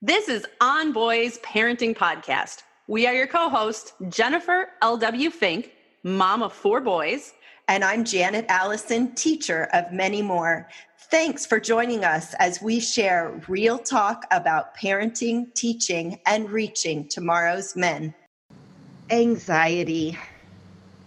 This 0.00 0.28
is 0.28 0.46
On 0.60 0.92
Boys 0.92 1.38
Parenting 1.40 1.94
Podcast. 1.94 2.62
We 2.86 3.06
are 3.06 3.12
your 3.12 3.26
co 3.26 3.48
host, 3.48 3.92
Jennifer 4.08 4.70
L.W. 4.80 5.30
Fink, 5.30 5.72
mom 6.02 6.42
of 6.42 6.52
four 6.52 6.80
boys. 6.80 7.34
And 7.68 7.84
I'm 7.84 8.04
Janet 8.04 8.46
Allison, 8.48 9.14
teacher 9.14 9.68
of 9.74 9.92
many 9.92 10.22
more. 10.22 10.68
Thanks 11.10 11.44
for 11.44 11.60
joining 11.60 12.04
us 12.04 12.32
as 12.38 12.62
we 12.62 12.80
share 12.80 13.42
real 13.48 13.78
talk 13.78 14.24
about 14.30 14.74
parenting, 14.74 15.52
teaching, 15.54 16.18
and 16.24 16.50
reaching 16.50 17.06
tomorrow's 17.08 17.76
men. 17.76 18.14
Anxiety. 19.10 20.18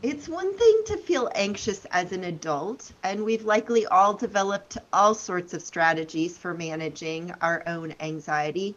It's 0.04 0.28
one 0.28 0.58
thing 0.58 0.82
to 0.88 0.98
feel 0.98 1.30
anxious 1.36 1.86
as 1.92 2.12
an 2.12 2.24
adult, 2.24 2.92
and 3.04 3.24
we've 3.24 3.46
likely 3.46 3.86
all 3.86 4.16
developed 4.16 4.80
all 4.92 5.14
sorts 5.14 5.54
of 5.54 5.62
strategies 5.62 6.40
for 6.40 6.56
managing 6.56 7.32
our 7.40 7.62
own 7.68 7.94
anxiety, 8.00 8.76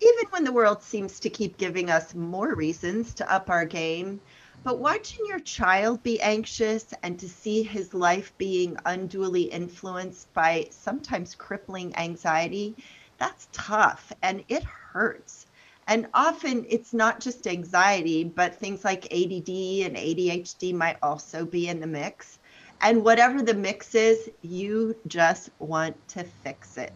even 0.00 0.24
when 0.30 0.42
the 0.42 0.50
world 0.50 0.82
seems 0.82 1.20
to 1.20 1.30
keep 1.30 1.56
giving 1.56 1.88
us 1.88 2.16
more 2.16 2.52
reasons 2.56 3.14
to 3.14 3.32
up 3.32 3.48
our 3.48 3.64
game. 3.64 4.20
But 4.64 4.80
watching 4.80 5.24
your 5.28 5.38
child 5.38 6.02
be 6.02 6.20
anxious 6.20 6.92
and 7.00 7.16
to 7.20 7.28
see 7.28 7.62
his 7.62 7.94
life 7.94 8.32
being 8.36 8.76
unduly 8.84 9.42
influenced 9.42 10.34
by 10.34 10.66
sometimes 10.70 11.36
crippling 11.36 11.94
anxiety, 11.96 12.74
that's 13.18 13.46
tough 13.52 14.12
and 14.20 14.42
it 14.48 14.64
hurts. 14.64 15.45
And 15.88 16.08
often 16.14 16.66
it's 16.68 16.92
not 16.92 17.20
just 17.20 17.46
anxiety, 17.46 18.24
but 18.24 18.56
things 18.56 18.84
like 18.84 19.04
ADD 19.06 19.48
and 19.86 19.96
ADHD 19.96 20.74
might 20.74 20.96
also 21.02 21.44
be 21.44 21.68
in 21.68 21.80
the 21.80 21.86
mix. 21.86 22.38
And 22.80 23.04
whatever 23.04 23.42
the 23.42 23.54
mix 23.54 23.94
is, 23.94 24.28
you 24.42 24.96
just 25.06 25.50
want 25.58 25.96
to 26.08 26.24
fix 26.42 26.76
it. 26.76 26.92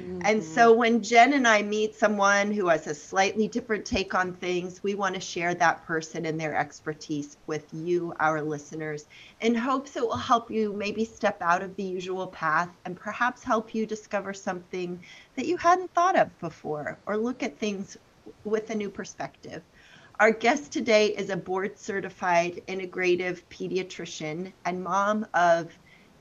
Mm-hmm. 0.00 0.20
And 0.24 0.44
so 0.44 0.72
when 0.74 1.02
Jen 1.02 1.32
and 1.32 1.48
I 1.48 1.62
meet 1.62 1.94
someone 1.94 2.52
who 2.52 2.68
has 2.68 2.86
a 2.86 2.94
slightly 2.94 3.48
different 3.48 3.86
take 3.86 4.14
on 4.14 4.34
things, 4.34 4.82
we 4.82 4.94
want 4.94 5.14
to 5.14 5.20
share 5.20 5.54
that 5.54 5.86
person 5.86 6.26
and 6.26 6.38
their 6.38 6.54
expertise 6.54 7.38
with 7.46 7.64
you, 7.72 8.12
our 8.20 8.42
listeners, 8.42 9.06
in 9.40 9.54
hopes 9.54 9.96
it 9.96 10.02
will 10.02 10.16
help 10.16 10.50
you 10.50 10.74
maybe 10.74 11.04
step 11.04 11.40
out 11.40 11.62
of 11.62 11.74
the 11.76 11.82
usual 11.82 12.26
path 12.26 12.68
and 12.84 12.94
perhaps 12.94 13.42
help 13.42 13.74
you 13.74 13.86
discover 13.86 14.34
something 14.34 15.00
that 15.34 15.46
you 15.46 15.56
hadn't 15.56 15.92
thought 15.94 16.18
of 16.18 16.38
before 16.40 16.98
or 17.06 17.16
look 17.16 17.42
at 17.42 17.58
things 17.58 17.96
with 18.44 18.70
a 18.70 18.74
new 18.74 18.90
perspective. 18.90 19.62
Our 20.18 20.30
guest 20.30 20.72
today 20.72 21.08
is 21.08 21.28
a 21.28 21.36
board 21.36 21.78
certified 21.78 22.62
integrative 22.68 23.42
pediatrician 23.50 24.52
and 24.64 24.82
mom 24.82 25.26
of 25.34 25.78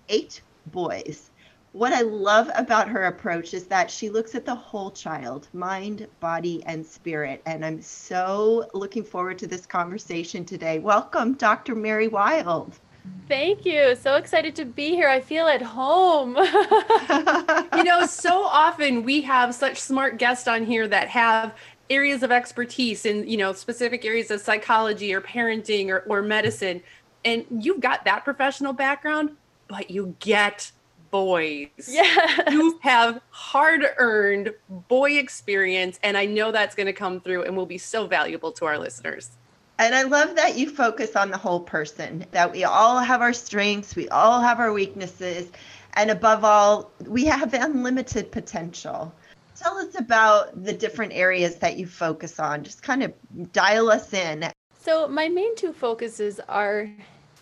eight 0.09 0.41
boys. 0.67 1.31
What 1.71 1.93
I 1.93 2.01
love 2.01 2.49
about 2.55 2.87
her 2.89 3.05
approach 3.05 3.53
is 3.53 3.67
that 3.67 3.91
she 3.91 4.09
looks 4.09 4.35
at 4.35 4.45
the 4.45 4.55
whole 4.55 4.91
child, 4.91 5.47
mind, 5.53 6.07
body, 6.19 6.63
and 6.65 6.85
spirit. 6.85 7.41
And 7.45 7.65
I'm 7.65 7.81
so 7.81 8.69
looking 8.73 9.03
forward 9.03 9.37
to 9.39 9.47
this 9.47 9.65
conversation 9.65 10.45
today. 10.45 10.79
Welcome, 10.79 11.33
Dr. 11.33 11.75
Mary 11.75 12.07
Wilde. 12.07 12.79
Thank 13.27 13.65
you. 13.65 13.95
So 13.95 14.15
excited 14.15 14.55
to 14.55 14.65
be 14.65 14.89
here. 14.89 15.09
I 15.09 15.19
feel 15.19 15.47
at 15.47 15.61
home. 15.61 16.35
you 17.75 17.83
know, 17.83 18.05
so 18.05 18.43
often 18.43 19.03
we 19.03 19.21
have 19.21 19.55
such 19.55 19.79
smart 19.79 20.17
guests 20.17 20.47
on 20.47 20.63
here 20.63 20.87
that 20.87 21.07
have 21.09 21.55
areas 21.89 22.23
of 22.23 22.31
expertise 22.31 23.05
in 23.05 23.27
you 23.27 23.37
know 23.37 23.53
specific 23.53 24.05
areas 24.05 24.31
of 24.31 24.41
psychology 24.41 25.13
or 25.13 25.21
parenting 25.21 25.89
or, 25.89 25.99
or 26.07 26.21
medicine. 26.21 26.81
And 27.23 27.45
you've 27.49 27.79
got 27.79 28.05
that 28.05 28.23
professional 28.23 28.73
background 28.73 29.31
but 29.67 29.89
you 29.89 30.15
get 30.19 30.71
boys. 31.11 31.69
Yeah 31.87 32.49
you 32.49 32.79
have 32.81 33.21
hard 33.29 33.85
earned 33.97 34.53
boy 34.87 35.17
experience 35.17 35.99
and 36.03 36.17
i 36.17 36.25
know 36.25 36.51
that's 36.51 36.75
going 36.75 36.87
to 36.87 36.93
come 36.93 37.21
through 37.21 37.43
and 37.43 37.55
will 37.55 37.65
be 37.65 37.77
so 37.77 38.07
valuable 38.07 38.51
to 38.53 38.65
our 38.65 38.77
listeners. 38.77 39.31
And 39.77 39.93
I 39.93 40.03
love 40.03 40.37
that 40.37 40.57
you 40.57 40.69
focus 40.69 41.17
on 41.17 41.31
the 41.31 41.37
whole 41.37 41.59
person, 41.59 42.25
that 42.31 42.51
we 42.51 42.63
all 42.63 42.99
have 42.99 43.21
our 43.21 43.33
strengths, 43.33 43.93
we 43.93 44.07
all 44.07 44.39
have 44.39 44.59
our 44.59 44.71
weaknesses, 44.71 45.51
and 45.95 46.09
above 46.09 46.45
all, 46.45 46.91
we 47.05 47.25
have 47.25 47.53
unlimited 47.53 48.31
potential. 48.31 49.13
Tell 49.55 49.77
us 49.77 49.97
about 49.97 50.63
the 50.63 50.73
different 50.73 51.13
areas 51.13 51.55
that 51.57 51.77
you 51.77 51.87
focus 51.87 52.39
on. 52.39 52.63
Just 52.63 52.83
kind 52.83 53.03
of 53.03 53.13
dial 53.53 53.89
us 53.89 54.13
in. 54.13 54.51
So, 54.79 55.07
my 55.07 55.29
main 55.29 55.55
two 55.55 55.73
focuses 55.73 56.39
are 56.47 56.89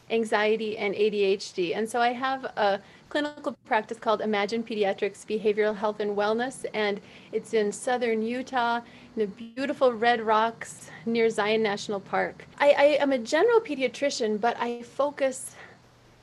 anxiety 0.10 0.78
and 0.78 0.94
ADHD. 0.94 1.76
And 1.76 1.90
so, 1.90 2.00
I 2.00 2.14
have 2.14 2.46
a 2.46 2.80
clinical 3.10 3.56
practice 3.66 4.00
called 4.00 4.22
Imagine 4.22 4.64
Pediatrics 4.64 5.26
Behavioral 5.26 5.76
Health 5.76 6.00
and 6.00 6.16
Wellness, 6.16 6.66
and 6.74 7.02
it's 7.32 7.54
in 7.54 7.72
southern 7.72 8.22
Utah, 8.22 8.82
in 9.16 9.20
the 9.20 9.28
beautiful 9.28 9.94
Red 9.94 10.22
Rocks 10.22 10.90
near 11.06 11.30
Zion 11.30 11.62
National 11.62 12.00
Park. 12.00 12.46
I, 12.60 12.72
I 12.72 12.84
am 13.00 13.12
a 13.12 13.20
general 13.20 13.60
pediatrician, 13.60 14.40
but 14.40 14.58
I 14.60 14.82
focus 14.82 15.56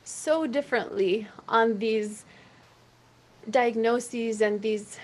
so 0.03 0.47
differently 0.47 1.27
on 1.47 1.79
these 1.79 2.25
diagnoses 3.49 4.41
and 4.41 4.61
these 4.61 4.97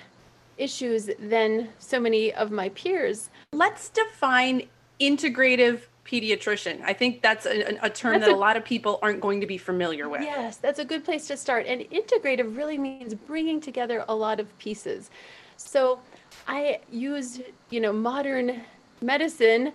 issues 0.58 1.10
than 1.20 1.70
so 1.80 2.00
many 2.00 2.34
of 2.34 2.52
my 2.52 2.70
peers. 2.70 3.30
Let's 3.54 3.90
define 3.90 4.68
integrative 5.00 5.82
pediatrician. 6.06 6.82
I 6.84 6.94
think 6.94 7.22
that's 7.22 7.46
a, 7.46 7.78
a 7.82 7.90
term 7.90 8.14
that's 8.14 8.26
that 8.26 8.32
a, 8.32 8.36
a, 8.36 8.38
lot 8.38 8.56
of 8.58 8.64
people 8.64 9.00
aren't 9.02 9.22
going 9.22 9.42
to 9.42 9.48
be 9.48 9.58
familiar 9.58 10.08
with. 10.08 10.22
Yes, 10.22 10.58
that's 10.58 10.80
a 10.80 10.86
good 10.86 11.04
place 11.04 11.28
to 11.28 11.38
start. 11.38 11.66
And 11.68 11.82
integrative 11.82 12.56
really 12.56 12.78
means 12.78 13.14
bringing 13.14 13.60
together 13.60 14.06
a 14.08 14.16
lot 14.16 14.40
of 14.40 14.58
pieces. 14.58 15.10
So 15.58 16.00
I 16.48 16.80
use, 16.90 17.42
you 17.70 17.82
know, 17.82 17.92
modern 17.92 18.62
medicine 19.02 19.74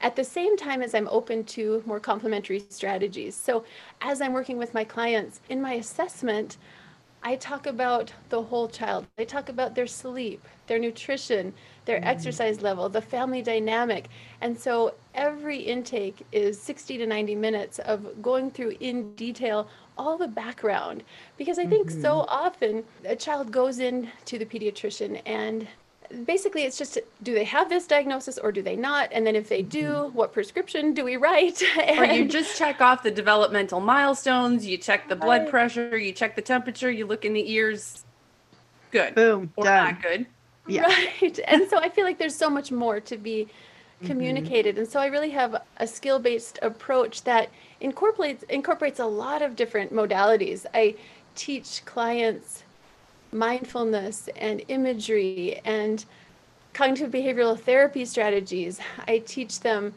at 0.00 0.16
the 0.16 0.24
same 0.24 0.56
time 0.56 0.82
as 0.82 0.94
I'm 0.94 1.08
open 1.08 1.44
to 1.44 1.82
more 1.86 2.00
complementary 2.00 2.64
strategies. 2.68 3.34
So 3.34 3.64
as 4.00 4.20
I'm 4.20 4.32
working 4.32 4.58
with 4.58 4.74
my 4.74 4.84
clients 4.84 5.40
in 5.48 5.60
my 5.60 5.74
assessment, 5.74 6.56
I 7.22 7.36
talk 7.36 7.66
about 7.66 8.12
the 8.28 8.42
whole 8.42 8.68
child. 8.68 9.06
I 9.18 9.24
talk 9.24 9.48
about 9.48 9.74
their 9.74 9.86
sleep, 9.86 10.44
their 10.66 10.78
nutrition, 10.78 11.52
their 11.84 11.98
mm-hmm. 11.98 12.08
exercise 12.08 12.62
level, 12.62 12.88
the 12.88 13.02
family 13.02 13.42
dynamic. 13.42 14.08
And 14.40 14.58
so 14.58 14.94
every 15.14 15.58
intake 15.58 16.24
is 16.32 16.60
60 16.60 16.98
to 16.98 17.06
90 17.06 17.34
minutes 17.34 17.78
of 17.80 18.22
going 18.22 18.50
through 18.50 18.76
in 18.80 19.14
detail 19.14 19.68
all 19.96 20.16
the 20.16 20.28
background. 20.28 21.02
Because 21.36 21.58
I 21.58 21.66
think 21.66 21.88
mm-hmm. 21.88 22.00
so 22.00 22.24
often 22.28 22.84
a 23.04 23.16
child 23.16 23.50
goes 23.50 23.80
in 23.80 24.10
to 24.26 24.38
the 24.38 24.46
pediatrician 24.46 25.20
and 25.26 25.66
basically 26.24 26.62
it's 26.62 26.78
just 26.78 26.98
do 27.22 27.34
they 27.34 27.44
have 27.44 27.68
this 27.68 27.86
diagnosis 27.86 28.38
or 28.38 28.50
do 28.50 28.62
they 28.62 28.76
not 28.76 29.08
and 29.12 29.26
then 29.26 29.36
if 29.36 29.48
they 29.48 29.62
do 29.62 29.84
mm-hmm. 29.84 30.16
what 30.16 30.32
prescription 30.32 30.94
do 30.94 31.04
we 31.04 31.16
write 31.16 31.62
and, 31.78 31.98
or 32.00 32.04
you 32.04 32.24
just 32.26 32.56
check 32.56 32.80
off 32.80 33.02
the 33.02 33.10
developmental 33.10 33.80
milestones 33.80 34.66
you 34.66 34.76
check 34.76 35.08
the 35.08 35.16
blood 35.16 35.48
pressure 35.48 35.96
you 35.96 36.12
check 36.12 36.34
the 36.34 36.42
temperature 36.42 36.90
you 36.90 37.06
look 37.06 37.24
in 37.24 37.32
the 37.32 37.52
ears 37.52 38.04
good 38.90 39.14
boom 39.14 39.52
or 39.56 39.64
done. 39.64 39.84
not 39.84 40.02
good 40.02 40.26
yeah. 40.66 40.82
right 40.82 41.38
and 41.46 41.68
so 41.68 41.78
i 41.78 41.88
feel 41.88 42.04
like 42.04 42.18
there's 42.18 42.36
so 42.36 42.48
much 42.48 42.72
more 42.72 43.00
to 43.00 43.16
be 43.16 43.44
mm-hmm. 43.44 44.06
communicated 44.06 44.74
mm-hmm. 44.74 44.82
and 44.82 44.90
so 44.90 45.00
i 45.00 45.06
really 45.06 45.30
have 45.30 45.62
a 45.76 45.86
skill-based 45.86 46.58
approach 46.62 47.22
that 47.24 47.50
incorporates 47.80 48.44
incorporates 48.44 48.98
a 48.98 49.06
lot 49.06 49.42
of 49.42 49.56
different 49.56 49.92
modalities 49.92 50.64
i 50.72 50.94
teach 51.34 51.84
clients 51.84 52.64
mindfulness 53.32 54.28
and 54.36 54.62
imagery 54.68 55.60
and 55.64 56.04
cognitive 56.72 57.10
behavioral 57.10 57.58
therapy 57.58 58.04
strategies. 58.04 58.80
I 59.06 59.18
teach 59.18 59.60
them 59.60 59.94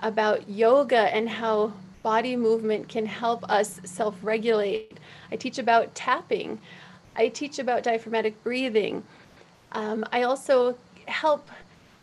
about 0.00 0.48
yoga 0.48 1.14
and 1.14 1.28
how 1.28 1.72
body 2.02 2.36
movement 2.36 2.88
can 2.88 3.06
help 3.06 3.48
us 3.50 3.80
self 3.84 4.16
regulate. 4.22 4.98
I 5.30 5.36
teach 5.36 5.58
about 5.58 5.94
tapping. 5.94 6.60
I 7.16 7.28
teach 7.28 7.58
about 7.58 7.82
diaphragmatic 7.82 8.42
breathing. 8.42 9.02
Um, 9.72 10.04
I 10.12 10.22
also 10.22 10.76
help 11.06 11.48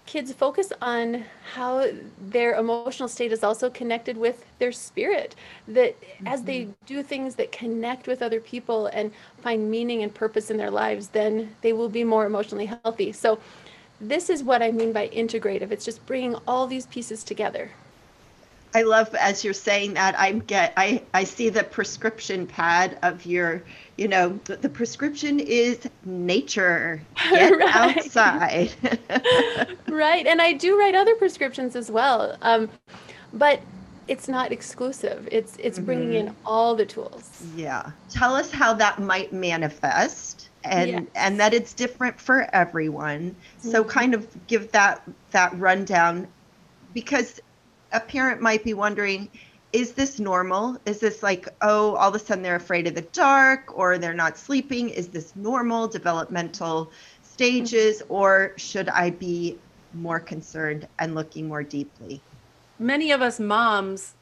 kids 0.08 0.32
focus 0.32 0.74
on 0.82 1.24
how 1.54 1.86
their 2.20 2.56
emotional 2.56 3.08
state 3.08 3.32
is 3.32 3.44
also 3.44 3.70
connected 3.70 4.18
with 4.18 4.46
their 4.58 4.72
spirit 4.72 5.36
that 5.68 6.00
mm-hmm. 6.02 6.28
as 6.28 6.44
they 6.44 6.62
mm-hmm. 6.62 6.72
do 6.88 7.04
things 7.04 7.36
that 7.36 7.52
connect 7.52 8.08
with 8.08 8.22
other 8.22 8.40
people 8.40 8.88
and 8.88 9.12
find 9.42 9.70
meaning 9.70 10.02
and 10.02 10.16
purpose 10.16 10.50
in 10.50 10.58
their 10.58 10.72
lives 10.72 11.10
then 11.10 11.56
they 11.62 11.74
will 11.74 11.90
be 11.90 12.04
more 12.04 12.26
emotionally 12.26 12.66
healthy 12.66 13.12
so 13.12 13.38
this 14.00 14.30
is 14.30 14.42
what 14.42 14.64
i 14.64 14.72
mean 14.72 14.94
by 14.94 15.10
integrative 15.10 15.72
it's 15.72 15.86
just 15.86 16.04
bringing 16.06 16.36
all 16.48 16.66
these 16.66 16.88
pieces 16.88 17.24
together 17.24 17.70
I 18.78 18.84
love 18.84 19.16
as 19.16 19.44
you're 19.44 19.56
saying 19.56 19.96
that 19.96 20.18
I 20.20 20.34
get 20.34 20.72
I 20.78 21.02
I 21.12 21.24
see 21.24 21.50
the 21.50 21.64
prescription 21.64 22.46
pad 22.46 23.00
of 23.02 23.26
your 23.26 23.64
you 23.98 24.08
know 24.08 24.40
the, 24.44 24.58
the 24.58 24.70
prescription 24.70 25.40
is 25.40 25.90
nature 26.06 27.02
get 27.32 27.58
right. 27.58 27.76
outside 27.76 28.76
right 29.88 30.28
and 30.28 30.40
I 30.40 30.54
do 30.54 30.78
write 30.78 30.94
other 30.94 31.16
prescriptions 31.16 31.76
as 31.76 31.90
well 31.90 32.38
um, 32.44 32.70
but 33.34 33.62
it's 34.08 34.28
not 34.28 34.52
exclusive 34.52 35.28
it's 35.32 35.58
it's 35.58 35.80
bringing 35.80 36.10
mm-hmm. 36.10 36.28
in 36.28 36.36
all 36.46 36.76
the 36.76 36.86
tools 36.86 37.48
yeah 37.56 37.90
tell 38.12 38.36
us 38.36 38.52
how 38.52 38.76
that 38.76 39.00
might 39.00 39.34
manifest 39.34 40.50
and 40.66 40.90
yes. 40.92 41.04
and 41.16 41.40
that 41.40 41.52
it's 41.52 41.74
different 41.74 42.22
for 42.22 42.48
everyone 42.54 43.36
so 43.58 43.82
mm-hmm. 43.82 43.90
kind 43.90 44.14
of 44.14 44.28
give 44.46 44.72
that 44.72 45.02
that 45.32 45.58
rundown 45.58 46.28
because 46.94 47.42
a 47.92 48.00
parent 48.00 48.42
might 48.42 48.64
be 48.64 48.74
wondering 48.74 49.30
is 49.74 49.92
this 49.92 50.20
normal? 50.20 50.78
Is 50.86 51.00
this 51.00 51.22
like, 51.22 51.50
oh, 51.62 51.96
all 51.96 52.10
of 52.10 52.16
a 52.16 52.20
sudden 52.20 52.42
they're 52.42 52.56
afraid 52.56 52.88
of 52.88 52.96
the 52.96 53.02
dark 53.02 53.78
or 53.78 53.98
they're 53.98 54.14
not 54.14 54.38
sleeping? 54.38 54.90
Is 54.90 55.10
this 55.10 55.36
normal 55.36 55.88
developmental 55.88 56.90
stages 57.22 58.02
or 58.08 58.54
should 58.56 58.90
I 58.90 59.10
be 59.12 59.58
more 59.94 60.20
concerned 60.20 60.88
and 61.00 61.16
looking 61.16 61.48
more 61.48 61.64
deeply? 61.64 62.22
Many 62.80 63.12
of 63.12 63.22
us 63.22 63.40
moms 63.40 64.14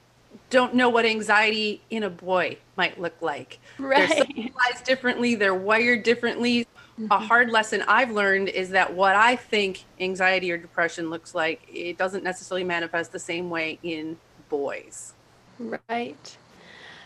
don't 0.49 0.73
know 0.73 0.89
what 0.89 1.05
anxiety 1.05 1.81
in 1.89 2.03
a 2.03 2.09
boy 2.09 2.57
might 2.75 2.99
look 2.99 3.15
like. 3.21 3.59
Right. 3.77 4.09
They're 4.09 4.17
socialized 4.17 4.83
differently, 4.83 5.35
they're 5.35 5.55
wired 5.55 6.03
differently. 6.03 6.67
Mm-hmm. 6.99 7.11
A 7.11 7.19
hard 7.19 7.49
lesson 7.49 7.83
I've 7.87 8.11
learned 8.11 8.49
is 8.49 8.69
that 8.69 8.93
what 8.93 9.15
I 9.15 9.35
think 9.35 9.83
anxiety 9.99 10.51
or 10.51 10.57
depression 10.57 11.09
looks 11.09 11.35
like, 11.35 11.67
it 11.71 11.97
doesn't 11.97 12.23
necessarily 12.23 12.63
manifest 12.63 13.11
the 13.11 13.19
same 13.19 13.49
way 13.49 13.79
in 13.83 14.17
boys. 14.47 15.13
Right. 15.59 16.37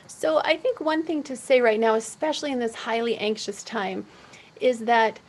So 0.07 0.41
I 0.43 0.57
think 0.57 0.79
one 0.79 1.03
thing 1.03 1.23
to 1.23 1.35
say 1.35 1.61
right 1.61 1.79
now, 1.79 1.95
especially 1.95 2.51
in 2.51 2.59
this 2.59 2.75
highly 2.75 3.17
anxious 3.17 3.63
time, 3.63 4.05
is 4.59 4.79
that 4.79 5.19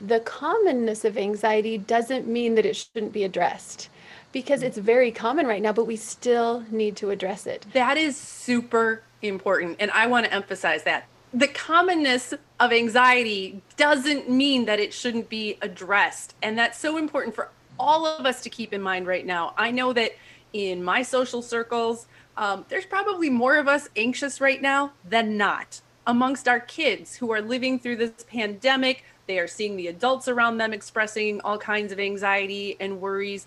the 0.00 0.20
commonness 0.20 1.04
of 1.04 1.18
anxiety 1.18 1.76
doesn't 1.76 2.26
mean 2.26 2.54
that 2.54 2.64
it 2.64 2.76
shouldn't 2.76 3.12
be 3.12 3.24
addressed 3.24 3.90
because 4.32 4.62
it's 4.62 4.78
very 4.78 5.10
common 5.10 5.46
right 5.46 5.60
now, 5.60 5.72
but 5.72 5.86
we 5.86 5.96
still 5.96 6.64
need 6.70 6.96
to 6.96 7.10
address 7.10 7.46
it. 7.46 7.66
That 7.72 7.98
is 7.98 8.16
super 8.16 9.02
important. 9.20 9.76
And 9.80 9.90
I 9.90 10.06
want 10.06 10.26
to 10.26 10.32
emphasize 10.32 10.84
that 10.84 11.06
the 11.32 11.48
commonness 11.48 12.34
of 12.58 12.72
anxiety 12.72 13.62
doesn't 13.76 14.28
mean 14.28 14.64
that 14.64 14.80
it 14.80 14.92
shouldn't 14.92 15.28
be 15.28 15.56
addressed. 15.62 16.34
And 16.42 16.58
that's 16.58 16.78
so 16.78 16.96
important 16.96 17.34
for 17.34 17.50
all 17.78 18.06
of 18.06 18.26
us 18.26 18.42
to 18.42 18.50
keep 18.50 18.72
in 18.72 18.82
mind 18.82 19.06
right 19.06 19.24
now. 19.24 19.54
I 19.56 19.70
know 19.70 19.92
that 19.92 20.12
in 20.52 20.82
my 20.82 21.02
social 21.02 21.42
circles, 21.42 22.06
um, 22.36 22.64
there's 22.68 22.84
probably 22.84 23.30
more 23.30 23.56
of 23.56 23.68
us 23.68 23.88
anxious 23.96 24.40
right 24.40 24.60
now 24.60 24.92
than 25.08 25.36
not. 25.36 25.80
Amongst 26.06 26.48
our 26.48 26.60
kids 26.60 27.16
who 27.16 27.30
are 27.30 27.40
living 27.40 27.78
through 27.78 27.96
this 27.96 28.24
pandemic, 28.28 29.04
they 29.26 29.38
are 29.38 29.46
seeing 29.46 29.76
the 29.76 29.86
adults 29.86 30.26
around 30.26 30.58
them 30.58 30.72
expressing 30.72 31.40
all 31.42 31.58
kinds 31.58 31.92
of 31.92 32.00
anxiety 32.00 32.76
and 32.80 33.00
worries. 33.00 33.46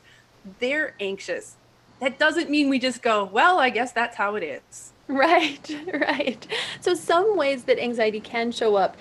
They're 0.60 0.96
anxious. 1.00 1.56
That 2.04 2.20
doesn't 2.20 2.50
mean 2.50 2.68
we 2.68 2.80
just 2.80 3.02
go, 3.02 3.24
well, 3.24 3.60
I 3.60 3.70
guess 3.70 3.94
that's 3.94 4.18
how 4.18 4.36
it 4.36 4.44
is. 4.44 4.90
Right, 5.10 5.70
right. 5.94 6.48
So, 6.80 6.94
some 6.94 7.36
ways 7.36 7.66
that 7.66 7.78
anxiety 7.78 8.22
can 8.22 8.54
show 8.54 8.78
up 8.78 8.96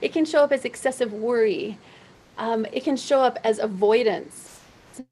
it 0.00 0.12
can 0.12 0.26
show 0.26 0.44
up 0.44 0.52
as 0.52 0.66
excessive 0.66 1.12
worry, 1.14 1.78
um, 2.36 2.66
it 2.72 2.84
can 2.84 2.96
show 2.96 3.20
up 3.20 3.38
as 3.42 3.58
avoidance, 3.58 4.60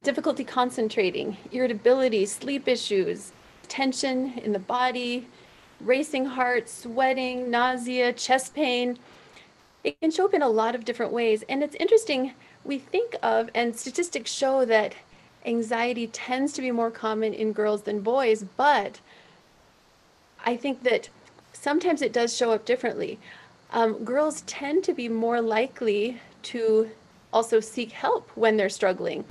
difficulty 0.03 0.45
concentrating, 0.45 1.39
irritability, 1.51 2.27
sleep 2.27 2.69
issues, 2.69 3.33
tension 3.69 4.35
in 4.39 4.53
the 4.53 4.59
body, 4.59 5.29
racing 5.81 6.27
heart, 6.27 6.69
sweating, 6.69 7.51
nausea, 7.51 8.13
chest 8.13 8.55
pain. 8.55 8.99
It 9.83 9.99
can 10.01 10.11
show 10.11 10.27
up 10.27 10.35
in 10.35 10.43
a 10.43 10.49
lot 10.49 10.75
of 10.75 10.85
different 10.85 11.13
ways. 11.13 11.43
And 11.49 11.63
it's 11.63 11.77
interesting, 11.77 12.35
we 12.65 12.79
think 12.79 13.17
of, 13.23 13.49
and 13.55 13.75
statistics 13.75 14.31
show 14.31 14.65
that 14.67 14.95
anxiety 15.45 16.07
tends 16.07 16.53
to 16.55 16.63
be 16.63 16.71
more 16.71 16.91
common 16.91 17.35
in 17.35 17.53
girls 17.53 17.83
than 17.83 18.01
boys, 18.01 18.45
but 18.57 19.01
I 20.45 20.57
think 20.57 20.83
that 20.83 21.09
sometimes 21.53 22.03
it 22.03 22.13
does 22.13 22.37
show 22.37 22.53
up 22.53 22.65
differently. 22.65 23.19
Um, 23.73 24.05
girls 24.05 24.43
tend 24.43 24.85
to 24.85 24.93
be 24.93 25.09
more 25.09 25.41
likely 25.41 26.21
to 26.45 26.91
also 27.33 27.61
seek 27.61 27.93
help 27.93 28.29
when 28.35 28.57
they're 28.57 28.69
struggling. 28.69 29.25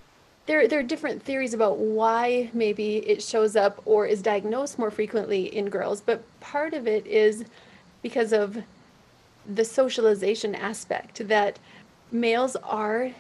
There, 0.47 0.67
there 0.67 0.79
are 0.79 0.83
different 0.83 1.21
theories 1.21 1.53
about 1.53 1.77
why 1.77 2.49
maybe 2.53 2.97
it 2.97 3.21
shows 3.21 3.55
up 3.55 3.81
or 3.85 4.07
is 4.07 4.21
diagnosed 4.21 4.79
more 4.79 4.89
frequently 4.89 5.55
in 5.55 5.69
girls, 5.69 6.01
but 6.01 6.23
part 6.39 6.73
of 6.73 6.87
it 6.87 7.05
is 7.05 7.45
because 8.01 8.33
of 8.33 8.63
the 9.45 9.65
socialization 9.65 10.55
aspect 10.55 11.27
that 11.27 11.59
males 12.11 12.55
are 12.57 13.11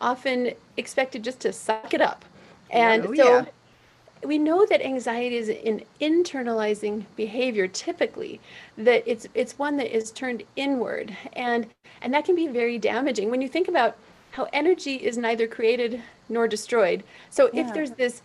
often 0.00 0.52
expected 0.76 1.22
just 1.22 1.40
to 1.40 1.52
suck 1.52 1.94
it 1.94 2.00
up. 2.00 2.24
And 2.70 3.06
oh, 3.06 3.14
so 3.14 3.24
yeah 3.24 3.44
we 4.24 4.38
know 4.38 4.66
that 4.66 4.84
anxiety 4.84 5.36
is 5.36 5.48
an 5.48 5.82
internalizing 6.00 7.04
behavior 7.16 7.66
typically 7.66 8.40
that 8.76 9.02
it's 9.06 9.26
it's 9.34 9.58
one 9.58 9.76
that 9.76 9.94
is 9.94 10.10
turned 10.10 10.42
inward 10.56 11.16
and 11.32 11.66
and 12.02 12.12
that 12.12 12.24
can 12.24 12.36
be 12.36 12.46
very 12.46 12.78
damaging 12.78 13.30
when 13.30 13.40
you 13.40 13.48
think 13.48 13.68
about 13.68 13.96
how 14.32 14.46
energy 14.52 14.96
is 14.96 15.16
neither 15.16 15.46
created 15.46 16.00
nor 16.28 16.46
destroyed 16.46 17.02
so 17.30 17.50
yeah. 17.52 17.66
if 17.66 17.74
there's 17.74 17.92
this 17.92 18.22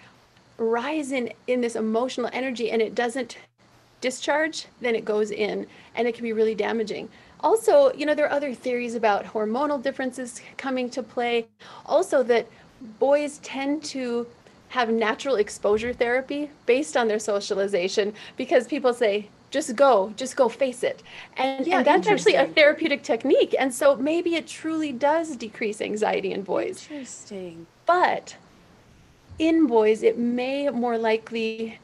rise 0.57 1.12
in 1.12 1.31
in 1.48 1.62
this 1.62 1.75
emotional 1.75 2.30
energy 2.33 2.72
and 2.72 2.81
it 2.81 2.94
doesn't 2.94 3.38
discharge 4.01 4.68
then 4.81 4.95
it 4.95 5.06
goes 5.06 5.31
in 5.31 5.66
and 5.95 6.07
it 6.07 6.13
can 6.13 6.24
be 6.24 6.33
really 6.33 6.56
damaging 6.56 7.10
also 7.45 7.94
you 7.94 8.06
know 8.06 8.15
there 8.15 8.25
are 8.25 8.38
other 8.39 8.53
theories 8.53 8.95
about 8.95 9.24
hormonal 9.25 9.81
differences 9.81 10.42
coming 10.57 10.89
to 10.89 11.01
play. 11.03 11.47
Also 11.86 12.24
that 12.24 12.47
boys 13.00 13.38
tend 13.39 13.83
to 13.95 14.27
have 14.69 14.89
natural 14.89 15.36
exposure 15.36 15.94
therapy 15.94 16.50
based 16.65 16.97
on 16.97 17.07
their 17.07 17.19
socialization 17.19 18.13
because 18.36 18.68
people 18.68 18.94
say 18.94 19.30
just 19.51 19.75
go 19.75 20.12
just 20.18 20.36
go 20.36 20.50
face 20.50 20.83
it. 20.83 21.01
And, 21.38 21.65
yeah, 21.65 21.77
and 21.77 21.86
that's 21.86 22.07
actually 22.07 22.36
a 22.36 22.47
therapeutic 22.47 23.03
technique. 23.03 23.56
And 23.57 23.74
so 23.74 23.95
maybe 23.95 24.36
it 24.36 24.48
truly 24.48 24.91
does 24.91 25.38
decrease 25.38 25.79
anxiety 25.81 26.31
in 26.34 26.41
boys. 26.41 26.88
Interesting. 26.89 27.67
But 27.86 28.36
in 29.38 29.67
boys 29.67 30.01
it 30.03 30.17
may 30.17 30.70
more 30.70 30.98
likely 30.98 31.79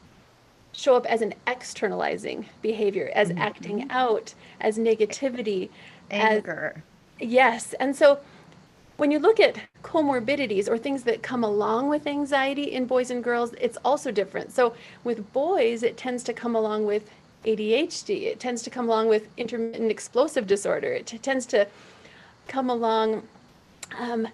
show 0.73 0.95
up 0.95 1.05
as 1.05 1.21
an 1.21 1.33
externalizing 1.47 2.45
behavior 2.61 3.11
as 3.13 3.29
mm-hmm. 3.29 3.39
acting 3.39 3.87
out 3.89 4.33
as 4.59 4.77
negativity 4.77 5.69
anger 6.09 6.83
as, 7.19 7.27
yes 7.27 7.73
and 7.79 7.95
so 7.95 8.19
when 9.01 9.09
you 9.09 9.17
look 9.17 9.39
at 9.39 9.57
comorbidities 9.81 10.69
or 10.69 10.77
things 10.77 11.01
that 11.03 11.23
come 11.23 11.43
along 11.43 11.89
with 11.89 12.05
anxiety 12.05 12.71
in 12.71 12.85
boys 12.85 13.09
and 13.09 13.23
girls, 13.23 13.51
it's 13.59 13.77
also 13.83 14.11
different. 14.11 14.51
So 14.51 14.75
with 15.03 15.33
boys, 15.33 15.81
it 15.81 15.97
tends 15.97 16.21
to 16.25 16.33
come 16.33 16.55
along 16.55 16.85
with 16.85 17.09
ADHD. 17.43 18.23
It 18.23 18.39
tends 18.39 18.61
to 18.61 18.69
come 18.69 18.85
along 18.87 19.07
with 19.07 19.27
intermittent 19.37 19.89
explosive 19.89 20.45
disorder. 20.45 20.93
It 20.93 21.07
t- 21.07 21.17
tends 21.17 21.47
to 21.47 21.67
come 22.47 22.69
along, 22.69 23.23
um, 23.97 24.27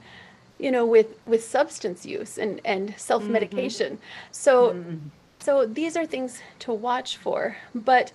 you 0.59 0.71
know, 0.71 0.85
with 0.85 1.17
with 1.25 1.43
substance 1.43 2.05
use 2.05 2.37
and 2.37 2.59
and 2.65 2.93
self 2.97 3.23
medication. 3.25 3.93
Mm-hmm. 3.93 4.31
So, 4.31 4.71
mm-hmm. 4.71 5.07
So 5.47 5.65
these 5.65 5.95
are 5.95 6.05
things 6.05 6.41
to 6.59 6.73
watch 6.73 7.15
for. 7.15 7.55
But 7.73 8.11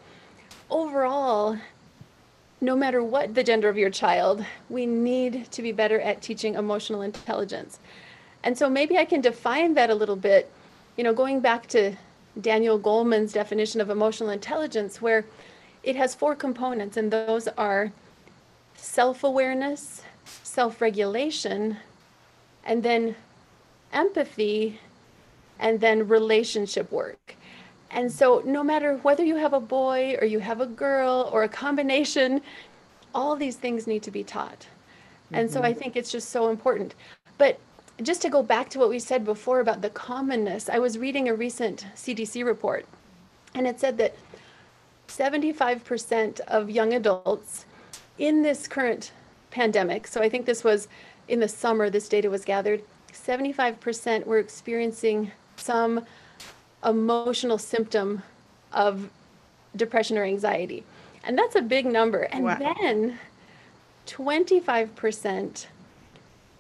overall, 0.69 1.57
no 2.61 2.77
matter 2.77 3.03
what 3.03 3.35
the 3.35 3.43
gender 3.43 3.71
of 3.71 3.79
your 3.79 3.89
child, 3.89 4.45
we 4.69 4.85
need 4.85 5.51
to 5.53 5.63
be 5.63 5.73
better 5.73 5.99
at 5.99 6.21
teaching 6.21 6.57
emotional 6.57 7.01
intelligence. 7.01 7.79
And 8.45 8.59
so 8.59 8.69
maybe 8.69 8.99
I 8.99 9.07
can 9.07 9.23
define 9.23 9.73
that 9.73 9.89
a 9.89 9.95
little 9.95 10.21
bit, 10.31 10.53
you 10.99 11.05
know, 11.05 11.15
going 11.15 11.41
back 11.41 11.69
to 11.69 11.97
Daniel 12.39 12.79
Goleman's 12.79 13.33
definition 13.33 13.81
of 13.81 13.89
emotional 13.89 14.29
intelligence, 14.29 15.01
where 15.01 15.25
it 15.83 15.97
has 15.97 16.15
four 16.15 16.35
components, 16.35 16.99
and 16.99 17.11
those 17.11 17.49
are 17.57 17.93
self 18.77 19.25
awareness, 19.25 20.03
self 20.43 20.83
regulation, 20.83 21.79
and 22.63 22.83
then 22.83 23.17
empathy, 23.91 24.81
and 25.63 25.81
then 25.81 26.07
relationship 26.07 26.93
work. 26.93 27.37
And 27.91 28.11
so, 28.11 28.43
no 28.45 28.63
matter 28.63 28.97
whether 28.99 29.25
you 29.25 29.37
have 29.37 29.55
a 29.55 29.61
boy 29.61 30.17
or 30.21 30.27
you 30.27 30.41
have 30.41 30.61
a 30.61 30.67
girl 30.67 31.31
or 31.33 31.45
a 31.45 31.49
combination, 31.49 32.43
all 33.15 33.37
these 33.37 33.57
things 33.57 33.87
need 33.87 34.03
to 34.03 34.11
be 34.11 34.25
taught. 34.25 34.61
Mm-hmm. 34.61 35.35
And 35.37 35.51
so, 35.51 35.63
I 35.63 35.71
mm-hmm. 35.71 35.79
think 35.79 35.97
it's 35.97 36.11
just 36.11 36.31
so 36.31 36.51
important. 36.51 36.95
But 37.39 37.59
just 38.03 38.23
to 38.23 38.31
go 38.31 38.43
back 38.43 38.71
to 38.71 38.79
what 38.79 38.89
we 38.89 38.99
said 38.99 39.25
before 39.25 39.61
about 39.61 39.83
the 39.83 39.91
commonness, 39.91 40.69
I 40.69 40.79
was 40.79 40.99
reading 40.99 41.29
a 41.29 41.35
recent 41.35 41.87
CDC 41.95 42.45
report, 42.45 42.87
and 43.55 43.67
it 43.67 43.79
said 43.79 43.99
that 43.99 44.17
75% 45.09 46.41
of 46.41 46.71
young 46.71 46.95
adults 46.95 47.67
in 48.19 48.43
this 48.43 48.67
current 48.67 49.13
pandemic, 49.51 50.07
so 50.07 50.23
I 50.23 50.29
think 50.31 50.47
this 50.47 50.65
was 50.65 50.89
in 51.29 51.41
the 51.41 51.49
summer, 51.49 51.91
this 51.91 52.09
data 52.09 52.31
was 52.31 52.45
gathered, 52.45 52.83
75% 53.13 54.27
were 54.27 54.39
experiencing 54.39 55.31
some 55.63 56.05
emotional 56.85 57.59
symptom 57.59 58.23
of 58.73 59.11
depression 59.77 60.19
or 60.19 60.25
anxiety. 60.25 60.85
And 61.25 61.39
that's 61.39 61.57
a 61.57 61.63
big 61.63 61.87
number. 61.87 62.23
And 62.23 62.45
wow. 62.45 62.59
then 62.59 63.19
25% 64.07 65.67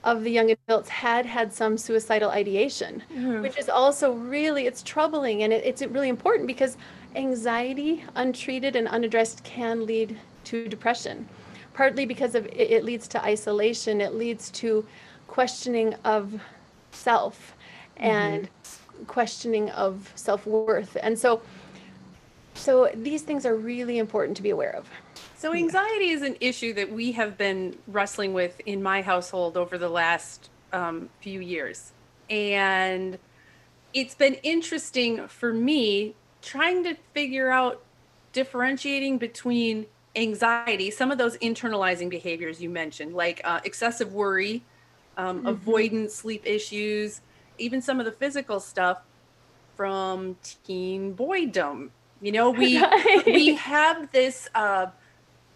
of 0.04 0.24
the 0.24 0.30
young 0.30 0.50
adults 0.50 0.88
had 0.88 1.26
had 1.26 1.52
some 1.52 1.78
suicidal 1.78 2.30
ideation, 2.30 3.02
mm-hmm. 3.12 3.42
which 3.42 3.58
is 3.58 3.68
also 3.68 4.12
really 4.12 4.66
it's 4.66 4.82
troubling 4.82 5.42
and 5.42 5.52
it, 5.52 5.64
it's 5.64 5.82
really 5.82 6.08
important 6.08 6.46
because 6.46 6.76
anxiety 7.14 8.04
untreated 8.14 8.74
and 8.74 8.88
unaddressed 8.88 9.44
can 9.44 9.84
lead 9.86 10.18
to 10.44 10.66
depression 10.66 11.28
partly 11.74 12.06
because 12.06 12.34
of 12.34 12.46
it, 12.46 12.70
it 12.70 12.84
leads 12.84 13.06
to 13.06 13.22
isolation 13.22 14.00
it 14.00 14.14
leads 14.14 14.50
to 14.50 14.84
questioning 15.28 15.94
of 16.04 16.40
self 16.90 17.54
mm-hmm. 17.96 18.04
and. 18.04 18.48
Questioning 19.06 19.70
of 19.70 20.12
self-worth 20.14 20.96
and 21.02 21.18
so 21.18 21.42
so 22.54 22.90
these 22.94 23.22
things 23.22 23.46
are 23.46 23.56
really 23.56 23.98
important 23.98 24.36
to 24.36 24.42
be 24.42 24.50
aware 24.50 24.74
of 24.76 24.88
so 25.42 25.52
anxiety 25.52 26.10
is 26.10 26.22
an 26.22 26.36
issue 26.38 26.72
that 26.74 26.92
we 26.92 27.10
have 27.12 27.36
been 27.36 27.76
wrestling 27.88 28.32
with 28.32 28.60
in 28.64 28.80
my 28.80 29.02
household 29.02 29.56
over 29.56 29.76
the 29.76 29.88
last 29.88 30.50
um, 30.72 31.08
few 31.20 31.40
years. 31.40 31.90
And 32.30 33.18
it's 33.92 34.14
been 34.14 34.34
interesting 34.34 35.26
for 35.26 35.52
me 35.52 36.14
trying 36.42 36.84
to 36.84 36.94
figure 37.12 37.50
out 37.50 37.82
differentiating 38.32 39.18
between 39.18 39.86
anxiety, 40.14 40.92
some 40.92 41.10
of 41.10 41.18
those 41.18 41.36
internalizing 41.38 42.08
behaviors 42.08 42.62
you 42.62 42.70
mentioned, 42.70 43.12
like 43.14 43.40
uh, 43.42 43.58
excessive 43.64 44.12
worry, 44.12 44.62
um, 45.16 45.38
mm-hmm. 45.38 45.48
avoidance, 45.48 46.14
sleep 46.14 46.42
issues, 46.46 47.20
even 47.62 47.80
some 47.80 47.98
of 47.98 48.06
the 48.06 48.12
physical 48.12 48.60
stuff 48.60 49.02
from 49.76 50.36
teen 50.42 51.14
boydom. 51.14 51.90
You 52.20 52.32
know, 52.32 52.50
we 52.50 52.82
we 53.26 53.54
have 53.54 54.12
this 54.12 54.48
uh, 54.54 54.86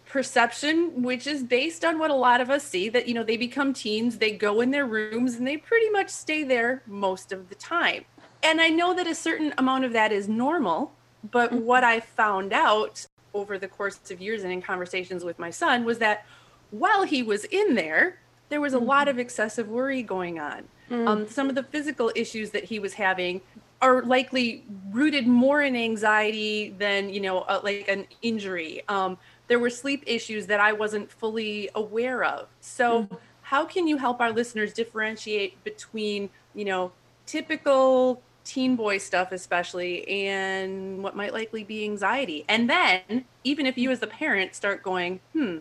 perception 0.07 1.03
which 1.03 1.27
is 1.27 1.43
based 1.43 1.83
on 1.83 1.99
what 1.99 2.09
a 2.09 2.15
lot 2.15 2.39
of 2.39 2.49
us 2.49 2.63
see 2.63 2.87
that 2.89 3.07
you 3.07 3.13
know 3.13 3.23
they 3.23 3.35
become 3.35 3.73
teens 3.73 4.17
they 4.17 4.31
go 4.31 4.61
in 4.61 4.71
their 4.71 4.85
rooms 4.85 5.35
and 5.35 5.45
they 5.45 5.57
pretty 5.57 5.89
much 5.89 6.09
stay 6.09 6.43
there 6.43 6.81
most 6.87 7.33
of 7.33 7.49
the 7.49 7.55
time 7.55 8.05
and 8.41 8.61
i 8.61 8.69
know 8.69 8.93
that 8.93 9.05
a 9.05 9.13
certain 9.13 9.53
amount 9.57 9.83
of 9.83 9.91
that 9.91 10.13
is 10.13 10.29
normal 10.29 10.93
but 11.29 11.51
mm-hmm. 11.51 11.65
what 11.65 11.83
i 11.83 11.99
found 11.99 12.53
out 12.53 13.05
over 13.33 13.57
the 13.57 13.67
course 13.67 13.99
of 14.09 14.21
years 14.21 14.43
and 14.43 14.51
in 14.51 14.61
conversations 14.61 15.25
with 15.25 15.37
my 15.37 15.49
son 15.49 15.83
was 15.83 15.97
that 15.99 16.25
while 16.71 17.03
he 17.03 17.21
was 17.21 17.43
in 17.45 17.75
there 17.75 18.17
there 18.47 18.61
was 18.61 18.73
a 18.73 18.77
mm-hmm. 18.77 18.87
lot 18.87 19.07
of 19.09 19.19
excessive 19.19 19.67
worry 19.67 20.01
going 20.01 20.39
on 20.39 20.63
mm-hmm. 20.89 21.07
um, 21.07 21.27
some 21.27 21.49
of 21.49 21.55
the 21.55 21.63
physical 21.63 22.11
issues 22.15 22.51
that 22.51 22.65
he 22.65 22.79
was 22.79 22.93
having 22.93 23.41
are 23.79 24.01
likely 24.01 24.63
rooted 24.89 25.27
more 25.27 25.61
in 25.61 25.75
anxiety 25.75 26.73
than 26.79 27.09
you 27.09 27.19
know 27.19 27.41
uh, 27.41 27.59
like 27.63 27.87
an 27.87 28.07
injury 28.21 28.81
um, 28.87 29.17
there 29.47 29.59
were 29.59 29.69
sleep 29.69 30.03
issues 30.05 30.45
that 30.47 30.59
I 30.59 30.73
wasn't 30.73 31.11
fully 31.11 31.69
aware 31.73 32.23
of. 32.23 32.47
So, 32.59 33.03
mm-hmm. 33.03 33.15
how 33.41 33.65
can 33.65 33.87
you 33.87 33.97
help 33.97 34.19
our 34.19 34.31
listeners 34.31 34.73
differentiate 34.73 35.63
between, 35.63 36.29
you 36.53 36.65
know, 36.65 36.91
typical 37.25 38.21
teen 38.43 38.75
boy 38.75 38.97
stuff, 38.97 39.31
especially, 39.31 40.07
and 40.07 41.01
what 41.01 41.15
might 41.15 41.33
likely 41.33 41.63
be 41.63 41.83
anxiety? 41.83 42.45
And 42.47 42.69
then, 42.69 43.25
even 43.43 43.65
if 43.65 43.77
you 43.77 43.89
as 43.91 43.99
the 43.99 44.07
parent 44.07 44.53
start 44.53 44.83
going, 44.83 45.21
hmm, 45.33 45.59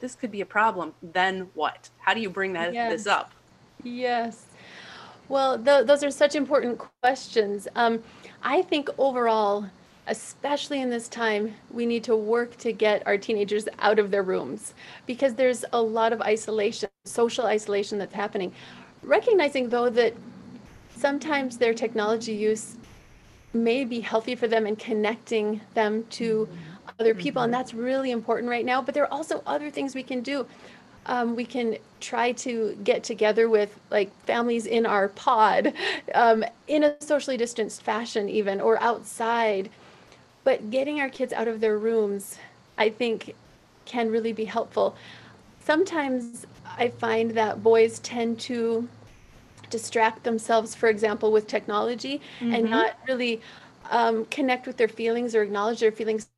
this 0.00 0.14
could 0.14 0.30
be 0.30 0.40
a 0.40 0.46
problem, 0.46 0.94
then 1.02 1.48
what? 1.54 1.90
How 1.98 2.14
do 2.14 2.20
you 2.20 2.30
bring 2.30 2.52
that 2.54 2.74
yes. 2.74 2.90
this 2.92 3.06
up? 3.06 3.32
Yes. 3.82 4.44
Well, 5.28 5.58
th- 5.58 5.86
those 5.86 6.02
are 6.02 6.10
such 6.10 6.34
important 6.34 6.78
questions. 7.02 7.68
Um, 7.76 8.02
I 8.42 8.62
think 8.62 8.88
overall, 8.96 9.66
especially 10.06 10.80
in 10.80 10.88
this 10.88 11.08
time, 11.08 11.54
we 11.70 11.84
need 11.84 12.02
to 12.04 12.16
work 12.16 12.56
to 12.58 12.72
get 12.72 13.06
our 13.06 13.18
teenagers 13.18 13.68
out 13.78 13.98
of 13.98 14.10
their 14.10 14.22
rooms 14.22 14.72
because 15.06 15.34
there's 15.34 15.64
a 15.72 15.80
lot 15.80 16.12
of 16.12 16.22
isolation, 16.22 16.88
social 17.04 17.46
isolation 17.46 17.98
that's 17.98 18.14
happening. 18.14 18.52
Recognizing 19.02 19.68
though 19.68 19.90
that 19.90 20.14
sometimes 20.96 21.58
their 21.58 21.74
technology 21.74 22.32
use 22.32 22.76
may 23.52 23.84
be 23.84 24.00
healthy 24.00 24.34
for 24.34 24.48
them 24.48 24.66
and 24.66 24.78
connecting 24.78 25.60
them 25.74 26.04
to 26.10 26.48
other 26.98 27.14
people, 27.14 27.42
and 27.42 27.52
that's 27.52 27.74
really 27.74 28.10
important 28.10 28.48
right 28.48 28.64
now. 28.64 28.82
But 28.82 28.94
there 28.94 29.04
are 29.04 29.12
also 29.12 29.42
other 29.46 29.70
things 29.70 29.94
we 29.94 30.02
can 30.02 30.22
do. 30.22 30.46
Um, 31.08 31.34
we 31.34 31.44
can 31.44 31.78
try 32.00 32.32
to 32.32 32.78
get 32.84 33.02
together 33.02 33.48
with 33.48 33.76
like 33.90 34.14
families 34.24 34.66
in 34.66 34.86
our 34.86 35.08
pod 35.08 35.72
um, 36.14 36.44
in 36.66 36.84
a 36.84 36.94
socially 37.00 37.36
distanced 37.36 37.82
fashion, 37.82 38.28
even 38.28 38.60
or 38.60 38.80
outside 38.82 39.70
but 40.48 40.70
getting 40.70 40.98
our 40.98 41.10
kids 41.10 41.34
out 41.34 41.46
of 41.46 41.60
their 41.60 41.76
rooms, 41.76 42.38
I 42.78 42.88
think, 42.88 43.34
can 43.84 44.10
really 44.10 44.32
be 44.32 44.46
helpful. 44.46 44.96
Sometimes 45.60 46.46
I 46.64 46.88
find 46.88 47.32
that 47.32 47.62
boys 47.62 47.98
tend 47.98 48.40
to 48.40 48.88
distract 49.68 50.24
themselves, 50.24 50.74
for 50.74 50.88
example, 50.88 51.32
with 51.32 51.46
technology 51.46 52.22
mm-hmm. 52.40 52.54
and 52.54 52.70
not 52.70 52.96
really 53.06 53.42
um, 53.90 54.24
connect 54.30 54.66
with 54.66 54.78
their 54.78 54.88
feelings 54.88 55.34
or 55.34 55.42
acknowledge 55.42 55.80
their 55.80 55.92
feelings 55.92 56.28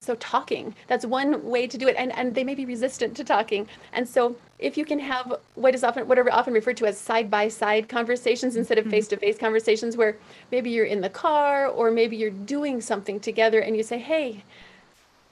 so 0.00 0.14
talking 0.16 0.74
that's 0.86 1.04
one 1.04 1.44
way 1.44 1.66
to 1.66 1.78
do 1.78 1.88
it 1.88 1.96
and 1.98 2.12
and 2.12 2.34
they 2.34 2.44
may 2.44 2.54
be 2.54 2.64
resistant 2.64 3.16
to 3.16 3.24
talking. 3.24 3.66
And 3.92 4.08
so 4.08 4.36
if 4.58 4.76
you 4.76 4.84
can 4.84 4.98
have 4.98 5.34
what 5.54 5.74
is 5.74 5.82
often 5.82 6.06
what 6.06 6.18
are 6.18 6.32
often 6.32 6.54
referred 6.54 6.76
to 6.78 6.86
as 6.86 6.98
side 6.98 7.30
by 7.30 7.48
side 7.48 7.88
conversations 7.88 8.56
instead 8.56 8.78
of 8.78 8.86
face 8.86 9.08
to 9.08 9.16
face 9.16 9.38
conversations 9.38 9.96
where 9.96 10.16
maybe 10.52 10.70
you're 10.70 10.86
in 10.86 11.00
the 11.00 11.10
car 11.10 11.66
or 11.66 11.90
maybe 11.90 12.16
you're 12.16 12.30
doing 12.30 12.80
something 12.80 13.18
together 13.18 13.60
and 13.60 13.76
you 13.76 13.82
say 13.82 13.98
hey 13.98 14.42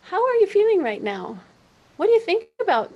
how 0.02 0.22
are 0.22 0.34
you 0.34 0.46
feeling 0.46 0.82
right 0.82 1.02
now? 1.02 1.38
What 1.96 2.06
do 2.06 2.12
you 2.12 2.20
think 2.20 2.48
about 2.60 2.92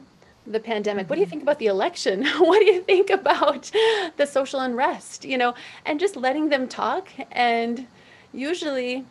the 0.46 0.60
pandemic? 0.60 1.08
What 1.08 1.16
do 1.16 1.20
you 1.20 1.26
mm-hmm. 1.26 1.30
think 1.30 1.42
about 1.42 1.58
the 1.58 1.66
election? 1.66 2.26
What 2.38 2.58
do 2.58 2.66
you 2.66 2.82
think 2.82 3.08
about 3.08 3.70
the 4.16 4.26
social 4.26 4.60
unrest? 4.60 5.24
You 5.24 5.38
know 5.38 5.54
and 5.86 6.00
just 6.00 6.16
letting 6.16 6.48
them 6.48 6.66
talk 6.66 7.08
and 7.30 7.86
usually 8.32 9.04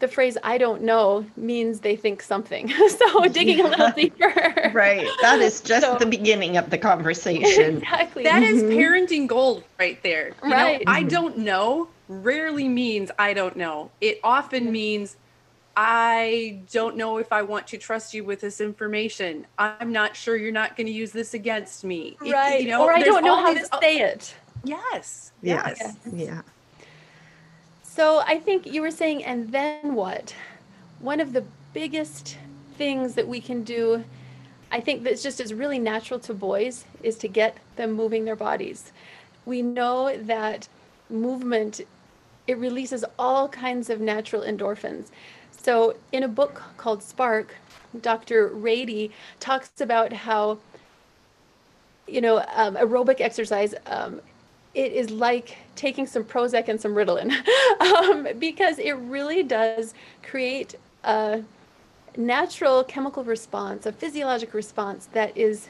the 0.00 0.08
phrase 0.08 0.38
I 0.42 0.58
don't 0.58 0.82
know 0.82 1.26
means 1.36 1.80
they 1.80 1.96
think 1.96 2.22
something. 2.22 2.68
so 2.88 3.24
digging 3.26 3.58
yeah. 3.58 3.66
a 3.66 3.68
little 3.68 3.90
deeper. 3.90 4.70
right. 4.72 5.08
That 5.22 5.40
is 5.40 5.60
just 5.60 5.84
so, 5.84 5.96
the 5.96 6.06
beginning 6.06 6.56
of 6.56 6.70
the 6.70 6.78
conversation. 6.78 7.78
exactly. 7.82 8.24
That 8.24 8.42
mm-hmm. 8.42 8.54
is 8.54 8.62
parenting 8.62 9.26
gold 9.26 9.64
right 9.78 10.02
there. 10.02 10.28
You 10.44 10.52
right. 10.52 10.84
Know, 10.86 10.92
I 10.92 11.02
don't 11.02 11.38
know 11.38 11.88
rarely 12.08 12.68
means 12.68 13.10
I 13.18 13.34
don't 13.34 13.56
know. 13.56 13.90
It 14.00 14.20
often 14.24 14.64
mm-hmm. 14.64 14.72
means 14.72 15.16
I 15.76 16.60
don't 16.72 16.96
know 16.96 17.18
if 17.18 17.32
I 17.32 17.42
want 17.42 17.68
to 17.68 17.78
trust 17.78 18.14
you 18.14 18.24
with 18.24 18.40
this 18.40 18.60
information. 18.60 19.46
I'm 19.58 19.92
not 19.92 20.16
sure 20.16 20.36
you're 20.36 20.50
not 20.50 20.76
going 20.76 20.86
to 20.86 20.92
use 20.92 21.12
this 21.12 21.34
against 21.34 21.84
me. 21.84 22.16
Right. 22.20 22.60
It, 22.60 22.64
you 22.64 22.70
know, 22.70 22.84
or 22.84 22.92
I 22.92 23.02
don't 23.02 23.24
know 23.24 23.36
how 23.36 23.54
to 23.54 23.64
say 23.80 23.98
it. 23.98 24.34
Yes. 24.64 25.32
Yes. 25.42 25.78
yes. 25.80 25.96
Yeah. 26.12 26.42
So 27.98 28.22
I 28.24 28.38
think 28.38 28.64
you 28.64 28.80
were 28.80 28.92
saying, 28.92 29.24
and 29.24 29.50
then 29.50 29.96
what? 29.96 30.32
One 31.00 31.18
of 31.18 31.32
the 31.32 31.42
biggest 31.72 32.38
things 32.76 33.14
that 33.14 33.26
we 33.26 33.40
can 33.40 33.64
do, 33.64 34.04
I 34.70 34.78
think 34.78 35.02
that's 35.02 35.20
just 35.20 35.40
is 35.40 35.52
really 35.52 35.80
natural 35.80 36.20
to 36.20 36.32
boys, 36.32 36.84
is 37.02 37.16
to 37.18 37.26
get 37.26 37.56
them 37.74 37.90
moving 37.90 38.24
their 38.24 38.36
bodies. 38.36 38.92
We 39.44 39.62
know 39.62 40.16
that 40.16 40.68
movement 41.10 41.80
it 42.46 42.56
releases 42.56 43.04
all 43.18 43.48
kinds 43.48 43.90
of 43.90 44.00
natural 44.00 44.42
endorphins. 44.42 45.06
So 45.50 45.96
in 46.12 46.22
a 46.22 46.28
book 46.28 46.62
called 46.76 47.02
Spark, 47.02 47.56
Dr. 48.00 48.48
Ratey 48.50 49.10
talks 49.40 49.80
about 49.80 50.12
how 50.12 50.58
you 52.06 52.20
know 52.20 52.44
um, 52.54 52.76
aerobic 52.76 53.20
exercise 53.20 53.74
um, 53.86 54.20
it 54.78 54.92
is 54.92 55.10
like 55.10 55.56
taking 55.74 56.06
some 56.06 56.22
Prozac 56.22 56.68
and 56.68 56.80
some 56.80 56.94
Ritalin 56.94 57.32
um, 57.80 58.28
because 58.38 58.78
it 58.78 58.92
really 58.92 59.42
does 59.42 59.92
create 60.22 60.76
a 61.02 61.42
natural 62.16 62.84
chemical 62.84 63.24
response, 63.24 63.86
a 63.86 63.92
physiologic 63.92 64.54
response 64.54 65.06
that 65.12 65.36
is 65.36 65.66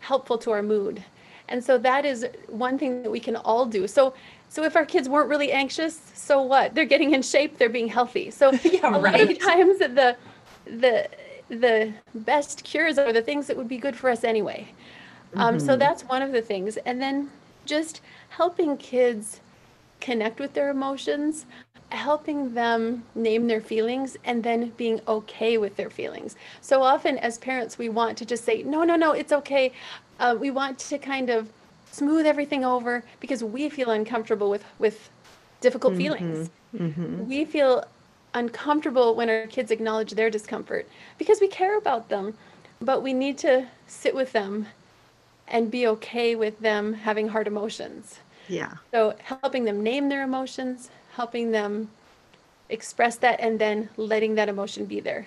helpful 0.00 0.36
to 0.36 0.50
our 0.50 0.62
mood. 0.62 1.02
And 1.48 1.64
so 1.64 1.78
that 1.78 2.04
is 2.04 2.26
one 2.48 2.78
thing 2.78 3.02
that 3.02 3.10
we 3.10 3.20
can 3.20 3.36
all 3.36 3.64
do. 3.64 3.88
So 3.88 4.12
so 4.50 4.62
if 4.64 4.76
our 4.76 4.84
kids 4.84 5.08
weren't 5.08 5.30
really 5.30 5.50
anxious, 5.50 5.98
so 6.14 6.42
what? 6.42 6.74
They're 6.74 6.84
getting 6.84 7.14
in 7.14 7.22
shape, 7.22 7.56
they're 7.56 7.70
being 7.70 7.88
healthy. 7.88 8.30
So 8.30 8.52
yeah, 8.64 8.96
a 8.96 9.00
right. 9.00 9.20
lot 9.20 9.30
of 9.30 9.38
times 9.38 9.78
the 9.78 10.16
the 10.66 11.08
the 11.48 11.94
best 12.14 12.64
cures 12.64 12.98
are 12.98 13.14
the 13.14 13.22
things 13.22 13.46
that 13.46 13.56
would 13.56 13.68
be 13.68 13.78
good 13.78 13.96
for 13.96 14.10
us 14.10 14.24
anyway. 14.24 14.68
Um, 15.34 15.56
mm-hmm. 15.56 15.66
So 15.66 15.76
that's 15.76 16.02
one 16.04 16.20
of 16.20 16.32
the 16.32 16.42
things. 16.42 16.76
And 16.76 17.00
then 17.00 17.30
just 17.64 18.00
helping 18.30 18.76
kids 18.76 19.40
connect 20.00 20.38
with 20.38 20.52
their 20.54 20.70
emotions, 20.70 21.46
helping 21.90 22.54
them 22.54 23.04
name 23.14 23.46
their 23.46 23.60
feelings, 23.60 24.16
and 24.24 24.42
then 24.42 24.70
being 24.76 25.00
okay 25.08 25.56
with 25.58 25.76
their 25.76 25.90
feelings. 25.90 26.36
So 26.60 26.82
often, 26.82 27.18
as 27.18 27.38
parents, 27.38 27.78
we 27.78 27.88
want 27.88 28.18
to 28.18 28.26
just 28.26 28.44
say, 28.44 28.62
no, 28.62 28.84
no, 28.84 28.96
no, 28.96 29.12
it's 29.12 29.32
okay. 29.32 29.72
Uh, 30.18 30.36
we 30.38 30.50
want 30.50 30.78
to 30.78 30.98
kind 30.98 31.30
of 31.30 31.48
smooth 31.90 32.26
everything 32.26 32.64
over 32.64 33.04
because 33.20 33.42
we 33.44 33.68
feel 33.68 33.90
uncomfortable 33.90 34.50
with, 34.50 34.64
with 34.78 35.08
difficult 35.60 35.94
mm-hmm. 35.94 36.02
feelings. 36.02 36.50
Mm-hmm. 36.76 37.28
We 37.28 37.44
feel 37.44 37.84
uncomfortable 38.34 39.14
when 39.14 39.30
our 39.30 39.46
kids 39.46 39.70
acknowledge 39.70 40.10
their 40.12 40.28
discomfort 40.28 40.88
because 41.18 41.40
we 41.40 41.48
care 41.48 41.78
about 41.78 42.08
them, 42.08 42.34
but 42.80 43.02
we 43.02 43.12
need 43.12 43.38
to 43.38 43.66
sit 43.86 44.14
with 44.14 44.32
them 44.32 44.66
and 45.48 45.70
be 45.70 45.86
okay 45.86 46.36
with 46.36 46.58
them 46.60 46.92
having 46.92 47.28
hard 47.28 47.46
emotions. 47.46 48.18
Yeah. 48.48 48.74
So 48.92 49.14
helping 49.22 49.64
them 49.64 49.82
name 49.82 50.08
their 50.08 50.22
emotions, 50.22 50.90
helping 51.14 51.50
them 51.50 51.90
express 52.68 53.16
that, 53.16 53.40
and 53.40 53.58
then 53.58 53.88
letting 53.96 54.34
that 54.36 54.48
emotion 54.48 54.84
be 54.86 55.00
there. 55.00 55.26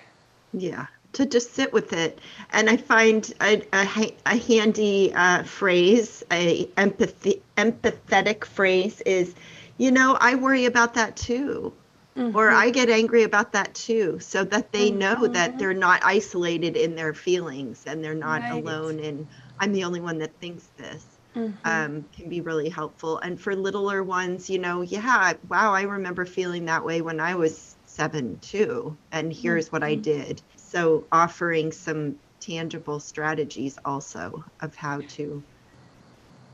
Yeah. 0.54 0.88
To 1.14 1.26
just 1.26 1.54
sit 1.54 1.74
with 1.74 1.94
it, 1.94 2.20
and 2.52 2.70
I 2.70 2.78
find 2.78 3.34
a, 3.42 3.62
a, 3.74 4.16
a 4.26 4.38
handy 4.38 5.14
uh, 5.16 5.44
phrase, 5.44 6.24
a 6.32 6.70
empathy 6.78 7.42
empathetic 7.56 8.44
phrase 8.44 9.02
is, 9.02 9.34
you 9.78 9.90
know, 9.90 10.18
I 10.20 10.36
worry 10.36 10.66
about 10.66 10.94
that 10.96 11.16
too. 11.16 11.74
Mm-hmm. 12.16 12.36
Or 12.36 12.50
I 12.50 12.72
get 12.72 12.90
angry 12.90 13.22
about 13.22 13.52
that 13.54 13.76
too, 13.76 14.20
so 14.20 14.44
that 14.46 14.72
they 14.72 14.90
mm-hmm. 14.90 15.00
know 15.00 15.28
that 15.28 15.60
they're 15.60 15.74
not 15.74 16.02
isolated 16.04 16.76
in 16.76 16.96
their 16.96 17.14
feelings 17.14 17.84
and 17.86 18.04
they're 18.04 18.16
not 18.16 18.42
right. 18.42 18.54
alone 18.54 19.00
in 19.00 19.28
I'm 19.60 19.74
the 19.74 19.84
only 19.84 20.00
one 20.00 20.18
that 20.20 20.34
thinks 20.40 20.68
this. 20.78 21.06
Mm-hmm. 21.36 21.68
Um, 21.68 22.06
can 22.16 22.30
be 22.30 22.42
really 22.42 22.70
helpful. 22.70 23.20
And 23.20 23.40
for 23.40 23.56
littler 23.56 24.04
ones, 24.04 24.50
you 24.50 24.58
know, 24.58 24.82
yeah, 24.82 25.34
wow, 25.50 25.74
I 25.74 25.84
remember 25.84 26.26
feeling 26.26 26.66
that 26.66 26.84
way 26.84 27.02
when 27.02 27.20
I 27.20 27.36
was 27.36 27.76
seven 27.86 28.40
too. 28.40 28.98
And 29.12 29.32
here's 29.32 29.72
what 29.72 29.84
I 29.84 29.94
mm-hmm. 29.94 30.02
did. 30.02 30.42
So 30.56 31.06
offering 31.12 31.72
some 31.72 32.18
tangible 32.40 33.00
strategies 33.00 33.78
also 33.86 34.44
of 34.62 34.76
how 34.76 35.02
to 35.02 35.44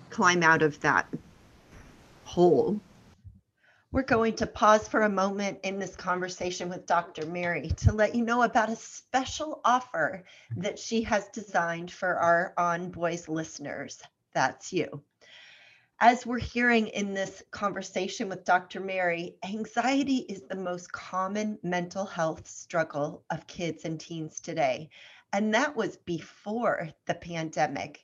climb 0.09 0.43
out 0.43 0.61
of 0.61 0.79
that 0.81 1.07
hole 2.25 2.79
we're 3.93 4.01
going 4.01 4.35
to 4.35 4.47
pause 4.47 4.87
for 4.87 5.03
a 5.03 5.09
moment 5.09 5.59
in 5.61 5.77
this 5.77 5.95
conversation 5.95 6.67
with 6.67 6.87
Dr. 6.87 7.27
Mary 7.27 7.69
to 7.77 7.93
let 7.93 8.15
you 8.15 8.25
know 8.25 8.41
about 8.41 8.71
a 8.71 8.75
special 8.75 9.61
offer 9.63 10.23
that 10.57 10.79
she 10.79 11.03
has 11.03 11.27
designed 11.27 11.91
for 11.91 12.17
our 12.17 12.55
On 12.57 12.89
Boys 12.89 13.29
listeners. 13.29 14.01
That's 14.33 14.73
you. 14.73 15.03
As 15.99 16.25
we're 16.25 16.39
hearing 16.39 16.87
in 16.87 17.13
this 17.13 17.43
conversation 17.51 18.29
with 18.29 18.45
Dr. 18.45 18.79
Mary, 18.79 19.35
anxiety 19.45 20.25
is 20.27 20.41
the 20.49 20.55
most 20.55 20.91
common 20.91 21.59
mental 21.61 22.05
health 22.05 22.47
struggle 22.47 23.23
of 23.29 23.45
kids 23.45 23.85
and 23.85 23.99
teens 23.99 24.39
today. 24.39 24.89
And 25.31 25.53
that 25.53 25.75
was 25.75 25.97
before 25.97 26.89
the 27.05 27.13
pandemic. 27.13 28.03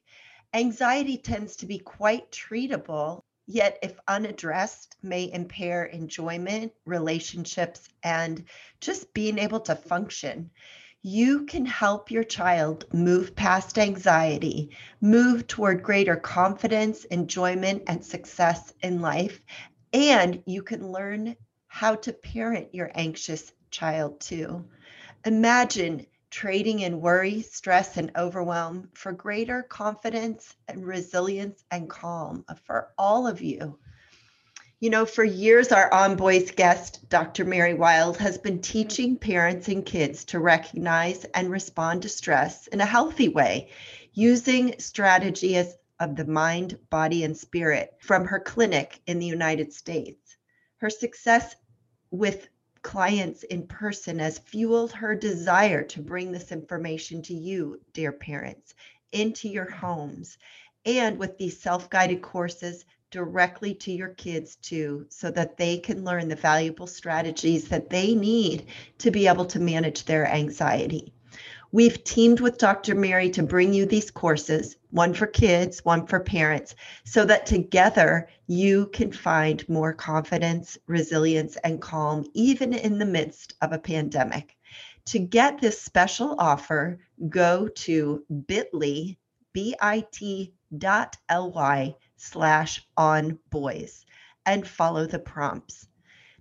Anxiety 0.54 1.18
tends 1.18 1.56
to 1.56 1.66
be 1.66 1.80
quite 1.80 2.32
treatable 2.32 3.24
yet 3.50 3.80
if 3.82 4.00
unaddressed 4.08 4.96
may 5.02 5.32
impair 5.34 5.86
enjoyment 5.86 6.72
relationships 6.86 7.90
and 8.04 8.46
just 8.80 9.12
being 9.16 9.40
able 9.40 9.60
to 9.60 9.76
function. 9.76 10.52
You 11.02 11.46
can 11.48 11.66
help 11.66 12.12
your 12.12 12.24
child 12.24 12.86
move 12.94 13.36
past 13.36 13.80
anxiety 13.80 14.70
move 15.02 15.48
toward 15.48 15.82
greater 15.82 16.16
confidence 16.16 17.06
enjoyment 17.06 17.82
and 17.88 18.06
success 18.06 18.72
in 18.84 19.02
life 19.02 19.44
and 19.94 20.44
you 20.46 20.62
can 20.62 20.92
learn 20.92 21.36
how 21.68 21.96
to 21.96 22.14
parent 22.14 22.76
your 22.76 22.92
anxious 22.94 23.52
child 23.72 24.20
too. 24.20 24.64
Imagine 25.26 26.06
trading 26.30 26.80
in 26.80 27.02
worry, 27.02 27.42
stress, 27.42 27.98
and 27.98 28.12
overwhelm 28.16 28.90
for 28.94 29.12
greater 29.12 29.64
confidence 29.64 30.56
and 30.68 30.86
resilience 30.86 31.64
and 31.72 31.90
calm 31.90 32.46
for 32.66 32.90
all 32.98 33.28
of 33.28 33.42
you. 33.42 33.78
You 34.80 34.90
know, 34.90 35.06
for 35.06 35.26
years, 35.26 35.74
our 35.74 35.94
On 35.94 36.16
Boys 36.16 36.52
guest, 36.52 37.10
Dr. 37.10 37.44
Mary 37.44 37.74
Wilde, 37.74 38.18
has 38.18 38.38
been 38.38 38.62
teaching 38.62 39.18
parents 39.18 39.68
and 39.68 39.86
kids 39.86 40.24
to 40.26 40.40
recognize 40.40 41.26
and 41.26 41.52
respond 41.52 42.04
to 42.04 42.10
stress 42.10 42.68
in 42.68 42.80
a 42.80 42.86
healthy 42.86 43.28
way 43.28 43.72
using 44.14 44.76
strategies 44.80 45.76
of 46.00 46.16
the 46.16 46.26
mind, 46.26 46.80
body, 46.90 47.26
and 47.26 47.38
spirit 47.38 47.98
from 48.00 48.26
her 48.26 48.40
clinic 48.40 49.02
in 49.06 49.20
the 49.20 49.26
United 49.26 49.74
States. 49.74 50.38
Her 50.78 50.90
success 50.90 51.56
with 52.10 52.48
clients 52.82 53.44
in 53.44 53.68
person 53.68 54.20
has 54.20 54.40
fueled 54.40 54.92
her 54.92 55.16
desire 55.16 55.84
to 55.84 56.02
bring 56.02 56.32
this 56.32 56.52
information 56.52 57.22
to 57.24 57.34
you, 57.34 57.80
dear 57.94 58.12
parents, 58.12 58.74
into 59.12 59.50
your 59.50 59.70
homes, 59.70 60.38
and 60.86 61.18
with 61.18 61.38
these 61.38 61.60
self 61.60 61.90
guided 61.90 62.22
courses 62.22 62.86
directly 63.12 63.74
to 63.74 63.92
your 63.92 64.10
kids 64.10 64.56
too, 64.58 65.06
so 65.10 65.32
that 65.32 65.58
they 65.58 65.78
can 65.78 66.04
learn 66.04 66.28
the 66.28 66.36
valuable 66.36 66.88
strategies 66.88 67.68
that 67.70 67.90
they 67.90 68.14
need 68.16 68.68
to 69.00 69.12
be 69.12 69.28
able 69.28 69.46
to 69.46 69.60
manage 69.60 70.04
their 70.04 70.28
anxiety. 70.28 71.14
We've 71.72 72.04
teamed 72.04 72.40
with 72.40 72.58
Dr. 72.58 72.96
Mary 72.96 73.30
to 73.30 73.44
bring 73.44 73.76
you 73.76 73.86
these 73.86 74.10
courses, 74.10 74.76
one 74.90 75.14
for 75.14 75.28
kids, 75.28 75.86
one 75.86 76.08
for 76.08 76.20
parents, 76.20 76.74
so 77.04 77.26
that 77.26 77.46
together 77.46 78.28
you 78.48 78.88
can 78.88 79.12
find 79.12 79.68
more 79.70 79.94
confidence, 79.94 80.80
resilience, 80.88 81.58
and 81.58 81.80
calm, 81.80 82.26
even 82.34 82.74
in 82.74 82.98
the 82.98 83.06
midst 83.06 83.54
of 83.62 83.72
a 83.72 83.78
pandemic. 83.78 84.58
To 85.06 85.20
get 85.20 85.62
this 85.62 85.80
special 85.80 86.36
offer, 86.40 87.00
go 87.30 87.68
to 87.68 88.26
bit.ly, 88.48 89.18
B-I-T 89.54 90.54
dot 90.76 91.18
L-Y 91.30 91.96
slash 92.18 92.84
on 92.98 93.38
boys 93.52 94.06
and 94.46 94.68
follow 94.68 95.06
the 95.06 95.20
prompts. 95.20 95.88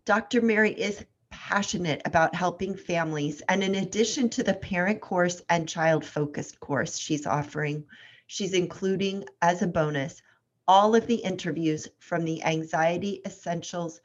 Dr. 0.06 0.40
Mary 0.40 0.72
is 0.72 1.04
passionate 1.48 2.02
about 2.04 2.34
helping 2.34 2.76
families. 2.76 3.40
And 3.48 3.64
in 3.64 3.74
addition 3.76 4.28
to 4.30 4.42
the 4.42 4.52
parent 4.52 5.00
course 5.00 5.40
and 5.48 5.66
child 5.66 6.04
focused 6.04 6.60
course 6.60 6.98
she's 6.98 7.26
offering, 7.26 7.86
she's 8.26 8.52
including 8.52 9.24
as 9.40 9.62
a 9.62 9.66
bonus 9.66 10.20
all 10.66 10.94
of 10.94 11.06
the 11.06 11.14
interviews 11.14 11.88
from 12.00 12.26
the 12.26 12.44
Anxiety 12.44 13.22
Essentials 13.24 14.02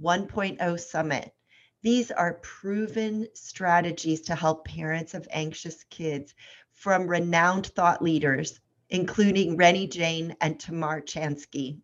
1.0 0.00 0.78
Summit. 0.78 1.34
These 1.82 2.12
are 2.12 2.34
proven 2.34 3.26
strategies 3.34 4.20
to 4.20 4.36
help 4.36 4.64
parents 4.64 5.14
of 5.14 5.26
anxious 5.32 5.82
kids 5.90 6.32
from 6.74 7.08
renowned 7.08 7.66
thought 7.66 8.02
leaders, 8.02 8.60
including 8.88 9.56
Renee 9.56 9.88
Jain 9.88 10.36
and 10.40 10.60
Tamar 10.60 11.00
Chansky. 11.00 11.80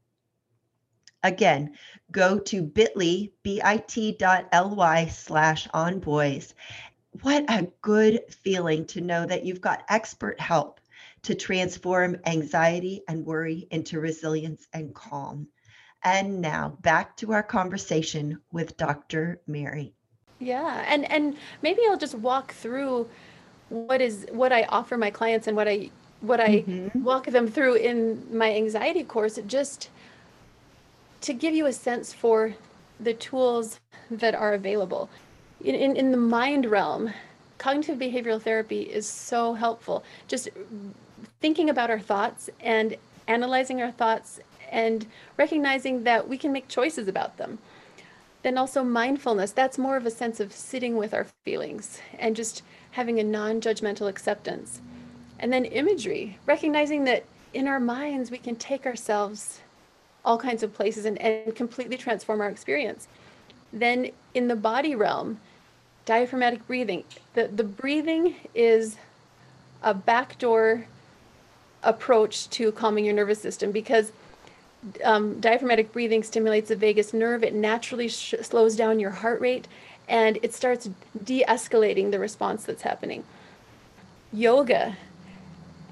Again, 1.23 1.75
go 2.11 2.39
to 2.39 2.63
bit.ly, 2.63 3.31
bit.ly 3.43 5.07
slash 5.07 5.69
on 5.75 6.01
boys. 6.01 6.55
What 7.23 7.45
a 7.49 7.69
good 7.83 8.21
feeling 8.43 8.87
to 8.87 9.01
know 9.01 9.27
that 9.27 9.45
you've 9.45 9.61
got 9.61 9.85
expert 9.89 10.41
help 10.41 10.81
to 11.23 11.35
transform 11.35 12.17
anxiety 12.25 13.03
and 13.09 13.27
worry 13.27 13.67
into 13.71 14.01
resilience 14.01 14.67
and 14.73 14.95
calm. 14.95 15.49
And 16.03 16.41
now 16.41 16.79
back 16.81 17.17
to 17.19 17.33
our 17.33 17.43
conversation 17.43 18.41
with 18.53 18.77
Dr. 18.77 19.41
Mary. 19.47 19.93
Yeah, 20.39 20.83
and 20.89 21.11
and 21.11 21.37
maybe 21.61 21.83
I'll 21.87 21.99
just 21.99 22.15
walk 22.15 22.53
through 22.55 23.07
what 23.69 24.01
is 24.01 24.27
what 24.33 24.53
I 24.53 24.63
offer 24.65 24.97
my 24.97 25.11
clients 25.11 25.47
and 25.47 25.57
what 25.57 25.69
I 25.69 25.91
what 26.23 26.41
I 26.41 26.63
mm-hmm. 26.63 27.03
walk 27.03 27.27
them 27.27 27.47
through 27.47 27.75
in 27.75 28.27
my 28.37 28.55
anxiety 28.55 29.05
course 29.05 29.39
just 29.47 29.91
to 31.23 31.33
give 31.33 31.55
you 31.55 31.67
a 31.67 31.73
sense 31.73 32.13
for 32.13 32.55
the 32.99 33.15
tools 33.15 33.81
that 34.11 34.35
are 34.35 34.53
available. 34.53 35.09
In, 35.63 35.75
in, 35.75 35.97
in 35.97 36.11
the 36.11 36.17
mind 36.17 36.67
realm, 36.67 37.13
cognitive 37.59 37.99
behavioral 37.99 38.41
therapy 38.41 38.83
is 38.83 39.07
so 39.07 39.55
helpful. 39.55 40.03
Just 40.29 40.49
thinking 41.41 41.69
about 41.69 41.91
our 41.91 41.99
thoughts 41.99 42.49
and 42.61 42.97
analyzing 43.29 43.81
our 43.81 43.91
thoughts 43.91 44.41
and 44.71 45.07
recognizing 45.37 46.05
that 46.05 46.29
we 46.29 46.39
can 46.39 46.53
make 46.53 46.69
choices 46.69 47.09
about 47.09 47.37
them. 47.37 47.59
Then 48.43 48.57
also 48.57 48.83
mindfulness, 48.83 49.53
that's 49.53 49.77
more 49.77 49.97
of 49.97 50.07
a 50.07 50.11
sense 50.11 50.41
of 50.41 50.53
sitting 50.53 50.97
with 50.97 51.13
our 51.13 51.27
feelings 51.45 52.01
and 52.19 52.35
just 52.35 52.63
having 52.93 53.21
a 53.21 53.25
non 53.25 53.61
judgmental 53.61 54.09
acceptance. 54.09 54.81
And 55.39 55.53
then 55.53 55.65
imagery, 55.67 56.39
recognizing 56.47 57.05
that 57.05 57.25
in 57.53 57.69
our 57.69 57.81
minds 57.81 58.31
we 58.31 58.39
can 58.39 58.57
take 58.57 58.87
ourselves 58.87 59.61
all 60.25 60.39
kinds 60.39 60.63
of 60.63 60.75
places 60.75 61.05
and, 61.05 61.19
and 61.19 61.55
completely 61.55 61.97
transform 61.97 62.41
our 62.41 62.49
experience. 62.49 63.09
Then 63.73 64.11
in 64.35 64.49
the 64.49 64.57
body 64.57 64.95
realm, 64.95 65.41
diaphragmatic 66.05 66.67
breathing. 66.67 67.05
The, 67.35 67.49
the 67.49 67.65
breathing 67.65 68.35
is 68.55 68.97
a 69.83 69.95
backdoor 69.95 70.87
approach 71.83 72.51
to 72.51 72.73
calming 72.73 73.05
your 73.05 73.15
nervous 73.15 73.41
system 73.41 73.73
because 73.73 74.13
um, 75.05 75.41
diaphragmatic 75.41 75.93
breathing 75.93 76.23
stimulates 76.23 76.69
the 76.69 76.77
vagus 76.77 77.13
nerve. 77.13 77.45
It 77.45 77.55
naturally 77.55 78.09
sh- 78.09 78.35
slows 78.43 78.77
down 78.77 79.01
your 79.01 79.11
heart 79.11 79.41
rate 79.41 79.69
and 80.09 80.39
it 80.43 80.53
starts 80.53 80.91
de 81.23 81.45
escalating 81.47 82.11
the 82.11 82.19
response 82.19 82.65
that's 82.65 82.83
happening. 82.83 83.25
Yoga. 84.33 84.97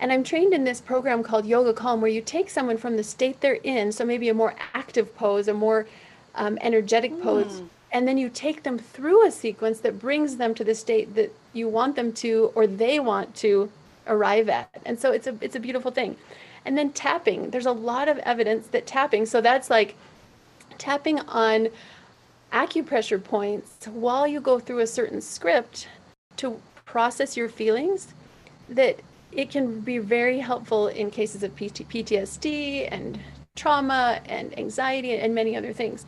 And 0.01 0.13
I'm 0.13 0.23
trained 0.23 0.55
in 0.55 0.65
this 0.65 0.81
program 0.81 1.23
called 1.23 1.47
Yoga 1.47 1.73
Calm, 1.73 2.01
where 2.01 2.11
you 2.11 2.21
take 2.21 2.51
someone 2.51 2.77
from 2.77 2.97
the 2.97 3.03
state 3.03 3.41
they're 3.41 3.55
in, 3.55 3.91
so 3.93 4.05
maybe 4.05 4.29
a 4.29 4.35
more 4.35 4.55
active 4.75 5.15
pose, 5.17 5.49
a 5.49 5.55
more 5.55 5.87
um, 6.35 6.59
energetic 6.61 7.21
pose, 7.21 7.61
mm. 7.61 7.69
and 7.93 8.07
then 8.07 8.17
you 8.17 8.29
take 8.29 8.63
them 8.63 8.79
through 8.79 9.27
a 9.27 9.31
sequence 9.31 9.81
that 9.81 9.99
brings 9.99 10.37
them 10.37 10.55
to 10.55 10.65
the 10.65 10.75
state 10.75 11.15
that 11.15 11.35
you 11.53 11.69
want 11.69 11.97
them 11.97 12.13
to 12.13 12.53
or 12.55 12.67
they 12.67 13.01
want 13.01 13.35
to 13.37 13.71
arrive 14.07 14.49
at. 14.49 14.71
And 14.87 14.99
so 14.99 15.11
it's 15.11 15.27
a 15.27 15.37
it's 15.41 15.57
a 15.57 15.61
beautiful 15.61 15.91
thing. 15.91 16.17
And 16.65 16.77
then 16.77 16.93
tapping. 16.93 17.51
There's 17.51 17.67
a 17.67 17.73
lot 17.73 18.09
of 18.09 18.19
evidence 18.19 18.69
that 18.69 18.87
tapping, 18.87 19.27
so 19.27 19.41
that's 19.41 19.71
like 19.71 19.97
tapping 20.77 21.19
on 21.21 21.69
acupressure 22.53 23.23
points 23.23 23.87
while 23.89 24.27
you 24.27 24.41
go 24.41 24.59
through 24.59 24.79
a 24.79 24.87
certain 24.87 25.21
script 25.21 25.89
to 26.37 26.61
process 26.87 27.37
your 27.37 27.49
feelings 27.49 28.15
that 28.69 29.01
it 29.33 29.51
can 29.51 29.81
be 29.81 29.99
very 29.99 30.39
helpful 30.39 30.89
in 30.89 31.11
cases 31.11 31.43
of 31.43 31.55
PTSD 31.57 32.89
and 32.91 33.21
trauma 33.55 34.21
and 34.27 34.57
anxiety 34.59 35.13
and 35.13 35.35
many 35.35 35.57
other 35.57 35.73
things. 35.73 36.07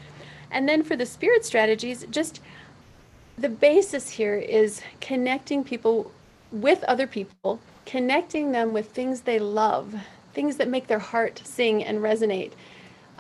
And 0.50 0.68
then 0.68 0.83
for 0.83 0.96
the 0.96 1.06
spirit 1.06 1.44
strategies, 1.44 2.06
just 2.11 2.40
the 3.38 3.48
basis 3.48 4.11
here 4.11 4.37
is 4.37 4.83
connecting 5.00 5.64
people 5.64 6.11
with 6.52 6.83
other 6.85 7.06
people, 7.06 7.61
connecting 7.87 8.52
them 8.52 8.72
with 8.72 8.90
things 8.90 9.22
they 9.22 9.38
love, 9.38 9.94
things 10.33 10.56
that 10.56 10.68
make 10.68 10.87
their 10.87 10.98
heart 10.98 11.40
sing 11.44 11.85
and 11.85 11.98
resonate. 11.98 12.52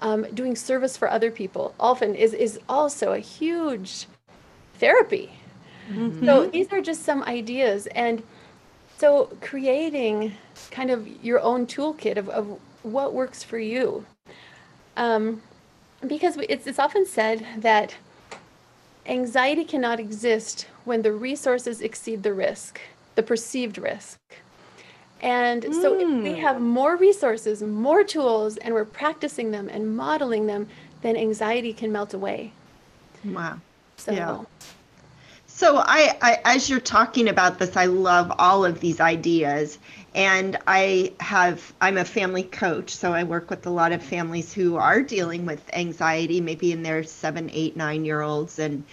Um, 0.00 0.26
doing 0.32 0.56
service 0.56 0.96
for 0.96 1.10
other 1.10 1.30
people 1.30 1.74
often 1.78 2.14
is, 2.14 2.32
is 2.32 2.58
also 2.68 3.12
a 3.12 3.18
huge 3.18 4.06
therapy. 4.74 5.30
Mm-hmm. 5.90 6.24
So 6.24 6.46
these 6.46 6.72
are 6.72 6.80
just 6.80 7.04
some 7.04 7.22
ideas. 7.24 7.86
And 7.88 8.22
so 9.00 9.30
creating 9.40 10.34
kind 10.70 10.90
of 10.90 11.08
your 11.24 11.40
own 11.40 11.66
toolkit 11.66 12.18
of, 12.18 12.28
of 12.28 12.60
what 12.82 13.14
works 13.14 13.42
for 13.42 13.58
you. 13.58 14.04
Um, 14.96 15.40
because 16.06 16.36
it's, 16.36 16.66
it's 16.66 16.78
often 16.78 17.06
said 17.06 17.46
that 17.56 17.94
anxiety 19.06 19.64
cannot 19.64 20.00
exist 20.00 20.66
when 20.84 21.00
the 21.00 21.12
resources 21.12 21.80
exceed 21.80 22.22
the 22.22 22.34
risk, 22.34 22.78
the 23.14 23.22
perceived 23.22 23.78
risk. 23.78 24.20
And 25.22 25.62
mm. 25.62 25.82
so 25.82 25.98
if 25.98 26.08
we 26.22 26.32
hmm. 26.32 26.40
have 26.40 26.60
more 26.60 26.96
resources, 26.96 27.62
more 27.62 28.04
tools, 28.04 28.56
and 28.58 28.72
we're 28.72 28.86
practicing 28.86 29.50
them 29.50 29.68
and 29.68 29.94
modeling 29.96 30.46
them, 30.46 30.68
then 31.02 31.16
anxiety 31.16 31.72
can 31.72 31.90
melt 31.92 32.14
away. 32.14 32.52
Wow. 33.24 33.60
So, 33.96 34.12
yeah. 34.12 34.44
So 35.60 35.76
I, 35.76 36.16
I, 36.22 36.40
as 36.46 36.70
you're 36.70 36.80
talking 36.80 37.28
about 37.28 37.58
this, 37.58 37.76
I 37.76 37.84
love 37.84 38.32
all 38.38 38.64
of 38.64 38.80
these 38.80 38.98
ideas. 38.98 39.78
And 40.14 40.56
I 40.66 41.12
have, 41.20 41.74
I'm 41.82 41.98
a 41.98 42.04
family 42.06 42.44
coach, 42.44 42.88
so 42.88 43.12
I 43.12 43.24
work 43.24 43.50
with 43.50 43.66
a 43.66 43.70
lot 43.70 43.92
of 43.92 44.02
families 44.02 44.54
who 44.54 44.76
are 44.76 45.02
dealing 45.02 45.44
with 45.44 45.62
anxiety, 45.74 46.40
maybe 46.40 46.72
in 46.72 46.82
their 46.82 47.04
seven, 47.04 47.50
eight, 47.52 47.76
nine 47.76 48.06
year 48.06 48.22
olds. 48.22 48.58
And 48.58 48.84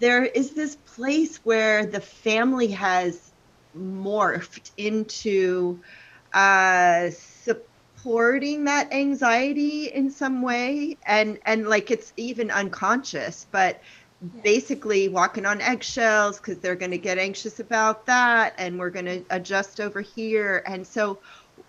there 0.00 0.22
is 0.22 0.50
this 0.50 0.76
place 0.76 1.38
where 1.44 1.86
the 1.86 2.02
family 2.02 2.66
has 2.72 3.32
morphed 3.74 4.70
into 4.76 5.80
uh, 6.34 7.08
supporting 7.08 8.64
that 8.64 8.92
anxiety 8.92 9.86
in 9.86 10.10
some 10.10 10.42
way. 10.42 10.98
And, 11.06 11.38
and 11.46 11.66
like 11.70 11.90
it's 11.90 12.12
even 12.18 12.50
unconscious, 12.50 13.46
but 13.50 13.80
basically 14.42 15.08
walking 15.08 15.46
on 15.46 15.60
eggshells 15.60 16.38
because 16.38 16.58
they're 16.60 16.76
going 16.76 16.90
to 16.92 16.98
get 16.98 17.18
anxious 17.18 17.60
about 17.60 18.06
that 18.06 18.54
and 18.58 18.78
we're 18.78 18.90
going 18.90 19.06
to 19.06 19.24
adjust 19.30 19.80
over 19.80 20.00
here. 20.00 20.62
And 20.66 20.86
so 20.86 21.20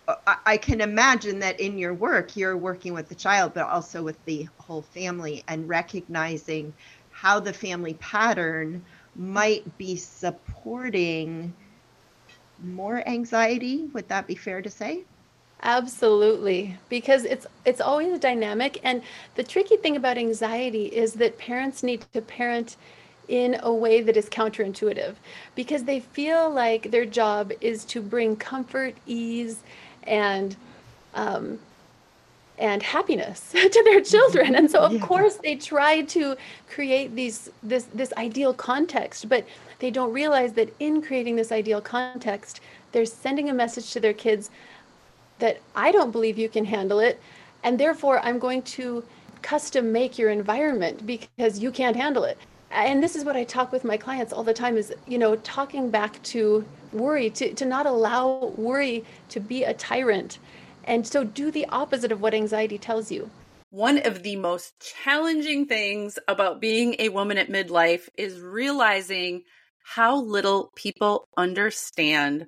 uh, 0.07 0.15
I 0.45 0.57
can 0.57 0.81
imagine 0.81 1.39
that 1.39 1.59
in 1.59 1.77
your 1.77 1.93
work 1.93 2.35
you're 2.35 2.57
working 2.57 2.93
with 2.93 3.09
the 3.09 3.15
child 3.15 3.53
but 3.53 3.67
also 3.67 4.03
with 4.03 4.23
the 4.25 4.47
whole 4.59 4.83
family 4.83 5.43
and 5.47 5.67
recognizing 5.67 6.73
how 7.09 7.39
the 7.39 7.53
family 7.53 7.95
pattern 7.95 8.85
might 9.15 9.77
be 9.77 9.95
supporting 9.95 11.53
more 12.61 13.07
anxiety. 13.07 13.87
Would 13.93 14.09
that 14.09 14.27
be 14.27 14.35
fair 14.35 14.61
to 14.61 14.69
say 14.69 15.05
Absolutely, 15.65 16.77
because 16.89 17.23
it's 17.23 17.47
it's 17.63 17.79
always 17.79 18.11
a 18.11 18.19
dynamic 18.19 18.81
and 18.83 19.01
the 19.35 19.43
tricky 19.43 19.77
thing 19.77 19.95
about 19.95 20.17
anxiety 20.17 20.87
is 20.87 21.13
that 21.13 21.37
parents 21.37 21.83
need 21.83 22.03
to 22.11 22.21
parent 22.21 22.75
in 23.29 23.57
a 23.63 23.73
way 23.73 24.01
that 24.01 24.17
is 24.17 24.29
counterintuitive 24.29 25.15
because 25.55 25.85
they 25.85 26.01
feel 26.01 26.49
like 26.49 26.91
their 26.91 27.05
job 27.05 27.53
is 27.61 27.85
to 27.85 28.01
bring 28.01 28.35
comfort, 28.35 28.93
ease, 29.07 29.63
and 30.03 30.57
um, 31.15 31.59
and 32.57 32.83
happiness 32.83 33.51
to 33.51 33.83
their 33.85 34.01
children 34.01 34.55
and 34.55 34.69
so 34.69 34.79
of 34.79 34.93
yeah. 34.93 34.99
course 34.99 35.37
they 35.37 35.55
try 35.55 36.01
to 36.01 36.35
create 36.69 37.15
these 37.15 37.49
this 37.63 37.85
this 37.93 38.13
ideal 38.17 38.53
context 38.53 39.27
but 39.27 39.45
they 39.79 39.89
don't 39.89 40.13
realize 40.13 40.53
that 40.53 40.73
in 40.79 41.01
creating 41.01 41.35
this 41.35 41.51
ideal 41.51 41.81
context 41.81 42.61
they're 42.91 43.05
sending 43.05 43.49
a 43.49 43.53
message 43.53 43.91
to 43.91 43.99
their 43.99 44.13
kids 44.13 44.51
that 45.43 45.59
I 45.75 45.91
don't 45.91 46.11
believe 46.11 46.37
you 46.37 46.47
can 46.47 46.63
handle 46.63 46.99
it. 46.99 47.19
And 47.63 47.77
therefore, 47.77 48.21
I'm 48.23 48.39
going 48.39 48.61
to 48.77 49.03
custom 49.41 49.91
make 49.91 50.17
your 50.17 50.29
environment 50.29 51.05
because 51.05 51.59
you 51.59 51.69
can't 51.69 51.97
handle 51.97 52.23
it. 52.23 52.37
And 52.71 53.03
this 53.03 53.17
is 53.17 53.25
what 53.25 53.35
I 53.35 53.43
talk 53.43 53.73
with 53.73 53.83
my 53.83 53.97
clients 53.97 54.31
all 54.31 54.45
the 54.45 54.53
time 54.53 54.77
is, 54.77 54.93
you 55.05 55.17
know, 55.17 55.35
talking 55.35 55.89
back 55.89 56.23
to 56.23 56.63
worry, 56.93 57.29
to, 57.31 57.53
to 57.55 57.65
not 57.65 57.85
allow 57.85 58.53
worry 58.55 59.03
to 59.29 59.41
be 59.41 59.65
a 59.65 59.73
tyrant. 59.73 60.39
And 60.85 61.05
so 61.05 61.25
do 61.25 61.51
the 61.51 61.65
opposite 61.65 62.13
of 62.13 62.21
what 62.21 62.33
anxiety 62.33 62.77
tells 62.77 63.11
you. 63.11 63.29
One 63.69 63.97
of 63.97 64.23
the 64.23 64.37
most 64.37 64.73
challenging 65.03 65.65
things 65.65 66.17
about 66.29 66.61
being 66.61 66.95
a 66.99 67.09
woman 67.09 67.37
at 67.37 67.49
midlife 67.49 68.07
is 68.15 68.39
realizing 68.39 69.41
how 69.83 70.21
little 70.21 70.71
people 70.75 71.27
understand 71.35 72.47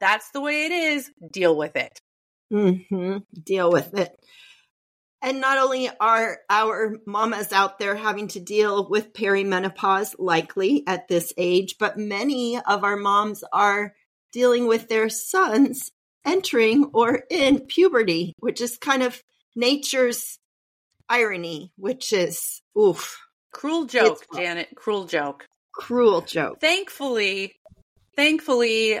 that's 0.00 0.30
the 0.30 0.40
way 0.40 0.66
it 0.66 0.72
is. 0.72 1.10
Deal 1.32 1.56
with 1.56 1.76
it. 1.76 2.00
Mm-hmm. 2.52 3.18
Deal 3.44 3.70
with 3.70 3.94
it. 3.94 4.14
And 5.22 5.40
not 5.40 5.58
only 5.58 5.90
are 5.98 6.38
our 6.48 6.96
mamas 7.06 7.52
out 7.52 7.78
there 7.78 7.96
having 7.96 8.28
to 8.28 8.40
deal 8.40 8.88
with 8.88 9.12
perimenopause, 9.12 10.14
likely 10.18 10.84
at 10.86 11.08
this 11.08 11.32
age, 11.36 11.76
but 11.78 11.98
many 11.98 12.60
of 12.60 12.84
our 12.84 12.96
moms 12.96 13.42
are 13.52 13.94
dealing 14.32 14.66
with 14.66 14.88
their 14.88 15.08
sons 15.08 15.90
entering 16.24 16.90
or 16.92 17.22
in 17.30 17.60
puberty, 17.60 18.34
which 18.38 18.60
is 18.60 18.76
kind 18.76 19.02
of 19.02 19.20
nature's 19.54 20.38
irony, 21.08 21.72
which 21.76 22.12
is 22.12 22.60
oof. 22.78 23.18
Cruel 23.52 23.86
joke, 23.86 24.22
Janet. 24.34 24.68
Cruel 24.76 25.06
joke. 25.06 25.46
Cruel 25.72 26.20
joke. 26.20 26.60
Thankfully, 26.60 27.54
thankfully, 28.14 29.00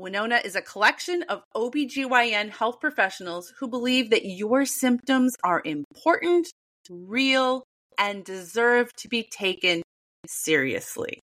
Winona 0.00 0.40
is 0.42 0.56
a 0.56 0.62
collection 0.62 1.22
of 1.24 1.42
OBGYN 1.54 2.48
health 2.48 2.80
professionals 2.80 3.52
who 3.58 3.68
believe 3.68 4.08
that 4.10 4.24
your 4.24 4.64
symptoms 4.64 5.36
are 5.44 5.60
important, 5.64 6.48
real, 6.88 7.64
and 7.98 8.24
deserve 8.24 8.90
to 8.96 9.08
be 9.08 9.28
taken 9.30 9.82
seriously. 10.26 11.20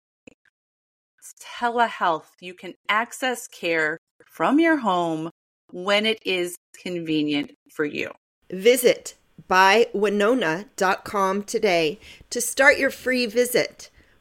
telehealth. 1.40 2.26
You 2.40 2.54
can 2.54 2.74
access 2.88 3.46
care 3.46 3.96
from 4.26 4.58
your 4.58 4.78
home 4.78 5.30
when 5.72 6.04
it 6.04 6.18
is 6.26 6.56
convenient 6.82 7.52
for 7.72 7.84
you. 7.84 8.10
Visit 8.50 9.14
bywinona.com 9.48 11.42
today 11.44 12.00
to 12.30 12.40
start 12.40 12.78
your 12.78 12.90
free 12.90 13.26
visit. 13.26 13.90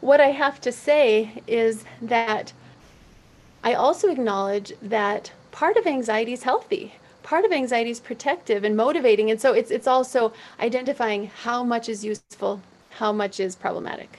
what 0.00 0.20
I 0.20 0.28
have 0.28 0.60
to 0.62 0.72
say 0.72 1.42
is 1.46 1.84
that 2.00 2.52
I 3.62 3.74
also 3.74 4.08
acknowledge 4.08 4.72
that 4.80 5.32
part 5.52 5.76
of 5.76 5.86
anxiety 5.86 6.32
is 6.32 6.42
healthy. 6.42 6.94
Part 7.22 7.44
of 7.44 7.52
anxiety 7.52 7.90
is 7.90 8.00
protective 8.00 8.64
and 8.64 8.76
motivating. 8.76 9.30
And 9.30 9.40
so 9.40 9.52
it's, 9.52 9.70
it's 9.70 9.86
also 9.86 10.32
identifying 10.58 11.30
how 11.42 11.62
much 11.62 11.88
is 11.88 12.04
useful, 12.04 12.62
how 12.90 13.12
much 13.12 13.40
is 13.40 13.56
problematic 13.56 14.18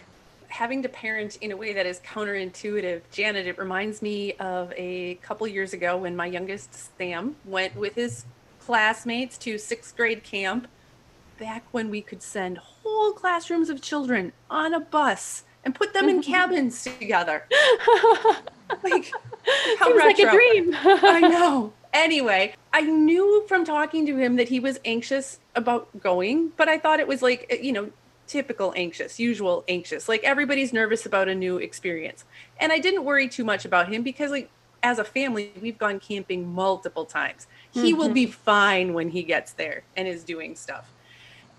having 0.52 0.84
to 0.84 0.89
parent 0.89 1.38
in 1.38 1.52
a 1.52 1.58
way 1.58 1.74
that 1.74 1.86
is 1.86 2.00
counterintuitive. 2.02 3.02
Janet, 3.12 3.48
it 3.48 3.58
reminds 3.58 4.02
me 4.02 4.34
of 4.34 4.74
a 4.76 5.15
couple 5.15 5.48
years 5.48 5.72
ago 5.72 5.98
when 5.98 6.15
my 6.15 6.26
youngest 6.26 6.98
Sam 6.98 7.38
went 7.46 7.76
with 7.76 7.96
his 7.96 8.26
classmates 8.60 9.38
to 9.39 9.58
sixth 9.58 9.96
grade 9.96 10.24
camp 10.24 10.67
back 11.39 11.63
when 11.72 11.89
we 11.89 12.02
could 12.02 12.22
send 12.22 12.58
whole 12.58 13.13
classrooms 13.13 13.70
of 13.70 13.82
children 13.82 14.34
on 14.50 14.74
a 14.74 14.80
bus 14.80 15.44
and 15.63 15.76
put 15.76 15.93
them 15.93 16.10
in 16.10 16.21
cabins 16.34 16.84
together. 16.84 17.45
like, 18.84 19.12
how 19.80 19.88
Seems 19.88 19.97
retro. 19.97 20.06
like 20.06 20.19
a 20.19 20.32
dream. 20.32 20.76
I 20.84 21.19
know. 21.30 21.74
Anyway, 21.93 22.56
I 22.71 22.82
knew 22.82 23.43
from 23.47 23.65
talking 23.65 24.06
to 24.06 24.15
him 24.15 24.38
that 24.38 24.47
he 24.47 24.60
was 24.60 24.80
anxious 24.86 25.39
about 25.56 25.89
going, 26.00 26.52
but 26.56 26.69
I 26.69 26.78
thought 26.78 27.00
it 27.00 27.08
was 27.08 27.21
like, 27.21 27.60
you 27.62 27.74
know, 27.74 27.91
typical 28.28 28.74
anxious, 28.78 29.19
usual 29.19 29.65
anxious. 29.67 30.08
Like 30.08 30.24
everybody's 30.24 30.71
nervous 30.71 31.06
about 31.06 31.28
a 31.28 31.36
new 31.36 31.58
experience. 31.58 32.24
And 32.60 32.71
I 32.71 32.80
didn't 32.80 33.04
worry 33.04 33.28
too 33.28 33.43
much 33.43 33.65
about 33.65 33.91
him 33.91 34.04
because 34.04 34.32
like 34.32 34.50
as 34.84 35.00
a 35.00 35.04
family, 35.04 35.52
we've 35.62 35.78
gone 35.78 36.00
camping 36.00 36.52
multiple 36.54 37.06
times. 37.06 37.47
Mm-hmm. 37.76 37.86
He 37.86 37.93
will 37.93 38.10
be 38.10 38.26
mm-hmm. 38.26 38.32
fine 38.32 38.93
when 38.93 39.10
he 39.10 39.24
gets 39.24 39.52
there 39.54 39.84
and 39.97 40.08
is 40.08 40.24
doing 40.24 40.56
stuff. 40.56 40.89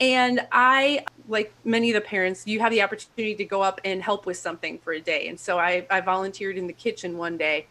And 0.03 0.45
I, 0.51 1.05
like 1.29 1.55
many 1.65 1.93
of 1.93 1.95
the 1.95 2.01
parents, 2.01 2.45
you 2.45 2.59
have 2.59 2.73
the 2.73 2.83
opportunity 2.83 3.37
to 3.37 3.45
go 3.45 3.63
up 3.63 3.81
and 3.85 4.03
help 4.03 4.27
with 4.27 4.37
something 4.37 4.81
for 4.81 4.93
a 4.93 5.01
day. 5.01 5.29
And 5.29 5.39
so 5.39 5.61
I, 5.61 5.87
I 5.89 6.01
volunteered 6.01 6.59
in 6.59 6.67
the 6.67 6.73
kitchen 6.73 7.17
one 7.17 7.37
day. 7.37 7.69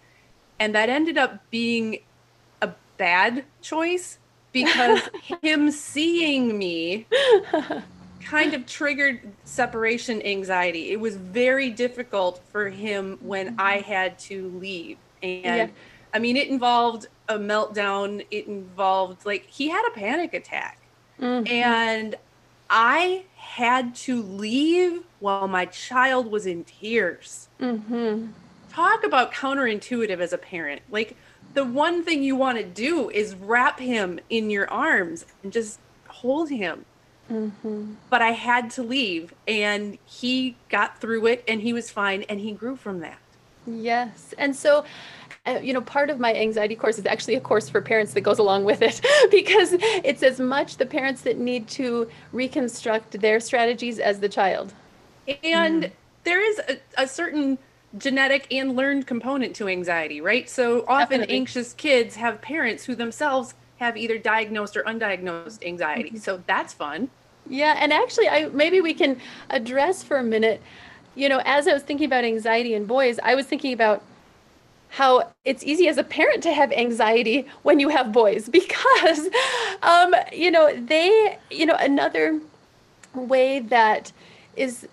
And 0.58 0.74
that 0.74 0.88
ended 0.88 1.18
up 1.18 1.44
being 1.52 2.00
a 2.62 2.70
bad 2.96 3.44
choice 3.62 4.18
because 4.54 5.02
him 5.42 5.72
seeing 5.72 6.58
me 6.58 7.06
kind 8.24 8.54
of 8.54 8.66
triggered 8.66 9.20
separation 9.44 10.22
anxiety. 10.22 10.92
It 10.92 11.02
was 11.02 11.18
very 11.18 11.70
difficult 11.70 12.42
for 12.50 12.70
him 12.70 13.18
when 13.20 13.48
mm-hmm. 13.48 13.60
I 13.60 13.80
had 13.80 14.18
to 14.20 14.48
leave. 14.58 14.96
And 15.22 15.44
yeah. 15.44 15.68
I 16.14 16.20
mean, 16.20 16.38
it 16.38 16.48
involved 16.48 17.08
a 17.28 17.38
meltdown, 17.38 18.26
it 18.32 18.48
involved 18.48 19.26
like 19.26 19.48
he 19.48 19.68
had 19.68 19.86
a 19.86 19.92
panic 19.92 20.34
attack. 20.34 20.81
Mm-hmm. 21.22 21.48
And 21.48 22.16
I 22.70 23.24
had 23.36 23.96
to 23.96 24.22
leave 24.22 25.04
while 25.20 25.48
my 25.48 25.66
child 25.66 26.32
was 26.32 26.46
in 26.46 26.64
tears. 26.64 27.48
Mm-hmm. 27.60 28.28
Talk 28.72 29.04
about 29.04 29.34
counterintuitive 29.34 30.20
as 30.20 30.34
a 30.34 30.38
parent. 30.38 30.82
Like, 30.90 31.16
the 31.54 31.66
one 31.66 32.04
thing 32.04 32.24
you 32.24 32.36
want 32.36 32.58
to 32.58 32.64
do 32.64 33.10
is 33.10 33.36
wrap 33.36 33.80
him 33.80 34.20
in 34.30 34.50
your 34.50 34.70
arms 34.70 35.26
and 35.44 35.52
just 35.52 35.80
hold 36.08 36.50
him. 36.50 36.86
Mm-hmm. 37.30 37.94
But 38.10 38.22
I 38.22 38.32
had 38.32 38.70
to 38.72 38.84
leave, 38.84 39.34
and 39.48 39.98
he 40.06 40.56
got 40.70 41.00
through 41.00 41.28
it, 41.28 41.44
and 41.48 41.62
he 41.62 41.74
was 41.74 41.90
fine, 41.90 42.24
and 42.24 42.40
he 42.40 42.52
grew 42.52 42.76
from 42.76 43.00
that. 43.02 43.20
Yes. 43.68 44.34
And 44.38 44.56
so, 44.56 44.86
uh, 45.48 45.60
you 45.62 45.74
know, 45.74 45.82
part 45.82 46.10
of 46.10 46.20
my 46.20 46.34
anxiety 46.36 46.76
course 46.76 47.00
is 47.00 47.06
actually 47.06 47.36
a 47.36 47.42
course 47.42 47.68
for 47.68 47.82
parents 47.82 48.14
that 48.14 48.22
goes 48.22 48.38
along 48.38 48.64
with 48.64 48.82
it 48.82 49.02
because 49.32 49.74
it's 49.74 50.22
as 50.22 50.40
much 50.40 50.78
the 50.78 50.86
parents 50.86 51.22
that 51.22 51.38
need 51.40 51.68
to 51.68 52.08
reconstruct 52.32 53.20
their 53.22 53.40
strategies 53.40 53.98
as 53.98 54.20
the 54.20 54.30
child. 54.30 54.74
And 55.44 55.84
mm. 55.84 55.92
there 56.24 56.42
is 56.42 56.60
a, 56.60 56.78
a, 56.98 57.08
certain 57.08 57.58
genetic 57.98 58.52
and 58.52 58.76
learned 58.76 59.08
component 59.08 59.56
to 59.56 59.68
anxiety, 59.68 60.22
right? 60.22 60.48
So 60.50 60.86
often 60.88 61.22
Definitely. 61.22 61.36
anxious 61.36 61.74
kids 61.74 62.16
have 62.18 62.42
parents 62.42 62.86
who 62.86 62.94
themselves 62.94 63.56
have 63.78 63.98
either 63.98 64.20
diagnosed 64.20 64.78
or 64.78 64.84
undiagnosed 64.84 65.66
anxiety. 65.66 66.10
Mm-hmm. 66.10 66.18
So 66.18 66.44
that's 66.46 66.74
fun. 66.74 67.10
Yeah, 67.50 67.76
and 67.80 67.92
actually, 67.92 68.30
I 68.30 68.50
maybe 68.50 68.82
we 68.82 68.94
can 68.94 69.20
address 69.50 70.04
for 70.04 70.18
a 70.18 70.24
minute. 70.24 70.62
You 71.16 71.28
know, 71.28 71.42
as 71.44 71.68
I 71.68 71.74
was 71.74 71.82
thinking 71.82 72.06
about 72.06 72.24
anxiety 72.24 72.76
in 72.76 72.86
boys, 72.86 73.20
I 73.24 73.34
was 73.34 73.48
thinking 73.48 73.74
about 73.74 74.04
how 74.92 75.32
it's 75.46 75.64
easy 75.64 75.88
as 75.88 75.98
a 75.98 76.04
parent 76.04 76.44
to 76.44 76.52
have 76.52 76.70
anxiety 76.74 77.48
when 77.64 77.80
you 77.80 77.88
have 77.88 78.12
boys 78.12 78.50
because, 78.60 79.30
um, 79.82 80.14
you 80.34 80.52
know, 80.52 80.76
they, 80.76 81.38
you 81.50 81.66
know, 81.66 81.76
another 81.80 82.40
way 83.16 83.60
that 83.60 84.12
is 84.58 84.86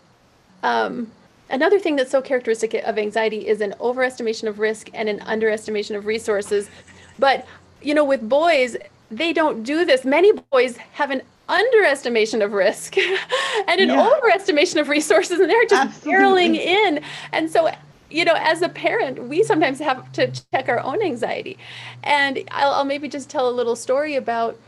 um, 0.63 1.11
another 1.51 1.81
thing 1.81 1.97
that's 1.97 2.13
so 2.13 2.23
characteristic 2.23 2.75
of 2.75 2.97
anxiety 2.97 3.49
is 3.49 3.61
an 3.61 3.75
overestimation 3.81 4.49
of 4.49 4.61
risk 4.61 4.89
and 4.95 5.09
an 5.09 5.21
underestimation 5.21 5.97
of 5.97 6.07
resources. 6.07 6.71
But, 7.19 7.47
you 7.83 7.93
know, 7.93 8.05
with 8.05 8.29
boys, 8.29 8.77
they 9.11 9.33
don't 9.33 9.65
do 9.65 9.85
this. 9.85 10.05
Many 10.05 10.33
boys 10.33 10.77
have 10.93 11.11
an 11.11 11.23
underestimation 11.49 12.41
of 12.41 12.53
risk 12.53 12.97
and 13.69 13.81
an 13.81 13.89
yeah. 13.89 14.11
overestimation 14.11 14.81
of 14.81 14.89
resources 14.89 15.41
and 15.41 15.51
they're 15.51 15.65
just 15.65 15.89
Absolutely. 15.89 16.13
barreling 16.13 16.55
in 16.55 17.03
and 17.33 17.51
so 17.51 17.71
you 18.11 18.25
know 18.25 18.35
as 18.37 18.63
a 18.63 18.69
parent 18.69 19.25
we 19.29 19.43
sometimes 19.43 19.79
have 19.79 20.11
to 20.13 20.31
check 20.53 20.69
our 20.69 20.81
own 20.81 21.03
anxiety. 21.03 21.59
And 22.03 22.43
I'll, 22.51 22.73
I'll 22.73 22.85
maybe 22.85 23.09
just 23.09 23.29
tell 23.29 23.49
a 23.49 23.53
little 23.53 23.77
story 23.77 24.15
about 24.17 24.59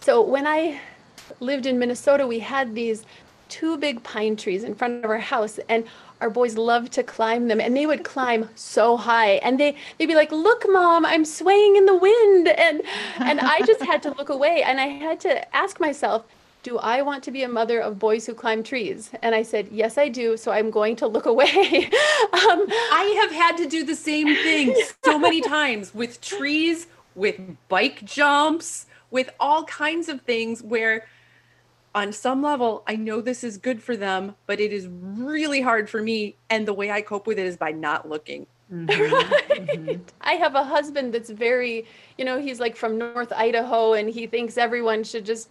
so 0.00 0.22
when 0.22 0.46
i 0.46 0.80
lived 1.38 1.66
in 1.66 1.78
minnesota 1.78 2.26
we 2.26 2.38
had 2.40 2.74
these 2.74 3.04
two 3.48 3.76
big 3.76 4.02
pine 4.02 4.36
trees 4.36 4.64
in 4.64 4.74
front 4.74 5.04
of 5.04 5.10
our 5.10 5.18
house 5.18 5.58
and 5.68 5.84
our 6.20 6.30
boys 6.30 6.56
loved 6.56 6.92
to 6.92 7.02
climb 7.02 7.48
them 7.48 7.60
and 7.60 7.76
they 7.76 7.86
would 7.86 8.04
climb 8.04 8.48
so 8.54 8.96
high 8.96 9.32
and 9.42 9.58
they 9.58 9.76
they'd 9.98 10.06
be 10.06 10.14
like 10.14 10.30
look 10.32 10.64
mom 10.68 11.04
i'm 11.04 11.24
swaying 11.24 11.76
in 11.76 11.86
the 11.86 11.94
wind 11.94 12.48
and 12.48 12.82
and 13.18 13.40
i 13.40 13.60
just 13.62 13.82
had 13.82 14.02
to 14.02 14.10
look 14.12 14.28
away 14.28 14.62
and 14.62 14.80
i 14.80 14.86
had 14.86 15.20
to 15.20 15.56
ask 15.56 15.80
myself 15.80 16.24
do 16.62 16.78
I 16.78 17.02
want 17.02 17.24
to 17.24 17.30
be 17.30 17.42
a 17.42 17.48
mother 17.48 17.80
of 17.80 17.98
boys 17.98 18.26
who 18.26 18.34
climb 18.34 18.62
trees? 18.62 19.10
And 19.22 19.34
I 19.34 19.42
said, 19.42 19.68
yes, 19.70 19.96
I 19.96 20.08
do. 20.08 20.36
So 20.36 20.52
I'm 20.52 20.70
going 20.70 20.96
to 20.96 21.06
look 21.06 21.26
away. 21.26 21.46
um, 22.32 22.66
I 22.68 23.18
have 23.22 23.32
had 23.32 23.56
to 23.58 23.66
do 23.66 23.84
the 23.84 23.94
same 23.94 24.26
thing 24.26 24.76
so 25.04 25.18
many 25.18 25.40
times 25.58 25.94
with 25.94 26.20
trees, 26.20 26.86
with 27.14 27.40
bike 27.68 28.04
jumps, 28.04 28.86
with 29.10 29.30
all 29.40 29.64
kinds 29.64 30.08
of 30.08 30.20
things 30.22 30.62
where 30.62 31.06
on 31.94 32.12
some 32.12 32.42
level, 32.42 32.84
I 32.86 32.96
know 32.96 33.20
this 33.20 33.42
is 33.42 33.56
good 33.56 33.82
for 33.82 33.96
them, 33.96 34.36
but 34.46 34.60
it 34.60 34.72
is 34.72 34.86
really 34.86 35.60
hard 35.60 35.90
for 35.90 36.00
me. 36.00 36.36
And 36.48 36.68
the 36.68 36.74
way 36.74 36.90
I 36.90 37.00
cope 37.00 37.26
with 37.26 37.38
it 37.38 37.46
is 37.46 37.56
by 37.56 37.72
not 37.72 38.08
looking. 38.08 38.46
Mm-hmm. 38.72 39.12
right. 39.12 39.66
Mm-hmm. 39.66 40.02
I 40.20 40.34
have 40.34 40.54
a 40.54 40.62
husband 40.62 41.12
that's 41.12 41.30
very, 41.30 41.86
you 42.16 42.24
know, 42.24 42.38
he's 42.38 42.60
like 42.60 42.76
from 42.76 42.98
North 42.98 43.32
Idaho 43.32 43.94
and 43.94 44.08
he 44.08 44.26
thinks 44.26 44.56
everyone 44.56 45.02
should 45.02 45.26
just, 45.26 45.50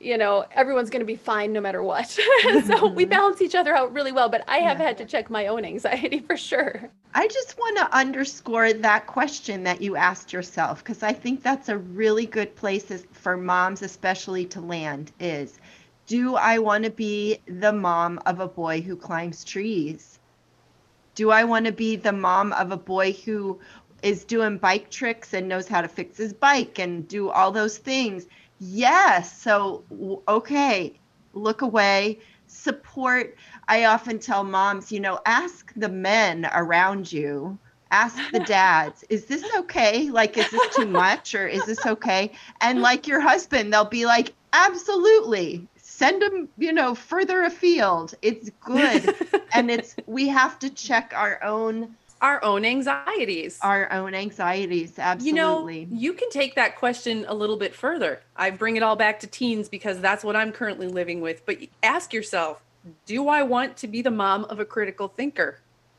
you 0.00 0.16
know, 0.16 0.44
everyone's 0.52 0.90
going 0.90 1.00
to 1.00 1.06
be 1.06 1.16
fine 1.16 1.52
no 1.52 1.60
matter 1.60 1.82
what. 1.82 2.08
so 2.66 2.86
we 2.94 3.04
balance 3.04 3.42
each 3.42 3.54
other 3.54 3.74
out 3.74 3.92
really 3.92 4.12
well. 4.12 4.28
But 4.28 4.44
I 4.48 4.58
have 4.58 4.78
yeah. 4.78 4.86
had 4.86 4.98
to 4.98 5.04
check 5.04 5.30
my 5.30 5.48
own 5.48 5.64
anxiety 5.64 6.18
for 6.26 6.36
sure. 6.36 6.90
I 7.14 7.26
just 7.26 7.58
want 7.58 7.78
to 7.78 7.96
underscore 7.96 8.72
that 8.72 9.06
question 9.06 9.64
that 9.64 9.80
you 9.80 9.96
asked 9.96 10.32
yourself 10.32 10.84
because 10.84 11.02
I 11.02 11.12
think 11.12 11.42
that's 11.42 11.68
a 11.68 11.78
really 11.78 12.26
good 12.26 12.54
place 12.54 12.92
for 13.12 13.36
moms, 13.36 13.82
especially 13.82 14.44
to 14.46 14.60
land 14.60 15.12
is 15.18 15.58
do 16.06 16.36
I 16.36 16.58
want 16.58 16.84
to 16.84 16.90
be 16.90 17.38
the 17.46 17.72
mom 17.72 18.18
of 18.24 18.40
a 18.40 18.48
boy 18.48 18.80
who 18.80 18.96
climbs 18.96 19.44
trees? 19.44 20.18
Do 21.14 21.30
I 21.30 21.44
want 21.44 21.66
to 21.66 21.72
be 21.72 21.96
the 21.96 22.12
mom 22.12 22.52
of 22.52 22.72
a 22.72 22.76
boy 22.78 23.12
who 23.12 23.58
is 24.02 24.24
doing 24.24 24.56
bike 24.56 24.90
tricks 24.90 25.34
and 25.34 25.48
knows 25.48 25.68
how 25.68 25.82
to 25.82 25.88
fix 25.88 26.16
his 26.16 26.32
bike 26.32 26.78
and 26.78 27.06
do 27.08 27.28
all 27.28 27.50
those 27.52 27.76
things? 27.76 28.26
Yes. 28.58 29.40
So, 29.40 29.84
okay, 30.28 30.98
look 31.32 31.62
away. 31.62 32.20
support. 32.50 33.36
I 33.68 33.84
often 33.84 34.18
tell 34.18 34.42
moms, 34.42 34.90
you 34.90 35.00
know, 35.00 35.20
ask 35.26 35.72
the 35.76 35.88
men 35.88 36.48
around 36.54 37.12
you 37.12 37.58
ask 37.90 38.18
the 38.32 38.40
dads 38.46 39.04
is 39.08 39.26
this 39.26 39.44
okay 39.56 40.10
like 40.10 40.36
is 40.36 40.50
this 40.50 40.76
too 40.76 40.86
much 40.86 41.34
or 41.34 41.46
is 41.46 41.64
this 41.64 41.84
okay 41.86 42.30
and 42.60 42.82
like 42.82 43.06
your 43.06 43.20
husband 43.20 43.72
they'll 43.72 43.84
be 43.84 44.06
like 44.06 44.34
absolutely 44.52 45.66
send 45.76 46.20
them 46.22 46.48
you 46.58 46.72
know 46.72 46.94
further 46.94 47.42
afield 47.44 48.14
it's 48.22 48.50
good 48.60 49.14
and 49.54 49.70
it's 49.70 49.96
we 50.06 50.28
have 50.28 50.58
to 50.58 50.70
check 50.70 51.12
our 51.14 51.42
own 51.42 51.94
our 52.20 52.42
own 52.44 52.64
anxieties 52.64 53.58
our 53.62 53.90
own 53.92 54.14
anxieties 54.14 54.98
absolutely 54.98 55.80
you 55.80 55.86
know 55.86 55.96
you 55.96 56.12
can 56.12 56.28
take 56.30 56.54
that 56.54 56.76
question 56.76 57.24
a 57.28 57.34
little 57.34 57.56
bit 57.56 57.74
further 57.74 58.20
i 58.36 58.50
bring 58.50 58.76
it 58.76 58.82
all 58.82 58.96
back 58.96 59.20
to 59.20 59.26
teens 59.26 59.68
because 59.68 60.00
that's 60.00 60.24
what 60.24 60.34
i'm 60.34 60.52
currently 60.52 60.88
living 60.88 61.20
with 61.20 61.44
but 61.46 61.56
ask 61.82 62.12
yourself 62.12 62.62
do 63.06 63.28
i 63.28 63.42
want 63.42 63.76
to 63.76 63.86
be 63.86 64.02
the 64.02 64.10
mom 64.10 64.44
of 64.44 64.58
a 64.60 64.64
critical 64.64 65.08
thinker 65.08 65.58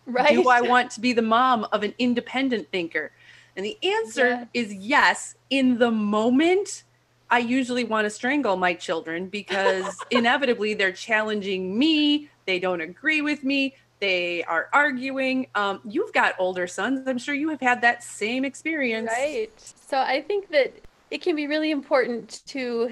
Right. 0.09 0.33
Do 0.33 0.49
I 0.49 0.61
want 0.61 0.91
to 0.91 1.01
be 1.01 1.13
the 1.13 1.21
mom 1.21 1.67
of 1.71 1.83
an 1.83 1.93
independent 1.99 2.69
thinker? 2.71 3.11
And 3.55 3.65
the 3.65 3.77
answer 3.83 4.29
yeah. 4.29 4.45
is 4.53 4.73
yes. 4.73 5.35
In 5.49 5.77
the 5.77 5.91
moment, 5.91 6.83
I 7.29 7.39
usually 7.39 7.83
want 7.83 8.05
to 8.05 8.09
strangle 8.09 8.55
my 8.55 8.73
children 8.73 9.27
because 9.27 9.97
inevitably 10.11 10.73
they're 10.73 10.91
challenging 10.91 11.77
me. 11.77 12.29
They 12.45 12.59
don't 12.59 12.81
agree 12.81 13.21
with 13.21 13.43
me. 13.43 13.75
They 13.99 14.43
are 14.43 14.69
arguing. 14.73 15.47
Um, 15.55 15.81
you've 15.83 16.13
got 16.13 16.35
older 16.39 16.67
sons. 16.67 17.07
I'm 17.07 17.17
sure 17.17 17.35
you 17.35 17.49
have 17.49 17.61
had 17.61 17.81
that 17.81 18.03
same 18.03 18.45
experience. 18.45 19.09
Right. 19.11 19.51
So 19.87 19.99
I 19.99 20.21
think 20.21 20.49
that 20.49 20.73
it 21.11 21.21
can 21.21 21.35
be 21.35 21.47
really 21.47 21.71
important 21.71 22.43
to 22.47 22.91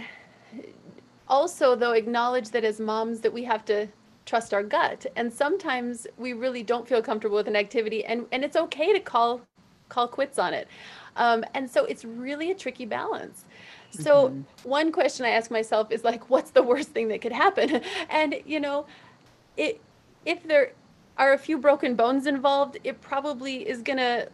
also, 1.30 1.76
though, 1.76 1.92
acknowledge 1.92 2.50
that 2.50 2.64
as 2.64 2.80
moms 2.80 3.22
that 3.22 3.34
we 3.34 3.44
have 3.44 3.66
to 3.66 3.88
trust 4.28 4.54
our 4.54 4.62
gut 4.62 5.06
and 5.16 5.32
sometimes 5.32 6.06
we 6.18 6.34
really 6.34 6.62
don't 6.62 6.86
feel 6.86 7.02
comfortable 7.02 7.38
with 7.38 7.48
an 7.48 7.56
activity 7.56 8.04
and 8.04 8.26
and 8.34 8.44
it's 8.44 8.58
okay 8.58 8.92
to 8.92 9.00
call 9.00 9.40
call 9.88 10.06
quits 10.06 10.38
on 10.38 10.54
it 10.54 10.68
um, 11.16 11.46
and 11.54 11.72
so 11.72 11.86
it's 11.86 12.04
really 12.04 12.52
a 12.52 12.54
tricky 12.54 12.86
balance 12.86 13.46
so 13.90 14.28
mm-hmm. 14.28 14.70
one 14.70 14.92
question 14.92 15.26
i 15.26 15.30
ask 15.30 15.50
myself 15.50 15.94
is 15.94 16.04
like 16.04 16.30
what's 16.30 16.52
the 16.52 16.62
worst 16.62 16.90
thing 16.90 17.08
that 17.08 17.22
could 17.22 17.32
happen 17.32 17.82
and 18.10 18.36
you 18.46 18.60
know 18.60 18.86
it 19.56 19.80
if 20.26 20.46
there 20.46 20.74
are 21.18 21.34
a 21.34 21.38
few 21.38 21.58
broken 21.58 21.96
bones 21.96 22.28
involved 22.28 22.78
it 22.84 23.02
probably 23.02 23.68
is 23.68 23.82
gonna 23.82 24.28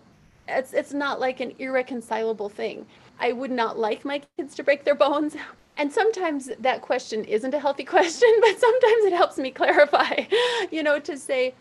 it's 0.48 0.74
it's 0.74 0.94
not 0.94 1.20
like 1.20 1.40
an 1.40 1.54
irreconcilable 1.60 2.50
thing 2.50 2.86
i 3.20 3.32
would 3.32 3.52
not 3.52 3.78
like 3.78 4.04
my 4.04 4.22
kids 4.38 4.56
to 4.56 4.64
break 4.64 4.84
their 4.84 4.96
bones 4.96 5.36
and 5.78 5.92
sometimes 5.92 6.50
that 6.60 6.82
question 6.82 7.24
isn't 7.26 7.54
a 7.54 7.60
healthy 7.60 7.84
question, 7.96 8.30
but 8.42 8.60
sometimes 8.60 9.06
it 9.06 9.14
helps 9.14 9.38
me 9.38 9.52
clarify, 9.52 10.26
you 10.72 10.84
know, 10.84 11.00
to 11.00 11.18
say, 11.18 11.54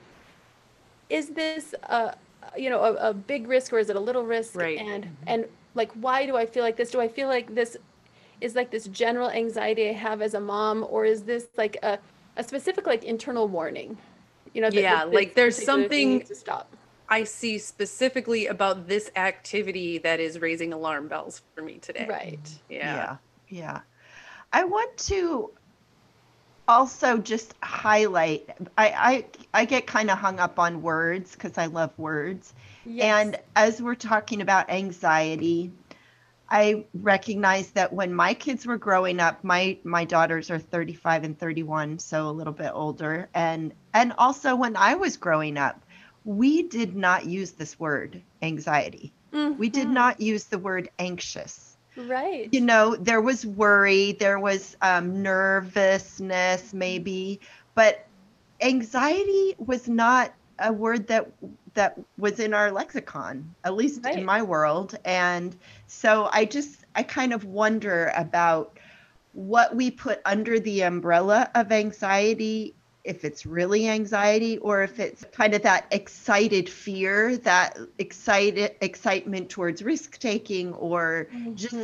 is 1.08 1.30
this 1.30 1.74
a, 1.84 2.14
you 2.56 2.70
know, 2.70 2.82
a, 2.82 3.10
a 3.10 3.14
big 3.14 3.48
risk 3.48 3.72
or 3.72 3.78
is 3.78 3.90
it 3.90 3.96
a 3.96 4.00
little 4.00 4.24
risk? 4.24 4.54
Right. 4.54 4.78
And, 4.78 5.04
mm-hmm. 5.04 5.24
and 5.26 5.44
like, 5.74 5.92
why 5.92 6.26
do 6.26 6.36
I 6.36 6.46
feel 6.46 6.62
like 6.62 6.76
this? 6.76 6.90
Do 6.90 7.00
I 7.00 7.08
feel 7.08 7.28
like 7.28 7.54
this 7.54 7.76
is 8.40 8.54
like 8.54 8.70
this 8.70 8.86
general 8.88 9.30
anxiety 9.30 9.88
I 9.88 9.92
have 9.92 10.20
as 10.20 10.34
a 10.34 10.40
mom, 10.40 10.84
or 10.90 11.04
is 11.04 11.22
this 11.22 11.46
like 11.56 11.76
a, 11.82 11.98
a 12.36 12.44
specific 12.44 12.86
like 12.86 13.04
internal 13.04 13.48
warning? 13.48 13.96
You 14.52 14.62
know, 14.62 14.70
that, 14.70 14.80
yeah, 14.80 14.96
that 14.96 15.12
like 15.12 15.34
there's 15.34 15.62
something 15.62 16.22
to 16.22 16.34
stop. 16.34 16.74
I 17.08 17.24
see 17.24 17.58
specifically 17.58 18.46
about 18.46 18.88
this 18.88 19.10
activity 19.16 19.98
that 19.98 20.18
is 20.18 20.40
raising 20.40 20.72
alarm 20.72 21.08
bells 21.08 21.42
for 21.54 21.62
me 21.62 21.78
today. 21.78 22.06
Right. 22.08 22.40
Yeah. 22.68 22.94
Yeah. 22.94 23.16
yeah. 23.48 23.80
I 24.52 24.64
want 24.64 24.96
to 24.98 25.50
also 26.68 27.18
just 27.18 27.54
highlight 27.62 28.48
I 28.78 29.24
I, 29.52 29.60
I 29.62 29.64
get 29.64 29.86
kind 29.86 30.10
of 30.10 30.18
hung 30.18 30.38
up 30.38 30.58
on 30.58 30.80
words 30.80 31.32
because 31.32 31.58
I 31.58 31.66
love 31.66 31.90
words. 31.98 32.54
Yes. 32.86 33.04
And 33.04 33.38
as 33.56 33.82
we're 33.82 33.94
talking 33.94 34.40
about 34.40 34.70
anxiety, 34.70 35.72
I 36.48 36.84
recognize 36.94 37.70
that 37.70 37.92
when 37.92 38.12
my 38.12 38.34
kids 38.34 38.66
were 38.66 38.78
growing 38.78 39.20
up, 39.20 39.42
my 39.42 39.78
my 39.84 40.04
daughters 40.04 40.50
are 40.50 40.58
35 40.58 41.24
and 41.24 41.38
31, 41.38 41.98
so 41.98 42.28
a 42.28 42.30
little 42.30 42.52
bit 42.52 42.70
older, 42.74 43.28
and 43.34 43.72
and 43.94 44.12
also 44.18 44.56
when 44.56 44.76
I 44.76 44.94
was 44.94 45.16
growing 45.16 45.56
up, 45.56 45.80
we 46.24 46.62
did 46.62 46.94
not 46.96 47.26
use 47.26 47.52
this 47.52 47.78
word 47.78 48.22
anxiety. 48.42 49.12
Mm-hmm. 49.32 49.58
We 49.58 49.68
did 49.68 49.84
mm-hmm. 49.84 49.94
not 49.94 50.20
use 50.20 50.44
the 50.44 50.58
word 50.58 50.88
anxious 50.98 51.72
Right. 51.96 52.48
You 52.52 52.60
know, 52.60 52.96
there 52.96 53.20
was 53.20 53.44
worry, 53.44 54.12
there 54.12 54.38
was 54.38 54.76
um, 54.80 55.22
nervousness, 55.22 56.72
maybe, 56.72 57.40
but 57.74 58.06
anxiety 58.60 59.54
was 59.58 59.88
not 59.88 60.32
a 60.58 60.72
word 60.72 61.06
that 61.08 61.30
that 61.74 61.98
was 62.18 62.38
in 62.38 62.52
our 62.54 62.70
lexicon, 62.70 63.54
at 63.64 63.74
least 63.74 64.04
right. 64.04 64.18
in 64.18 64.24
my 64.24 64.42
world. 64.42 64.96
And 65.04 65.56
so 65.86 66.28
I 66.32 66.44
just 66.44 66.84
I 66.94 67.02
kind 67.02 67.32
of 67.32 67.44
wonder 67.44 68.12
about 68.16 68.78
what 69.32 69.74
we 69.74 69.90
put 69.90 70.20
under 70.24 70.60
the 70.60 70.82
umbrella 70.82 71.50
of 71.54 71.72
anxiety 71.72 72.74
if 73.04 73.24
it's 73.24 73.44
really 73.44 73.88
anxiety 73.88 74.58
or 74.58 74.82
if 74.82 75.00
it's 75.00 75.24
kind 75.32 75.54
of 75.54 75.62
that 75.62 75.86
excited 75.90 76.68
fear, 76.68 77.36
that 77.38 77.78
excited 77.98 78.76
excitement 78.80 79.48
towards 79.50 79.82
risk 79.82 80.18
taking 80.18 80.72
or 80.74 81.28
mm-hmm. 81.34 81.54
just 81.54 81.74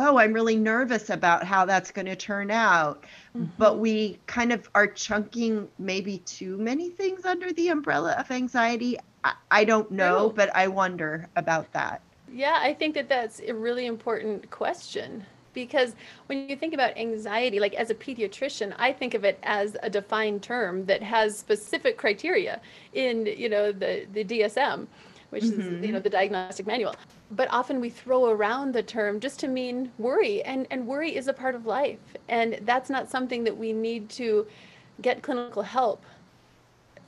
oh, 0.00 0.16
I'm 0.16 0.32
really 0.32 0.56
nervous 0.56 1.10
about 1.10 1.44
how 1.44 1.64
that's 1.64 1.90
going 1.90 2.06
to 2.06 2.16
turn 2.16 2.50
out. 2.50 3.02
Mm-hmm. 3.36 3.46
But 3.58 3.78
we 3.78 4.18
kind 4.26 4.52
of 4.52 4.68
are 4.74 4.86
chunking 4.86 5.68
maybe 5.78 6.18
too 6.18 6.56
many 6.56 6.88
things 6.88 7.24
under 7.24 7.52
the 7.52 7.68
umbrella 7.68 8.12
of 8.12 8.30
anxiety. 8.30 8.96
I, 9.24 9.34
I 9.50 9.64
don't 9.64 9.90
know, 9.90 10.32
but 10.34 10.54
I 10.54 10.68
wonder 10.68 11.28
about 11.36 11.72
that. 11.72 12.00
Yeah, 12.32 12.58
I 12.60 12.74
think 12.74 12.94
that 12.94 13.08
that's 13.08 13.40
a 13.40 13.52
really 13.52 13.86
important 13.86 14.50
question 14.50 15.24
because 15.58 15.96
when 16.26 16.48
you 16.48 16.54
think 16.54 16.72
about 16.72 16.96
anxiety 16.96 17.58
like 17.58 17.74
as 17.74 17.90
a 17.90 17.94
pediatrician 17.94 18.72
i 18.78 18.92
think 18.92 19.14
of 19.14 19.24
it 19.24 19.38
as 19.42 19.76
a 19.82 19.90
defined 19.90 20.40
term 20.40 20.86
that 20.86 21.02
has 21.02 21.36
specific 21.36 21.98
criteria 21.98 22.60
in 22.92 23.26
you 23.26 23.48
know 23.48 23.72
the 23.72 24.06
the 24.12 24.24
dsm 24.24 24.86
which 25.30 25.42
mm-hmm. 25.42 25.82
is 25.82 25.86
you 25.86 25.92
know 25.92 25.98
the 25.98 26.10
diagnostic 26.10 26.64
manual 26.66 26.94
but 27.32 27.48
often 27.50 27.80
we 27.80 27.90
throw 27.90 28.26
around 28.30 28.72
the 28.72 28.82
term 28.82 29.18
just 29.18 29.40
to 29.40 29.48
mean 29.48 29.90
worry 29.98 30.42
and 30.42 30.66
and 30.70 30.86
worry 30.86 31.16
is 31.16 31.26
a 31.26 31.32
part 31.32 31.54
of 31.56 31.66
life 31.66 32.06
and 32.28 32.60
that's 32.62 32.88
not 32.88 33.10
something 33.10 33.42
that 33.42 33.56
we 33.56 33.72
need 33.72 34.08
to 34.08 34.46
get 35.02 35.22
clinical 35.22 35.62
help 35.62 36.04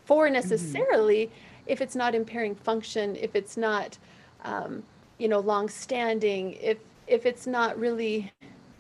for 0.05 0.25
mm-hmm. 0.25 0.35
necessarily 0.35 1.27
mm-hmm. 1.27 1.73
if 1.73 1.81
it's 1.81 1.95
not 1.95 2.17
impairing 2.17 2.55
function 2.55 3.15
if 3.15 3.37
it's 3.37 3.57
not 3.57 3.97
um, 4.43 4.83
you 5.19 5.29
know 5.29 5.39
long 5.39 5.69
standing 5.69 6.55
if 6.55 6.79
if 7.11 7.27
it's 7.27 7.47
not 7.47 7.79
really 7.79 8.33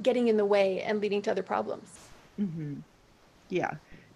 getting 0.02 0.28
in 0.28 0.36
the 0.36 0.44
way 0.44 0.82
and 0.82 1.00
leading 1.00 1.22
to 1.22 1.30
other 1.30 1.42
problems. 1.42 1.88
Mm-hmm. 2.40 2.76
Yeah. 3.48 3.72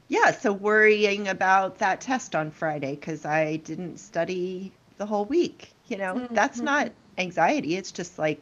Yeah. 0.09 0.31
So 0.33 0.53
worrying 0.53 1.29
about 1.29 1.79
that 1.79 2.01
test 2.01 2.35
on 2.35 2.51
Friday 2.51 2.95
because 2.95 3.25
I 3.25 3.57
didn't 3.57 3.99
study 3.99 4.73
the 4.99 5.07
whole 5.07 5.25
week, 5.25 5.73
you 5.89 5.97
know, 5.97 6.15
mm-hmm. 6.15 6.35
that's 6.35 6.61
not 6.61 6.93
anxiety. 7.19 7.77
It's 7.77 7.93
just 7.93 8.19
like 8.19 8.41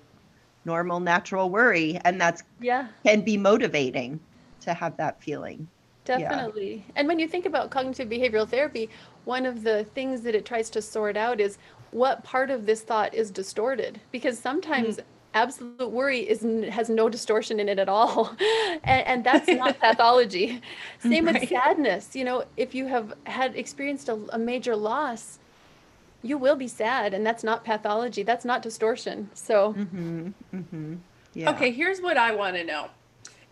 normal, 0.65 1.01
natural 1.01 1.51
worry. 1.51 1.99
And 2.05 2.21
that's, 2.21 2.43
yeah, 2.61 2.89
can 3.05 3.23
be 3.23 3.37
motivating 3.37 4.21
to 4.61 4.75
have 4.75 4.97
that 4.99 5.23
feeling. 5.23 5.69
Definitely. 6.05 6.85
Yeah. 6.87 6.93
And 6.97 7.09
when 7.09 7.19
you 7.19 7.29
think 7.29 7.47
about 7.47 7.71
cognitive 7.71 8.09
behavioral 8.09 8.49
therapy, 8.49 8.91
one 9.25 9.47
of 9.47 9.63
the 9.63 9.85
things 9.95 10.23
that 10.23 10.35
it 10.35 10.45
tries 10.45 10.69
to 10.71 10.83
sort 10.83 11.17
out 11.17 11.41
is 11.41 11.59
what 11.93 12.25
part 12.25 12.51
of 12.51 12.67
this 12.67 12.83
thought 12.83 13.15
is 13.15 13.31
distorted 13.31 14.01
because 14.11 14.39
sometimes 14.39 14.97
mm 14.97 15.05
absolute 15.35 15.91
worry 15.91 16.21
is 16.21 16.43
has 16.71 16.89
no 16.89 17.09
distortion 17.09 17.59
in 17.59 17.69
it 17.69 17.79
at 17.79 17.89
all 17.89 18.35
and, 18.85 19.07
and 19.07 19.25
that's 19.25 19.49
not 19.49 19.79
pathology 19.81 20.61
same 21.01 21.27
right. 21.27 21.41
with 21.41 21.49
sadness 21.49 22.15
you 22.15 22.25
know 22.25 22.45
if 22.57 22.75
you 22.75 22.87
have 22.87 23.15
had 23.25 23.57
experienced 23.57 24.09
a, 24.09 24.19
a, 24.31 24.39
major 24.39 24.77
loss 24.77 25.39
you 26.23 26.37
will 26.39 26.57
be 26.57 26.69
sad 26.69 27.15
and 27.15 27.27
that's 27.27 27.43
not 27.43 27.65
pathology 27.65 28.23
that's 28.23 28.45
not 28.45 28.63
distortion 28.63 29.29
so 29.35 29.73
mm-hmm. 29.73 30.29
Mm-hmm. 30.55 30.95
Yeah. 31.35 31.51
okay 31.51 31.71
here's 31.71 32.01
what 32.01 32.17
i 32.17 32.35
want 32.35 32.57
to 32.57 32.65
know 32.65 32.89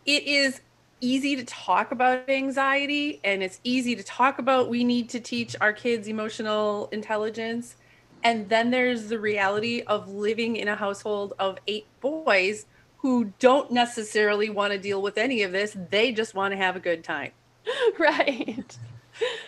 it 0.07 0.25
is 0.25 0.61
easy 1.01 1.35
to 1.37 1.45
talk 1.45 1.93
about 1.93 2.29
anxiety 2.29 3.21
and 3.25 3.43
it's 3.43 3.59
easy 3.65 3.97
to 3.97 4.03
talk 4.03 4.39
about 4.39 4.69
we 4.69 4.85
need 4.85 5.09
to 5.11 5.21
teach 5.21 5.57
our 5.61 5.73
kids 5.73 6.09
emotional 6.09 6.89
intelligence 6.93 7.77
and 8.23 8.49
then 8.49 8.71
there's 8.71 9.09
the 9.09 9.19
reality 9.19 9.83
of 9.87 10.09
living 10.09 10.57
in 10.57 10.69
a 10.69 10.75
household 10.75 11.35
of 11.39 11.59
eight 11.67 11.87
boys 12.01 12.67
who 12.99 13.33
don't 13.39 13.71
necessarily 13.71 14.51
want 14.51 14.73
to 14.73 14.79
deal 14.79 15.01
with 15.01 15.17
any 15.17 15.43
of 15.43 15.53
this. 15.53 15.77
They 15.91 16.13
just 16.13 16.35
want 16.35 16.53
to 16.53 16.57
have 16.57 16.77
a 16.77 16.81
good 16.81 17.05
time. 17.05 17.33
Right. 17.99 18.79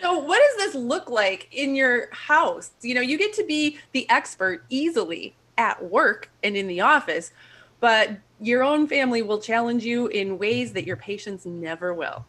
So, 0.01 0.19
what 0.19 0.39
does 0.39 0.57
this 0.57 0.75
look 0.75 1.09
like 1.09 1.49
in 1.51 1.75
your 1.75 2.09
house? 2.11 2.71
You 2.81 2.93
know, 2.93 3.01
you 3.01 3.17
get 3.17 3.33
to 3.33 3.43
be 3.43 3.79
the 3.91 4.07
expert 4.09 4.63
easily 4.69 5.35
at 5.57 5.83
work 5.83 6.29
and 6.43 6.55
in 6.55 6.67
the 6.67 6.81
office, 6.81 7.31
but 7.79 8.11
your 8.39 8.63
own 8.63 8.87
family 8.87 9.21
will 9.21 9.39
challenge 9.39 9.83
you 9.83 10.07
in 10.07 10.37
ways 10.37 10.73
that 10.73 10.85
your 10.85 10.97
patients 10.97 11.45
never 11.45 11.93
will. 11.93 12.25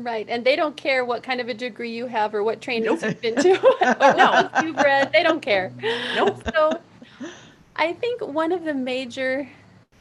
Right. 0.00 0.26
And 0.28 0.44
they 0.44 0.54
don't 0.54 0.76
care 0.76 1.04
what 1.04 1.24
kind 1.24 1.40
of 1.40 1.48
a 1.48 1.54
degree 1.54 1.90
you 1.90 2.06
have 2.06 2.32
or 2.32 2.44
what 2.44 2.60
trainings 2.60 3.02
you've 3.02 3.20
been 3.20 3.34
to 3.36 3.58
no. 4.16 4.48
you've 4.62 4.76
read. 4.76 5.10
They 5.12 5.22
don't 5.24 5.40
care. 5.42 5.72
Nope. 6.12 6.40
So 6.54 6.80
I 7.76 7.92
think 7.94 8.20
one 8.22 8.52
of 8.52 8.64
the 8.64 8.74
major 8.74 9.48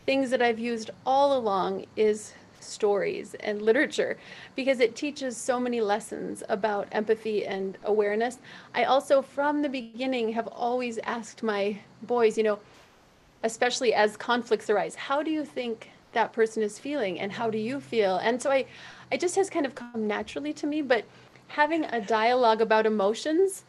things 0.05 0.29
that 0.31 0.41
I've 0.41 0.59
used 0.59 0.91
all 1.05 1.37
along 1.37 1.85
is 1.95 2.33
stories 2.59 3.35
and 3.39 3.61
literature 3.61 4.17
because 4.55 4.79
it 4.79 4.95
teaches 4.95 5.37
so 5.37 5.59
many 5.59 5.81
lessons 5.81 6.43
about 6.49 6.87
empathy 6.91 7.45
and 7.45 7.77
awareness. 7.83 8.39
I 8.75 8.83
also, 8.83 9.21
from 9.21 9.61
the 9.61 9.69
beginning, 9.69 10.29
have 10.33 10.47
always 10.47 10.97
asked 10.99 11.43
my 11.43 11.79
boys, 12.03 12.37
you 12.37 12.43
know, 12.43 12.59
especially 13.43 13.93
as 13.93 14.17
conflicts 14.17 14.69
arise, 14.69 14.95
how 14.95 15.23
do 15.23 15.31
you 15.31 15.45
think 15.45 15.91
that 16.13 16.33
person 16.33 16.63
is 16.63 16.79
feeling 16.79 17.19
and 17.19 17.31
how 17.31 17.49
do 17.49 17.57
you 17.57 17.79
feel? 17.79 18.17
And 18.17 18.41
so 18.41 18.51
I, 18.51 18.65
it 19.11 19.19
just 19.19 19.35
has 19.35 19.49
kind 19.49 19.65
of 19.65 19.75
come 19.75 20.07
naturally 20.07 20.53
to 20.53 20.67
me, 20.67 20.81
but 20.81 21.05
having 21.47 21.85
a 21.85 22.01
dialogue 22.01 22.61
about 22.61 22.85
emotions 22.85 23.63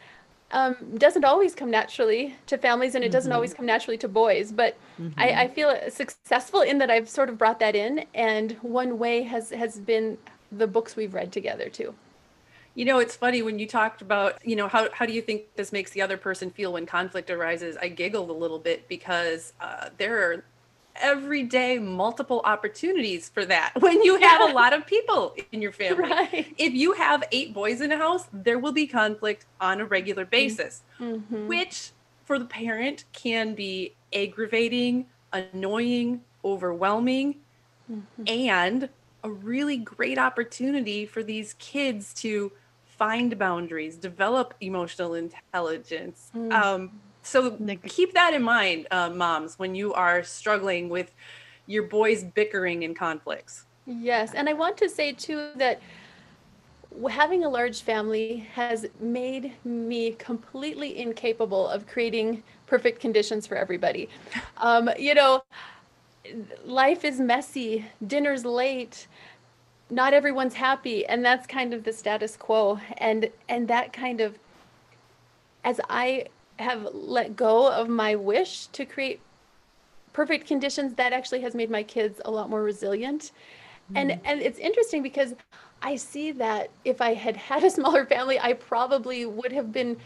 um, 0.51 0.77
doesn't 0.97 1.25
always 1.25 1.55
come 1.55 1.71
naturally 1.71 2.35
to 2.47 2.57
families 2.57 2.95
and 2.95 3.05
it 3.05 3.13
doesn't 3.13 3.31
mm-hmm. 3.31 3.37
always 3.37 3.53
come 3.53 3.67
naturally 3.67 3.99
to 3.99 4.09
boys 4.09 4.51
but 4.51 4.77
mm-hmm. 5.01 5.19
I, 5.21 5.43
I, 5.43 5.49
feel 5.49 5.79
successful 5.91 6.63
in 6.63 6.79
that 6.79 6.91
i've 6.91 7.09
sort 7.09 7.29
of 7.29 7.37
brought 7.37 7.61
that 7.61 7.77
in 7.77 8.07
and 8.15 8.53
one 8.63 8.99
way 8.99 9.23
has 9.25 9.51
has 9.51 9.79
been 9.79 10.17
the 10.51 10.67
books 10.67 10.97
we've 10.97 11.13
read 11.13 11.33
together 11.33 11.69
too 11.69 11.95
you 12.75 12.87
know 12.87 12.99
it's 12.99 13.15
funny 13.15 13.43
when 13.43 13.59
you 13.59 13.67
talked 13.67 14.01
about 14.01 14.39
you 14.43 14.57
know 14.57 14.69
how, 14.69 14.89
how 14.93 15.05
do 15.05 15.13
you 15.13 15.21
think 15.21 15.55
this 15.57 15.71
makes 15.71 15.91
the 15.91 16.01
other 16.01 16.17
person 16.17 16.51
feel 16.51 16.73
when 16.73 16.87
conflict 16.87 17.31
arises 17.31 17.77
i 17.83 17.89
giggled 17.89 18.31
a 18.31 18.33
little 18.33 18.59
bit 18.59 18.89
because 18.89 19.53
uh, 19.61 19.91
there 19.99 20.31
are 20.31 20.45
every 21.01 21.43
day 21.43 21.79
multiple 21.79 22.41
opportunities 22.45 23.29
for 23.29 23.45
that 23.45 23.73
when 23.81 24.03
you 24.03 24.17
have 24.17 24.51
a 24.51 24.53
lot 24.53 24.73
of 24.73 24.87
people 24.87 25.35
in 25.53 25.63
your 25.63 25.73
family. 25.73 26.09
Right. 26.09 26.55
If 26.59 26.75
you 26.75 26.93
have 26.93 27.25
eight 27.33 27.55
boys 27.55 27.81
in 27.81 27.93
a 27.93 27.97
house, 27.97 28.27
there 28.33 28.59
will 28.59 28.73
be 28.73 28.87
conflict 28.87 29.47
on 29.61 29.81
a 29.81 29.85
regular 29.85 30.25
mm-hmm. 30.25 30.31
basis, 30.31 30.83
mm-hmm. 31.01 31.47
which 31.47 31.93
for 32.25 32.39
the 32.39 32.45
parent 32.45 33.05
can 33.13 33.55
be 33.55 33.95
aggravating, 34.13 35.07
annoying, 35.33 36.23
overwhelming, 36.45 37.37
mm-hmm. 37.91 38.23
and 38.27 38.89
a 39.25 39.31
really 39.31 39.77
great 39.77 40.19
opportunity 40.19 41.05
for 41.07 41.23
these 41.23 41.55
kids 41.55 42.15
to 42.15 42.53
find 42.85 43.39
boundaries, 43.39 43.97
develop 43.97 44.55
emotional 44.61 45.15
intelligence, 45.15 46.31
mm-hmm. 46.37 46.53
um, 46.53 47.01
so 47.29 47.57
keep 47.87 48.15
that 48.15 48.35
in 48.35 48.43
mind, 48.43 48.87
uh, 48.91 49.11
moms, 49.11 49.59
when 49.59 49.75
you 49.75 49.93
are 49.95 50.23
struggling 50.23 50.89
with 50.89 51.13
your 51.67 51.85
boys 51.85 52.25
bickering 52.25 52.85
and 52.85 52.97
conflicts. 52.97 53.67
Yes. 53.87 54.35
And 54.35 54.49
I 54.49 54.55
want 54.55 54.77
to 54.79 54.89
say 54.89 55.13
too 55.13 55.51
that 55.57 55.81
having 57.11 57.45
a 57.45 57.49
large 57.49 57.83
family 57.83 58.49
has 58.55 58.87
made 58.99 59.53
me 59.65 60.13
completely 60.13 60.99
incapable 60.99 61.69
of 61.69 61.87
creating 61.87 62.43
perfect 62.67 63.01
conditions 63.01 63.47
for 63.47 63.57
everybody. 63.57 64.09
Um, 64.61 64.91
you 64.99 65.15
know, 65.15 65.45
life 66.65 67.05
is 67.05 67.21
messy, 67.21 67.85
dinner's 68.05 68.45
late, 68.45 69.07
not 69.89 70.13
everyone's 70.13 70.55
happy, 70.55 71.07
and 71.07 71.25
that's 71.25 71.47
kind 71.47 71.73
of 71.73 71.85
the 71.85 71.93
status 71.93 72.37
quo. 72.37 72.81
And 72.97 73.31
and 73.49 73.69
that 73.69 73.93
kind 73.93 74.21
of 74.21 74.37
as 75.63 75.81
I 75.89 76.27
have 76.59 76.89
let 76.93 77.37
go 77.37 77.71
of 77.71 77.89
my 77.89 78.15
wish 78.15 78.67
to 78.69 78.85
create 78.85 79.21
perfect 80.13 80.47
conditions 80.47 80.95
that 80.95 81.13
actually 81.13 81.41
has 81.41 81.55
made 81.55 81.71
my 81.71 81.83
kids 81.83 82.21
a 82.25 82.31
lot 82.31 82.51
more 82.51 82.63
resilient. 82.63 83.33
Mm. 83.93 83.97
and 83.97 84.21
and 84.27 84.43
it's 84.43 84.59
interesting 84.59 85.03
because 85.03 85.35
i 85.81 85.97
see 85.97 86.31
that 86.31 86.69
if 86.85 87.01
i 87.01 87.15
had 87.15 87.37
had 87.37 87.65
a 87.65 87.71
smaller 87.79 88.05
family 88.05 88.39
i 88.39 88.53
probably 88.53 89.25
would 89.25 89.53
have 89.53 89.73
been 89.73 89.97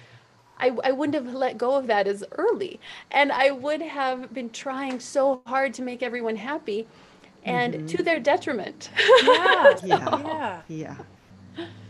I, 0.58 0.70
I 0.84 0.92
wouldn't 0.92 1.16
have 1.16 1.34
let 1.34 1.58
go 1.58 1.74
of 1.74 1.88
that 1.88 2.06
as 2.06 2.22
early. 2.32 2.78
And 3.10 3.32
i 3.32 3.50
would 3.50 3.82
have 3.82 4.32
been 4.32 4.50
trying 4.50 5.00
so 5.00 5.42
hard 5.46 5.74
to 5.74 5.82
make 5.82 6.02
everyone 6.04 6.36
happy 6.36 6.86
and 7.44 7.74
mm-hmm. 7.74 7.86
to 7.86 8.02
their 8.02 8.20
detriment. 8.20 8.90
Yeah. 9.24 9.76
Yeah. 9.84 10.60
Yeah. 10.68 10.96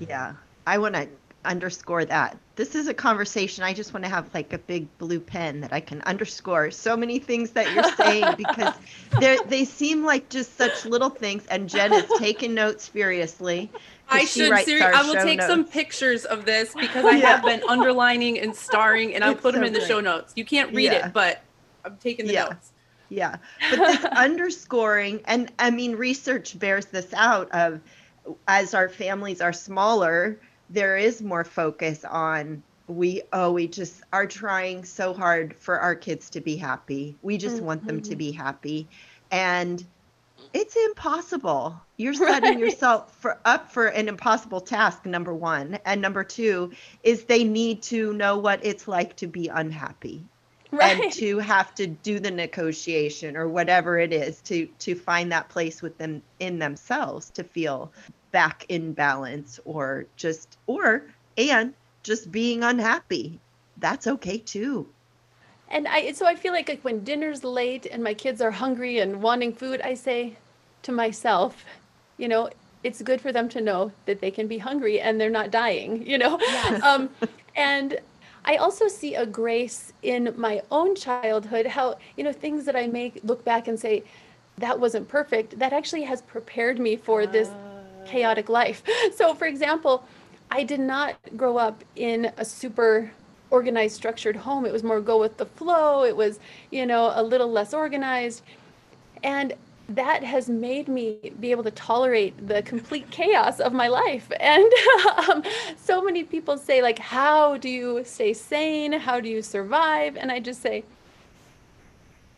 Yeah. 0.00 0.34
I 0.66 0.78
want 0.78 0.94
to 0.94 1.08
underscore 1.44 2.04
that. 2.04 2.36
This 2.56 2.74
is 2.74 2.88
a 2.88 2.94
conversation. 2.94 3.64
I 3.64 3.72
just 3.72 3.94
want 3.94 4.04
to 4.04 4.10
have 4.10 4.32
like 4.34 4.52
a 4.52 4.58
big 4.58 4.86
blue 4.98 5.20
pen 5.20 5.60
that 5.62 5.72
I 5.72 5.80
can 5.80 6.02
underscore 6.02 6.70
so 6.70 6.96
many 6.96 7.18
things 7.18 7.50
that 7.52 7.72
you're 7.72 7.96
saying 7.96 8.34
because 8.36 8.74
they 9.20 9.38
they 9.46 9.64
seem 9.64 10.04
like 10.04 10.28
just 10.28 10.56
such 10.56 10.84
little 10.84 11.10
things. 11.10 11.46
And 11.46 11.68
Jen 11.68 11.92
is 11.92 12.10
taking 12.18 12.54
notes 12.54 12.88
furiously. 12.88 13.70
I 14.08 14.20
should 14.24 14.56
seriously. 14.64 14.80
I 14.80 15.02
will 15.02 15.14
take 15.14 15.38
notes. 15.38 15.50
some 15.50 15.64
pictures 15.64 16.24
of 16.24 16.44
this 16.44 16.74
because 16.78 17.04
I 17.04 17.12
yeah. 17.12 17.36
have 17.36 17.44
been 17.44 17.62
underlining 17.68 18.38
and 18.38 18.54
starring, 18.54 19.14
and 19.14 19.24
I'll 19.24 19.34
put 19.34 19.42
so 19.42 19.52
them 19.52 19.64
in 19.64 19.72
the 19.72 19.80
show 19.80 20.00
notes. 20.00 20.32
You 20.36 20.44
can't 20.44 20.74
read 20.74 20.92
yeah. 20.92 21.06
it, 21.06 21.12
but 21.12 21.42
I'm 21.84 21.96
taking 21.96 22.26
the 22.26 22.34
yeah. 22.34 22.44
notes. 22.44 22.72
Yeah, 23.08 23.36
but 23.70 23.78
this 23.78 24.04
underscoring, 24.16 25.20
and 25.26 25.52
I 25.58 25.70
mean, 25.70 25.96
research 25.96 26.58
bears 26.58 26.86
this 26.86 27.12
out. 27.14 27.50
Of 27.52 27.80
as 28.46 28.72
our 28.72 28.88
families 28.88 29.40
are 29.40 29.52
smaller, 29.52 30.38
there 30.72 30.96
is 30.96 31.22
more 31.22 31.44
focus 31.44 32.04
on 32.04 32.62
we 32.88 33.22
oh 33.32 33.52
we 33.52 33.68
just 33.68 34.02
are 34.12 34.26
trying 34.26 34.84
so 34.84 35.12
hard 35.12 35.54
for 35.58 35.78
our 35.78 35.94
kids 35.94 36.30
to 36.30 36.40
be 36.40 36.56
happy 36.56 37.16
we 37.22 37.38
just 37.38 37.56
mm-hmm. 37.56 37.66
want 37.66 37.86
them 37.86 38.00
to 38.00 38.10
mm-hmm. 38.10 38.18
be 38.18 38.32
happy 38.32 38.88
and 39.30 39.84
it's 40.52 40.76
impossible 40.76 41.80
you're 41.96 42.14
setting 42.14 42.54
right. 42.54 42.58
yourself 42.58 43.14
for 43.16 43.38
up 43.44 43.70
for 43.70 43.86
an 43.86 44.08
impossible 44.08 44.60
task 44.60 45.06
number 45.06 45.34
one 45.34 45.78
and 45.84 46.00
number 46.00 46.24
two 46.24 46.72
is 47.02 47.24
they 47.24 47.44
need 47.44 47.82
to 47.82 48.12
know 48.14 48.36
what 48.36 48.64
it's 48.64 48.88
like 48.88 49.14
to 49.14 49.26
be 49.26 49.48
unhappy 49.48 50.24
right. 50.72 51.04
and 51.04 51.12
to 51.12 51.38
have 51.38 51.74
to 51.74 51.86
do 51.86 52.18
the 52.18 52.30
negotiation 52.30 53.36
or 53.36 53.48
whatever 53.48 53.98
it 53.98 54.12
is 54.12 54.40
to 54.40 54.66
to 54.78 54.94
find 54.94 55.30
that 55.30 55.48
place 55.48 55.82
with 55.82 55.96
them 55.98 56.22
in 56.40 56.58
themselves 56.58 57.30
to 57.30 57.44
feel 57.44 57.92
back 58.32 58.66
in 58.68 58.92
balance 58.92 59.60
or 59.64 60.06
just 60.16 60.58
or 60.66 61.04
and 61.38 61.74
just 62.02 62.32
being 62.32 62.62
unhappy. 62.64 63.38
That's 63.78 64.06
okay 64.06 64.38
too. 64.38 64.88
And 65.68 65.88
i 65.88 66.12
so 66.12 66.26
i 66.26 66.34
feel 66.34 66.52
like, 66.52 66.68
like 66.68 66.82
when 66.82 67.02
dinner's 67.02 67.44
late 67.44 67.86
and 67.90 68.04
my 68.04 68.12
kids 68.12 68.42
are 68.42 68.50
hungry 68.50 68.98
and 68.98 69.22
wanting 69.22 69.54
food 69.54 69.80
i 69.80 69.94
say 69.94 70.36
to 70.82 70.92
myself 70.92 71.64
you 72.18 72.28
know 72.28 72.50
it's 72.84 73.00
good 73.00 73.22
for 73.22 73.32
them 73.32 73.48
to 73.48 73.60
know 73.60 73.90
that 74.04 74.20
they 74.20 74.30
can 74.30 74.46
be 74.46 74.58
hungry 74.58 75.00
and 75.00 75.18
they're 75.18 75.30
not 75.30 75.50
dying 75.50 76.06
you 76.06 76.18
know? 76.18 76.38
Yes. 76.40 76.82
um, 76.90 77.08
and 77.56 77.98
i 78.44 78.56
also 78.56 78.86
see 78.86 79.14
a 79.14 79.24
grace 79.24 79.94
in 80.02 80.34
my 80.36 80.60
own 80.70 80.94
childhood 80.94 81.64
how 81.64 81.96
you 82.18 82.24
know 82.24 82.32
things 82.32 82.66
that 82.66 82.76
i 82.76 82.86
may 82.86 83.10
look 83.24 83.42
back 83.42 83.66
and 83.66 83.80
say 83.80 84.04
that 84.58 84.78
wasn't 84.78 85.08
perfect 85.08 85.58
that 85.58 85.72
actually 85.72 86.02
has 86.02 86.20
prepared 86.20 86.78
me 86.78 86.96
for 86.96 87.26
this 87.26 87.48
uh 87.48 87.71
chaotic 88.04 88.48
life. 88.48 88.82
So, 89.14 89.34
for 89.34 89.46
example, 89.46 90.04
I 90.50 90.64
did 90.64 90.80
not 90.80 91.16
grow 91.36 91.56
up 91.56 91.84
in 91.96 92.32
a 92.36 92.44
super 92.44 93.10
organized, 93.50 93.94
structured 93.94 94.36
home. 94.36 94.64
It 94.64 94.72
was 94.72 94.82
more 94.82 95.00
go 95.00 95.18
with 95.18 95.36
the 95.36 95.46
flow. 95.46 96.04
It 96.04 96.16
was, 96.16 96.40
you 96.70 96.86
know, 96.86 97.12
a 97.14 97.22
little 97.22 97.50
less 97.50 97.74
organized. 97.74 98.42
And 99.22 99.54
that 99.88 100.24
has 100.24 100.48
made 100.48 100.88
me 100.88 101.32
be 101.38 101.50
able 101.50 101.64
to 101.64 101.70
tolerate 101.70 102.48
the 102.48 102.62
complete 102.62 103.10
chaos 103.10 103.60
of 103.60 103.72
my 103.72 103.88
life. 103.88 104.30
And 104.40 104.72
um, 105.28 105.42
so 105.76 106.02
many 106.02 106.24
people 106.24 106.56
say, 106.56 106.82
like, 106.82 106.98
how 106.98 107.56
do 107.58 107.68
you 107.68 108.02
stay 108.04 108.32
sane? 108.32 108.92
How 108.92 109.20
do 109.20 109.28
you 109.28 109.42
survive? 109.42 110.16
And 110.16 110.32
I 110.32 110.40
just 110.40 110.62
say, 110.62 110.84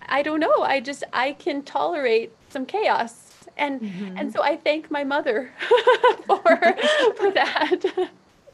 I 0.07 0.23
don't 0.23 0.41
know. 0.41 0.63
I 0.63 0.81
just, 0.81 1.05
I 1.13 1.33
can 1.33 1.63
tolerate 1.63 2.33
some 2.51 2.67
chaos 2.67 3.24
and 3.57 3.81
mm-hmm. 3.81 4.17
and 4.17 4.33
so 4.33 4.43
I 4.43 4.57
thank 4.57 4.91
my 4.91 5.05
mother 5.05 5.53
for 6.27 6.77
for 7.17 7.31
that. 7.31 8.11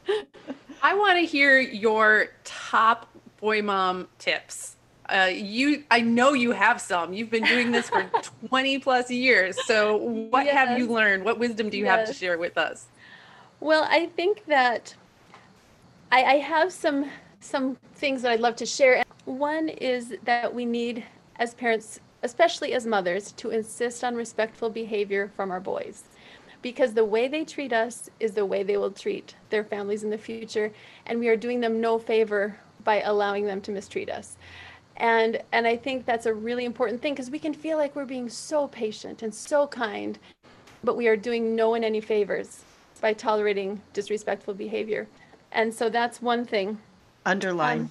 I 0.83 0.95
want 0.95 1.19
to 1.19 1.25
hear 1.25 1.59
your 1.59 2.29
top 2.43 3.07
boy 3.39 3.61
mom 3.61 4.07
tips. 4.17 4.75
Uh, 5.07 5.29
you, 5.31 5.83
I 5.91 5.99
know 5.99 6.33
you 6.33 6.51
have 6.51 6.79
some. 6.79 7.13
You've 7.13 7.29
been 7.29 7.43
doing 7.43 7.71
this 7.71 7.89
for 7.89 8.09
20 8.47 8.79
plus 8.79 9.11
years. 9.11 9.57
So, 9.65 9.97
what 9.97 10.45
yes. 10.45 10.55
have 10.55 10.79
you 10.79 10.87
learned? 10.87 11.25
What 11.25 11.37
wisdom 11.37 11.69
do 11.69 11.77
you 11.77 11.83
yes. 11.83 11.99
have 11.99 12.07
to 12.07 12.13
share 12.13 12.37
with 12.37 12.57
us? 12.57 12.85
Well, 13.59 13.85
I 13.89 14.07
think 14.07 14.45
that 14.45 14.95
I, 16.11 16.23
I 16.23 16.35
have 16.35 16.71
some 16.71 17.09
some 17.41 17.77
things 17.95 18.21
that 18.21 18.31
I'd 18.31 18.39
love 18.39 18.55
to 18.57 18.65
share. 18.65 19.03
One 19.25 19.69
is 19.69 20.15
that 20.23 20.53
we 20.53 20.65
need, 20.65 21.03
as 21.37 21.53
parents, 21.53 21.99
especially 22.23 22.73
as 22.73 22.85
mothers, 22.85 23.31
to 23.33 23.49
insist 23.49 24.03
on 24.03 24.15
respectful 24.15 24.69
behavior 24.69 25.31
from 25.35 25.51
our 25.51 25.59
boys. 25.59 26.03
Because 26.61 26.93
the 26.93 27.05
way 27.05 27.27
they 27.27 27.43
treat 27.43 27.73
us 27.73 28.09
is 28.19 28.33
the 28.33 28.45
way 28.45 28.61
they 28.63 28.77
will 28.77 28.91
treat 28.91 29.35
their 29.49 29.63
families 29.63 30.03
in 30.03 30.09
the 30.09 30.17
future, 30.17 30.71
and 31.05 31.19
we 31.19 31.27
are 31.27 31.35
doing 31.35 31.59
them 31.59 31.81
no 31.81 31.97
favor 31.97 32.55
by 32.83 33.01
allowing 33.01 33.45
them 33.45 33.61
to 33.61 33.71
mistreat 33.71 34.09
us. 34.09 34.37
And 34.97 35.41
and 35.51 35.65
I 35.65 35.75
think 35.75 36.05
that's 36.05 36.27
a 36.27 36.33
really 36.33 36.65
important 36.65 37.01
thing 37.01 37.13
because 37.13 37.31
we 37.31 37.39
can 37.39 37.53
feel 37.53 37.77
like 37.77 37.95
we're 37.95 38.05
being 38.05 38.29
so 38.29 38.67
patient 38.67 39.23
and 39.23 39.33
so 39.33 39.65
kind, 39.67 40.19
but 40.83 40.95
we 40.95 41.07
are 41.07 41.15
doing 41.15 41.55
no 41.55 41.69
one 41.69 41.83
any 41.83 42.01
favors 42.01 42.63
by 42.99 43.13
tolerating 43.13 43.81
disrespectful 43.93 44.53
behavior. 44.53 45.07
And 45.51 45.73
so 45.73 45.89
that's 45.89 46.21
one 46.21 46.45
thing. 46.45 46.77
Underline. 47.25 47.89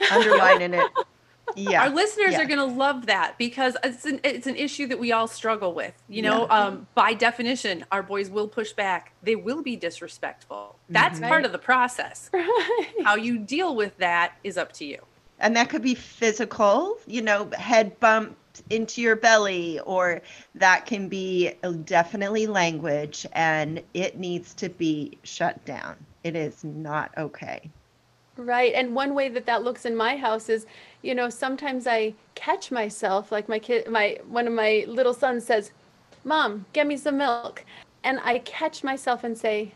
Um, 0.00 0.06
Underline 0.10 0.62
in 0.62 0.74
it. 0.74 0.90
Yeah. 1.56 1.82
Our 1.82 1.90
listeners 1.90 2.32
yeah. 2.32 2.40
are 2.40 2.46
going 2.46 2.58
to 2.58 2.76
love 2.76 3.06
that 3.06 3.36
because 3.38 3.76
it's 3.84 4.04
an, 4.04 4.20
it's 4.24 4.46
an 4.46 4.56
issue 4.56 4.86
that 4.88 4.98
we 4.98 5.12
all 5.12 5.26
struggle 5.26 5.72
with. 5.72 5.94
You 6.08 6.22
know, 6.22 6.46
yeah. 6.46 6.66
um, 6.66 6.86
by 6.94 7.14
definition, 7.14 7.84
our 7.92 8.02
boys 8.02 8.30
will 8.30 8.48
push 8.48 8.72
back. 8.72 9.12
They 9.22 9.36
will 9.36 9.62
be 9.62 9.76
disrespectful. 9.76 10.76
That's 10.88 11.18
mm-hmm. 11.18 11.28
part 11.28 11.44
of 11.44 11.52
the 11.52 11.58
process. 11.58 12.30
Right. 12.42 12.94
How 13.04 13.14
you 13.14 13.38
deal 13.38 13.76
with 13.76 13.96
that 13.98 14.36
is 14.42 14.58
up 14.58 14.72
to 14.74 14.84
you. 14.84 14.98
And 15.38 15.56
that 15.56 15.68
could 15.68 15.82
be 15.82 15.94
physical, 15.94 16.98
you 17.06 17.22
know, 17.22 17.50
head 17.56 17.98
bump 18.00 18.36
into 18.70 19.00
your 19.00 19.16
belly, 19.16 19.80
or 19.80 20.22
that 20.54 20.86
can 20.86 21.08
be 21.08 21.52
definitely 21.84 22.46
language, 22.46 23.26
and 23.32 23.82
it 23.94 24.18
needs 24.18 24.54
to 24.54 24.68
be 24.68 25.18
shut 25.22 25.64
down. 25.64 25.96
It 26.24 26.36
is 26.36 26.62
not 26.64 27.10
okay. 27.16 27.70
Right. 28.36 28.72
And 28.74 28.94
one 28.94 29.14
way 29.14 29.28
that 29.28 29.46
that 29.46 29.62
looks 29.62 29.84
in 29.84 29.94
my 29.94 30.16
house 30.16 30.48
is, 30.48 30.66
you 31.02 31.14
know, 31.14 31.28
sometimes 31.28 31.86
I 31.86 32.14
catch 32.34 32.70
myself, 32.70 33.30
like 33.32 33.48
my 33.48 33.58
kid, 33.58 33.88
my, 33.88 34.18
one 34.28 34.46
of 34.46 34.52
my 34.52 34.84
little 34.88 35.14
sons 35.14 35.44
says, 35.44 35.72
Mom, 36.24 36.64
get 36.72 36.86
me 36.86 36.96
some 36.96 37.18
milk. 37.18 37.64
And 38.04 38.20
I 38.24 38.38
catch 38.38 38.82
myself 38.84 39.24
and 39.24 39.36
say, 39.36 39.72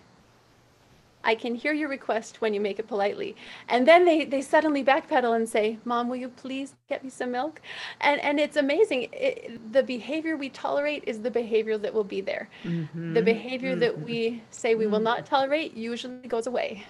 I 1.26 1.34
can 1.34 1.56
hear 1.56 1.72
your 1.72 1.88
request 1.88 2.40
when 2.40 2.54
you 2.54 2.60
make 2.60 2.78
it 2.78 2.86
politely. 2.86 3.34
And 3.68 3.86
then 3.86 4.04
they, 4.04 4.24
they 4.24 4.40
suddenly 4.40 4.84
backpedal 4.84 5.34
and 5.34 5.48
say, 5.48 5.76
Mom, 5.84 6.08
will 6.08 6.16
you 6.16 6.28
please 6.28 6.74
get 6.88 7.02
me 7.02 7.10
some 7.10 7.32
milk? 7.32 7.60
And, 8.00 8.20
and 8.20 8.38
it's 8.38 8.56
amazing. 8.56 9.08
It, 9.12 9.72
the 9.72 9.82
behavior 9.82 10.36
we 10.36 10.50
tolerate 10.50 11.02
is 11.04 11.20
the 11.20 11.30
behavior 11.30 11.78
that 11.78 11.92
will 11.92 12.04
be 12.04 12.20
there. 12.20 12.48
Mm-hmm. 12.62 13.14
The 13.14 13.22
behavior 13.22 13.72
mm-hmm. 13.72 13.80
that 13.80 14.00
we 14.00 14.40
say 14.50 14.76
we 14.76 14.86
will 14.86 15.00
not 15.00 15.26
tolerate 15.26 15.74
usually 15.76 16.28
goes 16.28 16.46
away. 16.46 16.84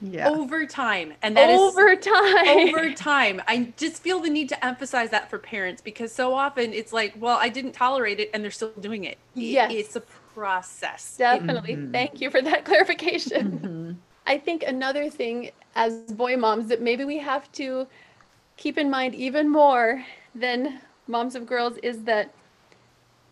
Yeah. 0.00 0.28
Over 0.30 0.66
time. 0.66 1.12
And 1.22 1.36
that 1.36 1.50
over 1.50 1.90
is 1.90 2.04
time. 2.04 2.48
Over 2.48 2.92
time. 2.94 3.42
I 3.46 3.72
just 3.76 4.02
feel 4.02 4.20
the 4.20 4.30
need 4.30 4.48
to 4.48 4.64
emphasize 4.64 5.10
that 5.10 5.28
for 5.28 5.38
parents 5.38 5.82
because 5.82 6.12
so 6.12 6.34
often 6.34 6.72
it's 6.72 6.92
like, 6.92 7.14
well, 7.18 7.38
I 7.38 7.48
didn't 7.48 7.72
tolerate 7.72 8.20
it 8.20 8.30
and 8.32 8.42
they're 8.42 8.50
still 8.50 8.72
doing 8.80 9.04
it. 9.04 9.18
Yes. 9.34 9.70
It's 9.72 9.96
a 9.96 10.00
process. 10.00 11.16
Definitely. 11.16 11.76
Mm-hmm. 11.76 11.92
Thank 11.92 12.20
you 12.20 12.30
for 12.30 12.40
that 12.42 12.64
clarification. 12.66 13.58
Mm-hmm. 13.58 13.92
I 14.26 14.38
think 14.38 14.62
another 14.62 15.10
thing 15.10 15.50
as 15.74 15.94
boy 16.12 16.36
moms 16.36 16.68
that 16.68 16.80
maybe 16.80 17.04
we 17.04 17.18
have 17.18 17.50
to 17.52 17.86
keep 18.56 18.78
in 18.78 18.90
mind 18.90 19.14
even 19.14 19.48
more 19.48 20.04
than 20.34 20.80
moms 21.06 21.34
of 21.34 21.46
girls 21.46 21.76
is 21.82 22.04
that 22.04 22.32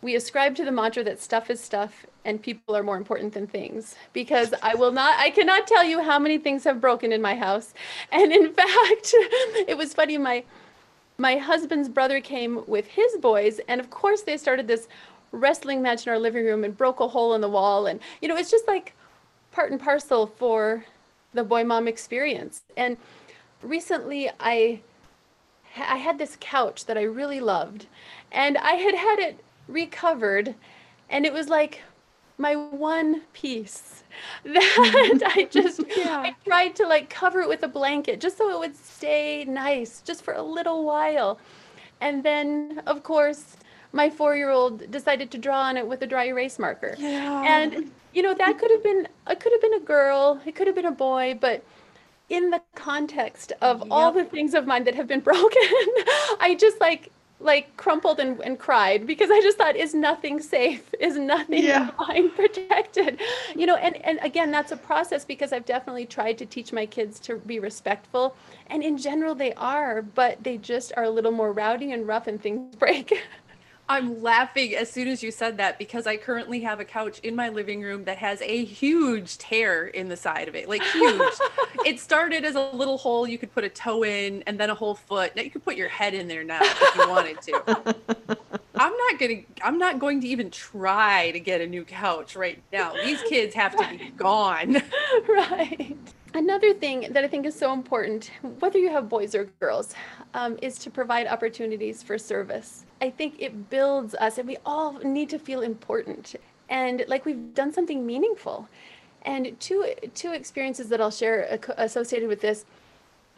we 0.01 0.15
ascribe 0.15 0.55
to 0.57 0.65
the 0.65 0.73
mantra 0.73 1.03
that 1.03 1.21
stuff 1.21 1.51
is 1.51 1.61
stuff 1.61 2.07
and 2.25 2.43
people 2.43 2.77
are 2.77 2.83
more 2.83 2.97
important 2.97 3.33
than 3.33 3.47
things 3.47 3.95
because 4.13 4.55
i 4.63 4.75
will 4.75 4.93
not 4.93 5.19
i 5.19 5.31
cannot 5.31 5.67
tell 5.67 5.85
you 5.85 6.03
how 6.03 6.19
many 6.19 6.39
things 6.39 6.65
have 6.65 6.81
broken 6.81 7.13
in 7.13 7.23
my 7.23 7.35
house 7.35 7.75
and 8.13 8.33
in 8.33 8.53
fact 8.53 9.15
it 9.67 9.77
was 9.77 9.95
funny 9.95 10.19
my 10.19 10.43
my 11.17 11.37
husband's 11.37 11.89
brother 11.89 12.21
came 12.21 12.63
with 12.67 12.87
his 12.87 13.17
boys 13.17 13.61
and 13.67 13.81
of 13.81 13.91
course 13.91 14.23
they 14.23 14.37
started 14.37 14.69
this 14.69 14.89
wrestling 15.33 15.83
match 15.83 16.07
in 16.07 16.13
our 16.13 16.19
living 16.19 16.45
room 16.45 16.65
and 16.65 16.77
broke 16.77 17.01
a 17.01 17.09
hole 17.09 17.35
in 17.35 17.41
the 17.41 17.49
wall. 17.49 17.87
And, 17.87 18.01
you 18.21 18.29
know, 18.29 18.37
it's 18.37 18.51
just 18.51 18.67
like 18.67 18.95
part 19.53 19.71
and 19.71 19.81
parcel 19.81 20.27
for 20.27 20.85
the 21.35 21.45
boy 21.45 21.65
mom 21.65 21.89
experience. 21.89 22.63
And 22.77 22.97
recently 23.63 24.31
I 24.41 24.81
I 25.77 25.97
had 25.97 26.19
this 26.19 26.37
couch 26.41 26.87
that 26.87 26.97
I 26.97 27.03
really 27.03 27.41
loved 27.41 27.87
and 28.33 28.57
I 28.57 28.73
had 28.73 28.95
had 28.95 29.19
it 29.19 29.45
recovered 29.69 30.55
and 31.11 31.25
it 31.25 31.33
was 31.33 31.49
like 31.49 31.83
my 32.39 32.55
one 32.55 33.23
piece 33.33 34.05
that 34.45 34.63
mm-hmm. 34.63 35.39
I 35.39 35.45
just 35.45 35.81
yeah. 35.97 36.21
I 36.21 36.37
tried 36.45 36.77
to 36.77 36.87
like 36.87 37.11
cover 37.11 37.41
it 37.41 37.49
with 37.49 37.63
a 37.63 37.69
blanket 37.69 38.21
just 38.21 38.39
so 38.39 38.51
it 38.51 38.59
would 38.59 38.77
stay 38.77 39.45
nice 39.47 40.01
just 40.03 40.23
for 40.23 40.35
a 40.35 40.43
little 40.43 40.85
while. 40.85 41.39
And 42.01 42.23
then 42.23 42.83
of 42.87 43.03
course 43.03 43.57
my 43.93 44.11
four 44.11 44.37
year 44.37 44.51
old 44.51 44.91
decided 44.91 45.31
to 45.33 45.39
draw 45.39 45.61
on 45.63 45.77
it 45.77 45.87
with 45.87 46.03
a 46.03 46.07
dry 46.07 46.27
erase 46.27 46.59
marker. 46.59 46.95
Yeah. 46.99 47.45
And 47.47 47.91
you 48.15 48.23
know, 48.23 48.35
that 48.35 48.59
could 48.59 48.71
have 48.71 48.83
been 48.83 49.09
it 49.29 49.41
could 49.41 49.53
have 49.53 49.61
been 49.61 49.75
a 49.75 49.81
girl, 49.81 50.41
it 50.47 50.55
could 50.55 50.67
have 50.67 50.77
been 50.77 50.87
a 50.87 50.91
boy, 50.91 51.39
but 51.41 51.63
in 52.29 52.51
the 52.51 52.61
context 52.75 53.53
of 53.63 53.81
yep. 53.81 53.89
all 53.91 54.13
the 54.13 54.25
things 54.25 54.55
of 54.55 54.67
mine 54.67 54.85
that 54.85 54.95
have 54.95 55.07
been 55.07 55.21
broken, 55.33 55.63
I 56.41 56.57
just 56.59 56.81
like 56.81 57.11
like 57.41 57.77
crumpled 57.77 58.19
and, 58.19 58.41
and 58.41 58.59
cried 58.59 59.07
because 59.07 59.31
I 59.31 59.41
just 59.41 59.59
thought 59.59 59.77
is 59.77 59.95
nothing 59.95 60.41
safe, 60.41 60.93
is 60.99 61.17
nothing 61.17 61.63
yeah. 61.65 61.91
mine 61.99 62.31
protected. 62.37 63.21
You 63.55 63.67
know, 63.67 63.77
and, 63.77 63.97
and 64.05 64.19
again 64.23 64.51
that's 64.51 64.73
a 64.73 64.77
process 64.77 65.25
because 65.25 65.53
I've 65.53 65.65
definitely 65.65 66.07
tried 66.07 66.39
to 66.39 66.47
teach 66.47 66.73
my 66.73 66.87
kids 66.87 67.21
to 67.21 67.37
be 67.37 67.61
respectful. 67.61 68.35
And 68.67 68.83
in 68.83 68.99
general 68.99 69.35
they 69.35 69.55
are, 69.55 70.03
but 70.03 70.43
they 70.43 70.59
just 70.59 70.93
are 70.97 71.05
a 71.05 71.11
little 71.11 71.33
more 71.33 71.53
rowdy 71.53 71.93
and 71.93 72.07
rough 72.07 72.27
and 72.27 72.41
things 72.41 72.75
break. 72.79 73.13
I'm 73.91 74.23
laughing 74.23 74.75
as 74.75 74.91
soon 74.91 75.09
as 75.09 75.23
you 75.23 75.31
said 75.31 75.57
that 75.57 75.79
because 75.79 76.07
I 76.07 76.19
currently 76.19 76.61
have 76.61 76.79
a 76.79 76.85
couch 76.85 77.21
in 77.21 77.35
my 77.35 77.49
living 77.49 77.81
room 77.81 78.05
that 78.05 78.19
has 78.19 78.43
a 78.43 78.65
huge 78.65 79.39
tear 79.39 79.87
in 79.87 80.09
the 80.09 80.17
side 80.17 80.47
of 80.47 80.55
it. 80.55 80.69
Like 80.69 80.83
huge. 80.83 81.33
it 81.87 81.99
started 81.99 82.45
as 82.45 82.55
a 82.55 82.71
little 82.71 82.99
hole 82.99 83.27
you 83.27 83.39
could 83.39 83.53
put 83.55 83.65
a 83.65 83.69
toe 83.71 84.03
in 84.05 84.43
and 84.47 84.61
then 84.61 84.69
a 84.69 84.75
whole 84.75 84.95
foot. 84.95 85.35
Now 85.35 85.43
you 85.43 85.51
could 85.51 85.65
put 85.65 85.77
your 85.77 85.89
head 85.89 86.13
in 86.13 86.29
there 86.29 86.45
now 86.45 86.61
if 86.63 86.95
you 86.97 87.09
wanted 87.09 87.41
to. 87.43 87.97
I'm 88.75 88.97
not 88.97 89.19
going 89.19 89.47
to 89.57 89.67
I'm 89.67 89.79
not 89.79 89.99
going 89.99 90.21
to 90.21 90.29
even 90.29 90.51
try 90.51 91.31
to 91.31 91.41
get 91.41 91.63
a 91.63 91.67
new 91.67 91.85
couch 91.85 92.37
right 92.37 92.63
now. 92.71 92.93
These 92.93 93.23
kids 93.23 93.55
have 93.55 93.75
to 93.77 93.89
be 93.89 94.11
gone. 94.11 94.83
right. 95.29 95.97
Another 96.35 96.75
thing 96.75 97.07
that 97.11 97.25
I 97.25 97.29
think 97.29 97.47
is 97.47 97.55
so 97.55 97.73
important, 97.73 98.31
whether 98.61 98.79
you 98.79 98.91
have 98.91 99.09
boys 99.09 99.35
or 99.35 99.45
girls, 99.61 99.95
um, 100.35 100.59
is 100.61 100.79
to 100.81 100.91
provide 100.91 101.27
opportunities 101.27 102.03
for 102.03 102.19
service. 102.19 102.85
I 103.01 103.11
think 103.11 103.37
it 103.39 103.71
builds 103.71 104.15
us, 104.15 104.39
and 104.39 104.47
we 104.47 104.59
all 104.67 104.99
need 104.99 105.31
to 105.31 105.39
feel 105.39 105.63
important 105.63 106.37
and 106.69 107.05
like 107.09 107.25
we've 107.25 107.55
done 107.55 107.73
something 107.73 108.05
meaningful. 108.05 108.69
And 109.23 109.59
two 109.59 109.87
two 110.15 110.33
experiences 110.33 110.89
that 110.91 111.01
I'll 111.01 111.11
share 111.11 111.59
associated 111.77 112.29
with 112.29 112.41
this. 112.41 112.65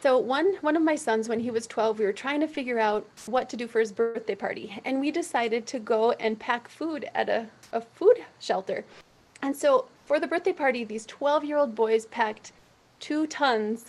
So 0.01 0.17
one 0.17 0.55
one 0.61 0.75
of 0.75 0.83
my 0.83 0.95
sons, 0.95 1.29
when 1.29 1.39
he 1.39 1.51
was 1.51 1.67
12, 1.67 1.99
we 1.99 2.05
were 2.05 2.13
trying 2.13 2.39
to 2.41 2.47
figure 2.47 2.79
out 2.79 3.07
what 3.25 3.49
to 3.49 3.57
do 3.57 3.67
for 3.67 3.79
his 3.79 3.91
birthday 3.91 4.35
party, 4.35 4.79
and 4.85 4.99
we 4.99 5.11
decided 5.11 5.65
to 5.67 5.79
go 5.79 6.11
and 6.13 6.39
pack 6.39 6.67
food 6.67 7.09
at 7.15 7.29
a, 7.29 7.47
a 7.71 7.81
food 7.81 8.23
shelter. 8.39 8.85
And 9.41 9.55
so 9.55 9.85
for 10.05 10.19
the 10.19 10.27
birthday 10.27 10.53
party, 10.53 10.83
these 10.83 11.05
12 11.05 11.43
year 11.45 11.57
old 11.57 11.75
boys 11.75 12.05
packed 12.05 12.51
two 13.01 13.27
tons 13.27 13.85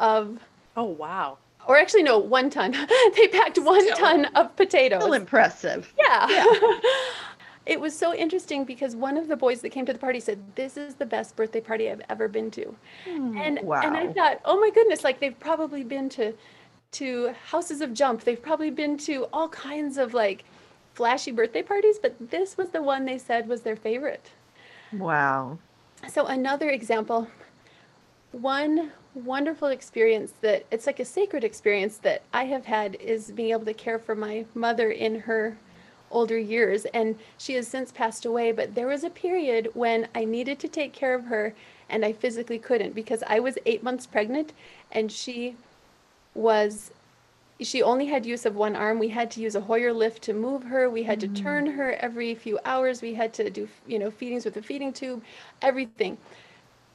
of. 0.00 0.40
Oh, 0.76 0.84
wow. 0.84 1.38
Or 1.66 1.78
actually, 1.78 2.02
no, 2.02 2.18
one 2.18 2.50
ton. 2.50 2.72
they 3.16 3.28
packed 3.28 3.58
one 3.58 3.80
Still. 3.82 3.96
ton 3.96 4.24
of 4.34 4.54
potatoes. 4.56 5.02
Still 5.02 5.14
impressive. 5.14 5.94
Yeah. 5.96 6.28
yeah. 6.28 6.78
it 7.66 7.80
was 7.80 7.96
so 7.96 8.12
interesting 8.12 8.64
because 8.64 8.96
one 8.96 9.16
of 9.16 9.28
the 9.28 9.36
boys 9.36 9.60
that 9.60 9.70
came 9.70 9.86
to 9.86 9.92
the 9.92 9.98
party 9.98 10.20
said, 10.20 10.38
"This 10.56 10.76
is 10.76 10.96
the 10.96 11.06
best 11.06 11.36
birthday 11.36 11.60
party 11.60 11.90
I've 11.90 12.02
ever 12.08 12.28
been 12.28 12.50
to," 12.52 12.74
mm, 13.06 13.38
and 13.38 13.60
wow. 13.62 13.80
and 13.82 13.96
I 13.96 14.12
thought, 14.12 14.40
"Oh 14.44 14.60
my 14.60 14.70
goodness!" 14.70 15.04
Like 15.04 15.20
they've 15.20 15.38
probably 15.38 15.84
been 15.84 16.08
to 16.10 16.34
to 16.92 17.34
houses 17.46 17.80
of 17.80 17.94
jump. 17.94 18.24
They've 18.24 18.40
probably 18.40 18.70
been 18.70 18.98
to 18.98 19.26
all 19.32 19.48
kinds 19.48 19.96
of 19.96 20.12
like 20.12 20.44
flashy 20.94 21.32
birthday 21.32 21.62
parties, 21.62 21.98
but 21.98 22.14
this 22.30 22.56
was 22.56 22.68
the 22.70 22.82
one 22.82 23.04
they 23.04 23.18
said 23.18 23.48
was 23.48 23.62
their 23.62 23.76
favorite. 23.76 24.30
Wow. 24.92 25.58
So 26.08 26.26
another 26.26 26.70
example, 26.70 27.28
one 28.34 28.90
wonderful 29.14 29.68
experience 29.68 30.32
that 30.40 30.64
it's 30.70 30.86
like 30.86 30.98
a 30.98 31.04
sacred 31.04 31.44
experience 31.44 31.98
that 31.98 32.22
I 32.32 32.44
have 32.46 32.64
had 32.64 32.96
is 32.96 33.30
being 33.30 33.52
able 33.52 33.64
to 33.66 33.74
care 33.74 33.98
for 33.98 34.14
my 34.14 34.44
mother 34.54 34.90
in 34.90 35.20
her 35.20 35.56
older 36.10 36.38
years. 36.38 36.84
And 36.86 37.16
she 37.38 37.54
has 37.54 37.68
since 37.68 37.92
passed 37.92 38.24
away 38.24 38.52
but 38.52 38.74
there 38.74 38.88
was 38.88 39.04
a 39.04 39.10
period 39.10 39.68
when 39.74 40.08
I 40.14 40.24
needed 40.24 40.58
to 40.60 40.68
take 40.68 40.92
care 40.92 41.14
of 41.14 41.26
her 41.26 41.54
and 41.88 42.04
I 42.04 42.12
physically 42.12 42.58
couldn't 42.58 42.94
because 42.94 43.22
I 43.26 43.40
was 43.40 43.58
8 43.66 43.82
months 43.82 44.06
pregnant 44.06 44.52
and 44.90 45.10
she 45.12 45.56
was 46.34 46.90
she 47.60 47.84
only 47.84 48.06
had 48.06 48.26
use 48.26 48.44
of 48.46 48.56
one 48.56 48.74
arm. 48.74 48.98
We 48.98 49.10
had 49.10 49.30
to 49.32 49.40
use 49.40 49.54
a 49.54 49.60
hoyer 49.60 49.92
lift 49.92 50.22
to 50.22 50.32
move 50.34 50.64
her. 50.64 50.90
We 50.90 51.04
had 51.04 51.20
mm-hmm. 51.20 51.34
to 51.34 51.42
turn 51.42 51.66
her 51.66 51.92
every 51.92 52.34
few 52.34 52.58
hours. 52.64 53.00
We 53.00 53.14
had 53.14 53.32
to 53.34 53.48
do 53.48 53.68
you 53.86 54.00
know 54.00 54.10
feedings 54.10 54.44
with 54.44 54.56
a 54.56 54.62
feeding 54.62 54.92
tube 54.92 55.22
everything 55.62 56.18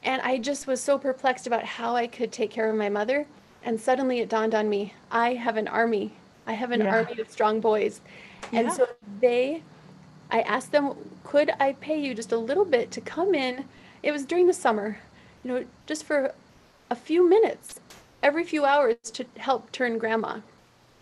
and 0.02 0.22
I 0.22 0.38
just 0.38 0.66
was 0.66 0.80
so 0.80 0.98
perplexed 0.98 1.46
about 1.46 1.64
how 1.64 1.94
I 1.94 2.06
could 2.06 2.32
take 2.32 2.50
care 2.50 2.70
of 2.70 2.76
my 2.76 2.88
mother. 2.88 3.26
And 3.62 3.80
suddenly 3.80 4.20
it 4.20 4.28
dawned 4.28 4.54
on 4.54 4.68
me 4.68 4.94
I 5.10 5.34
have 5.34 5.56
an 5.56 5.68
army. 5.68 6.14
I 6.46 6.54
have 6.54 6.70
an 6.70 6.80
yeah. 6.80 6.94
army 6.96 7.20
of 7.20 7.30
strong 7.30 7.60
boys. 7.60 8.00
And 8.52 8.68
yeah. 8.68 8.72
so 8.72 8.88
they, 9.20 9.62
I 10.30 10.40
asked 10.40 10.72
them, 10.72 10.94
could 11.22 11.52
I 11.60 11.74
pay 11.74 12.00
you 12.00 12.14
just 12.14 12.32
a 12.32 12.38
little 12.38 12.64
bit 12.64 12.90
to 12.92 13.00
come 13.00 13.34
in? 13.34 13.66
It 14.02 14.12
was 14.12 14.24
during 14.24 14.46
the 14.46 14.54
summer, 14.54 14.98
you 15.44 15.52
know, 15.52 15.64
just 15.86 16.04
for 16.04 16.34
a 16.90 16.96
few 16.96 17.28
minutes, 17.28 17.78
every 18.22 18.44
few 18.44 18.64
hours 18.64 18.96
to 19.12 19.26
help 19.36 19.70
turn 19.70 19.98
grandma. 19.98 20.38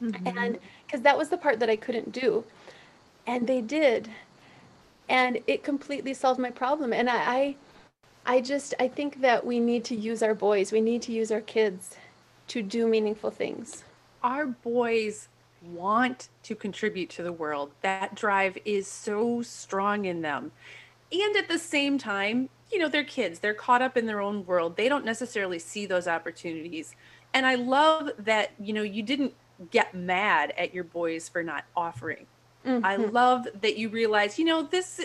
Mm-hmm. 0.02 0.38
And 0.38 0.58
because 0.86 1.02
that 1.02 1.16
was 1.16 1.28
the 1.28 1.36
part 1.36 1.60
that 1.60 1.70
I 1.70 1.76
couldn't 1.76 2.12
do. 2.12 2.44
And 3.26 3.46
they 3.46 3.60
did. 3.60 4.10
And 5.08 5.38
it 5.46 5.62
completely 5.62 6.14
solved 6.14 6.40
my 6.40 6.50
problem. 6.50 6.92
And 6.92 7.08
I, 7.08 7.16
I 7.16 7.56
I 8.28 8.42
just 8.42 8.74
I 8.78 8.88
think 8.88 9.22
that 9.22 9.44
we 9.44 9.58
need 9.58 9.84
to 9.84 9.96
use 9.96 10.22
our 10.22 10.34
boys. 10.34 10.70
We 10.70 10.82
need 10.82 11.00
to 11.02 11.12
use 11.12 11.32
our 11.32 11.40
kids 11.40 11.96
to 12.48 12.62
do 12.62 12.86
meaningful 12.86 13.30
things. 13.30 13.84
Our 14.22 14.46
boys 14.46 15.28
want 15.62 16.28
to 16.42 16.54
contribute 16.54 17.08
to 17.10 17.22
the 17.22 17.32
world. 17.32 17.72
That 17.80 18.14
drive 18.14 18.58
is 18.66 18.86
so 18.86 19.40
strong 19.40 20.04
in 20.04 20.20
them. 20.20 20.52
And 21.10 21.36
at 21.36 21.48
the 21.48 21.58
same 21.58 21.96
time, 21.96 22.50
you 22.70 22.78
know, 22.78 22.88
they're 22.88 23.02
kids. 23.02 23.38
They're 23.38 23.54
caught 23.54 23.80
up 23.80 23.96
in 23.96 24.04
their 24.04 24.20
own 24.20 24.44
world. 24.44 24.76
They 24.76 24.90
don't 24.90 25.06
necessarily 25.06 25.58
see 25.58 25.86
those 25.86 26.06
opportunities. 26.06 26.94
And 27.32 27.46
I 27.46 27.54
love 27.54 28.10
that, 28.18 28.50
you 28.60 28.74
know, 28.74 28.82
you 28.82 29.02
didn't 29.02 29.34
get 29.70 29.94
mad 29.94 30.52
at 30.58 30.74
your 30.74 30.84
boys 30.84 31.30
for 31.30 31.42
not 31.42 31.64
offering. 31.74 32.26
Mm-hmm. 32.66 32.84
I 32.84 32.96
love 32.96 33.48
that 33.62 33.78
you 33.78 33.88
realize, 33.88 34.38
you 34.38 34.44
know, 34.44 34.62
this 34.62 35.00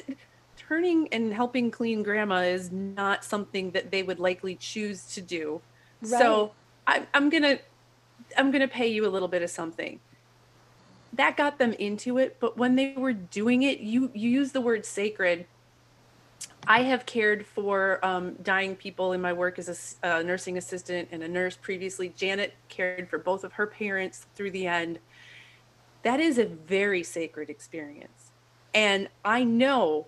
turning 0.67 1.07
and 1.11 1.33
helping 1.33 1.71
clean 1.71 2.03
grandma 2.03 2.41
is 2.41 2.71
not 2.71 3.23
something 3.23 3.71
that 3.71 3.91
they 3.91 4.03
would 4.03 4.19
likely 4.19 4.55
choose 4.55 5.13
to 5.13 5.21
do. 5.21 5.61
Right. 6.01 6.19
So 6.19 6.51
I, 6.87 7.05
I'm 7.13 7.29
gonna 7.29 7.59
I'm 8.37 8.51
gonna 8.51 8.67
pay 8.67 8.87
you 8.87 9.05
a 9.05 9.09
little 9.09 9.27
bit 9.27 9.41
of 9.41 9.49
something. 9.49 9.99
That 11.13 11.37
got 11.37 11.59
them 11.59 11.73
into 11.73 12.17
it, 12.17 12.37
but 12.39 12.57
when 12.57 12.75
they 12.75 12.93
were 12.93 13.13
doing 13.13 13.63
it, 13.63 13.79
you 13.79 14.11
you 14.13 14.29
use 14.29 14.51
the 14.51 14.61
word 14.61 14.85
sacred. 14.85 15.45
I 16.65 16.83
have 16.83 17.05
cared 17.05 17.45
for 17.45 18.03
um, 18.05 18.35
dying 18.35 18.77
people 18.77 19.11
in 19.11 19.21
my 19.21 19.33
work 19.33 19.59
as 19.59 19.97
a, 20.01 20.07
a 20.07 20.23
nursing 20.23 20.57
assistant 20.57 21.09
and 21.11 21.21
a 21.21 21.27
nurse 21.27 21.57
previously. 21.57 22.07
Janet 22.15 22.53
cared 22.69 23.09
for 23.09 23.17
both 23.17 23.43
of 23.43 23.53
her 23.53 23.67
parents 23.67 24.27
through 24.33 24.51
the 24.51 24.65
end. 24.65 24.99
That 26.03 26.21
is 26.21 26.37
a 26.37 26.45
very 26.45 27.03
sacred 27.03 27.49
experience. 27.49 28.31
And 28.73 29.09
I 29.25 29.43
know 29.43 30.07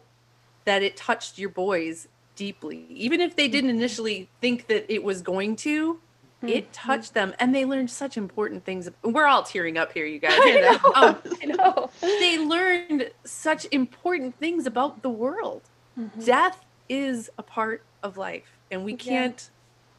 that 0.66 0.84
it 0.84 0.98
touched 0.98 1.38
your 1.38 1.50
boys 1.50 2.08
deeply. 2.36 2.86
Even 2.90 3.22
if 3.22 3.36
they 3.36 3.48
didn't 3.48 3.70
initially 3.70 4.30
think 4.42 4.68
that 4.68 4.92
it 4.92 5.04
was 5.04 5.22
going 5.22 5.56
to, 5.58 5.96
mm-hmm. 5.96 6.48
it 6.50 6.74
touched 6.74 7.14
them 7.14 7.34
and 7.40 7.56
they 7.56 7.66
learned 7.66 7.90
such 7.90 8.18
important 8.18 8.66
things. 8.66 8.90
We're 9.04 9.28
all 9.28 9.44
tearing 9.44 9.78
up 9.78 9.94
here, 9.94 10.06
you 10.06 10.20
guys. 10.20 10.34
I 10.38 10.60
know. 10.62 10.94
Um, 10.94 11.18
I 11.42 11.46
know. 11.46 11.90
They 12.02 12.38
learned 12.38 13.12
such 13.24 13.66
important 13.72 14.38
things 14.38 14.66
about 14.66 15.02
the 15.02 15.10
world. 15.10 15.64
Mm-hmm. 15.98 16.22
Death 16.22 16.64
is 16.90 17.30
a 17.38 17.44
part 17.44 17.84
of 18.04 18.18
life 18.18 18.58
and 18.70 18.84
we 18.84 18.96
can't 18.96 19.50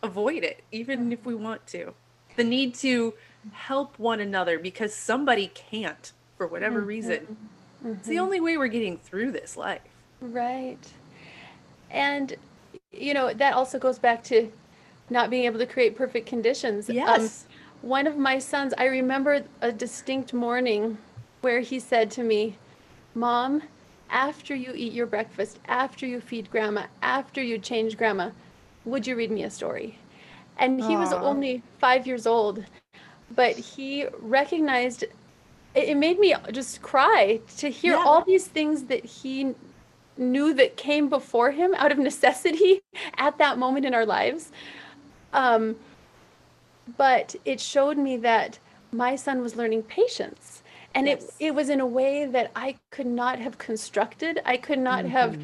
yeah. 0.02 0.08
avoid 0.08 0.44
it, 0.44 0.62
even 0.72 1.12
if 1.12 1.24
we 1.24 1.34
want 1.34 1.66
to. 1.68 1.94
The 2.36 2.44
need 2.44 2.74
to 2.76 3.14
help 3.52 3.98
one 3.98 4.20
another 4.20 4.58
because 4.58 4.94
somebody 4.94 5.48
can't 5.48 6.12
for 6.36 6.46
whatever 6.46 6.80
mm-hmm. 6.80 6.88
reason. 6.88 7.36
It's 7.84 8.08
the 8.08 8.14
mm-hmm. 8.14 8.24
only 8.24 8.40
way 8.40 8.58
we're 8.58 8.66
getting 8.66 8.98
through 8.98 9.32
this 9.32 9.56
life. 9.56 9.80
Right. 10.20 10.92
And, 11.90 12.34
you 12.92 13.14
know, 13.14 13.32
that 13.32 13.54
also 13.54 13.78
goes 13.78 13.98
back 13.98 14.22
to 14.24 14.50
not 15.10 15.30
being 15.30 15.44
able 15.44 15.58
to 15.58 15.66
create 15.66 15.96
perfect 15.96 16.26
conditions. 16.26 16.88
Um, 16.88 16.96
yes. 16.96 17.46
Um, 17.48 17.88
one 17.88 18.06
of 18.06 18.16
my 18.16 18.38
sons, 18.38 18.74
I 18.78 18.86
remember 18.86 19.44
a 19.60 19.70
distinct 19.70 20.32
morning 20.32 20.98
where 21.42 21.60
he 21.60 21.78
said 21.78 22.10
to 22.12 22.22
me, 22.22 22.56
Mom, 23.14 23.62
after 24.10 24.54
you 24.54 24.72
eat 24.74 24.92
your 24.92 25.06
breakfast, 25.06 25.58
after 25.66 26.06
you 26.06 26.20
feed 26.20 26.50
grandma, 26.50 26.86
after 27.02 27.42
you 27.42 27.58
change 27.58 27.96
grandma, 27.96 28.30
would 28.84 29.06
you 29.06 29.16
read 29.16 29.30
me 29.30 29.42
a 29.44 29.50
story? 29.50 29.98
And 30.58 30.80
he 30.82 30.94
Aww. 30.94 31.00
was 31.00 31.12
only 31.12 31.62
five 31.78 32.06
years 32.06 32.26
old, 32.26 32.64
but 33.34 33.56
he 33.56 34.06
recognized 34.20 35.04
it 35.74 35.96
made 35.96 36.18
me 36.18 36.34
just 36.52 36.80
cry 36.80 37.40
to 37.58 37.68
hear 37.68 37.92
yeah. 37.92 38.04
all 38.06 38.24
these 38.24 38.46
things 38.46 38.84
that 38.84 39.04
he 39.04 39.54
knew 40.16 40.54
that 40.54 40.76
came 40.76 41.08
before 41.08 41.50
him 41.50 41.74
out 41.74 41.92
of 41.92 41.98
necessity 42.10 42.82
at 43.16 43.38
that 43.38 43.58
moment 43.58 43.86
in 43.86 43.94
our 43.94 44.06
lives. 44.06 44.50
Um, 45.32 45.76
but 46.96 47.34
it 47.44 47.60
showed 47.60 47.98
me 47.98 48.16
that 48.18 48.58
my 48.92 49.16
son 49.16 49.42
was 49.42 49.56
learning 49.56 49.82
patience. 49.82 50.62
And 50.94 51.06
yes. 51.06 51.24
it, 51.24 51.46
it 51.46 51.54
was 51.54 51.68
in 51.68 51.80
a 51.80 51.86
way 51.86 52.24
that 52.24 52.50
I 52.56 52.76
could 52.90 53.06
not 53.06 53.38
have 53.38 53.58
constructed. 53.58 54.40
I 54.44 54.56
could 54.56 54.78
not 54.78 55.04
mm-hmm. 55.04 55.12
have 55.12 55.38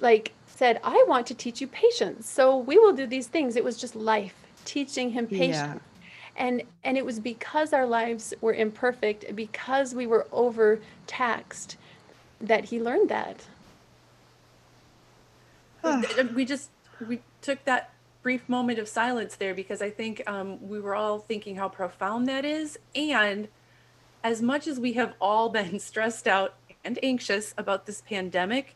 like 0.00 0.32
said, 0.46 0.80
I 0.82 1.04
want 1.06 1.26
to 1.28 1.34
teach 1.34 1.60
you 1.60 1.66
patience. 1.68 2.28
So 2.28 2.56
we 2.56 2.78
will 2.78 2.92
do 2.92 3.06
these 3.06 3.26
things. 3.26 3.56
It 3.56 3.64
was 3.64 3.76
just 3.76 3.94
life 3.94 4.34
teaching 4.64 5.10
him 5.10 5.26
patience. 5.26 5.56
Yeah. 5.56 5.78
And 6.36 6.62
and 6.84 6.96
it 6.96 7.04
was 7.04 7.18
because 7.18 7.72
our 7.72 7.86
lives 7.86 8.32
were 8.40 8.54
imperfect, 8.54 9.34
because 9.34 9.94
we 9.94 10.06
were 10.06 10.26
overtaxed 10.30 11.76
that 12.40 12.66
he 12.66 12.80
learned 12.80 13.08
that. 13.08 13.44
We 16.34 16.44
just 16.44 16.70
we 17.06 17.20
took 17.40 17.64
that 17.64 17.92
brief 18.22 18.48
moment 18.48 18.78
of 18.78 18.88
silence 18.88 19.36
there 19.36 19.54
because 19.54 19.80
I 19.80 19.90
think 19.90 20.22
um, 20.26 20.68
we 20.68 20.80
were 20.80 20.94
all 20.94 21.18
thinking 21.18 21.56
how 21.56 21.68
profound 21.68 22.28
that 22.28 22.44
is. 22.44 22.78
And 22.94 23.48
as 24.22 24.42
much 24.42 24.66
as 24.66 24.80
we 24.80 24.94
have 24.94 25.14
all 25.20 25.48
been 25.58 25.78
stressed 25.78 26.26
out 26.26 26.54
and 26.84 26.98
anxious 27.02 27.54
about 27.56 27.86
this 27.86 28.02
pandemic, 28.02 28.74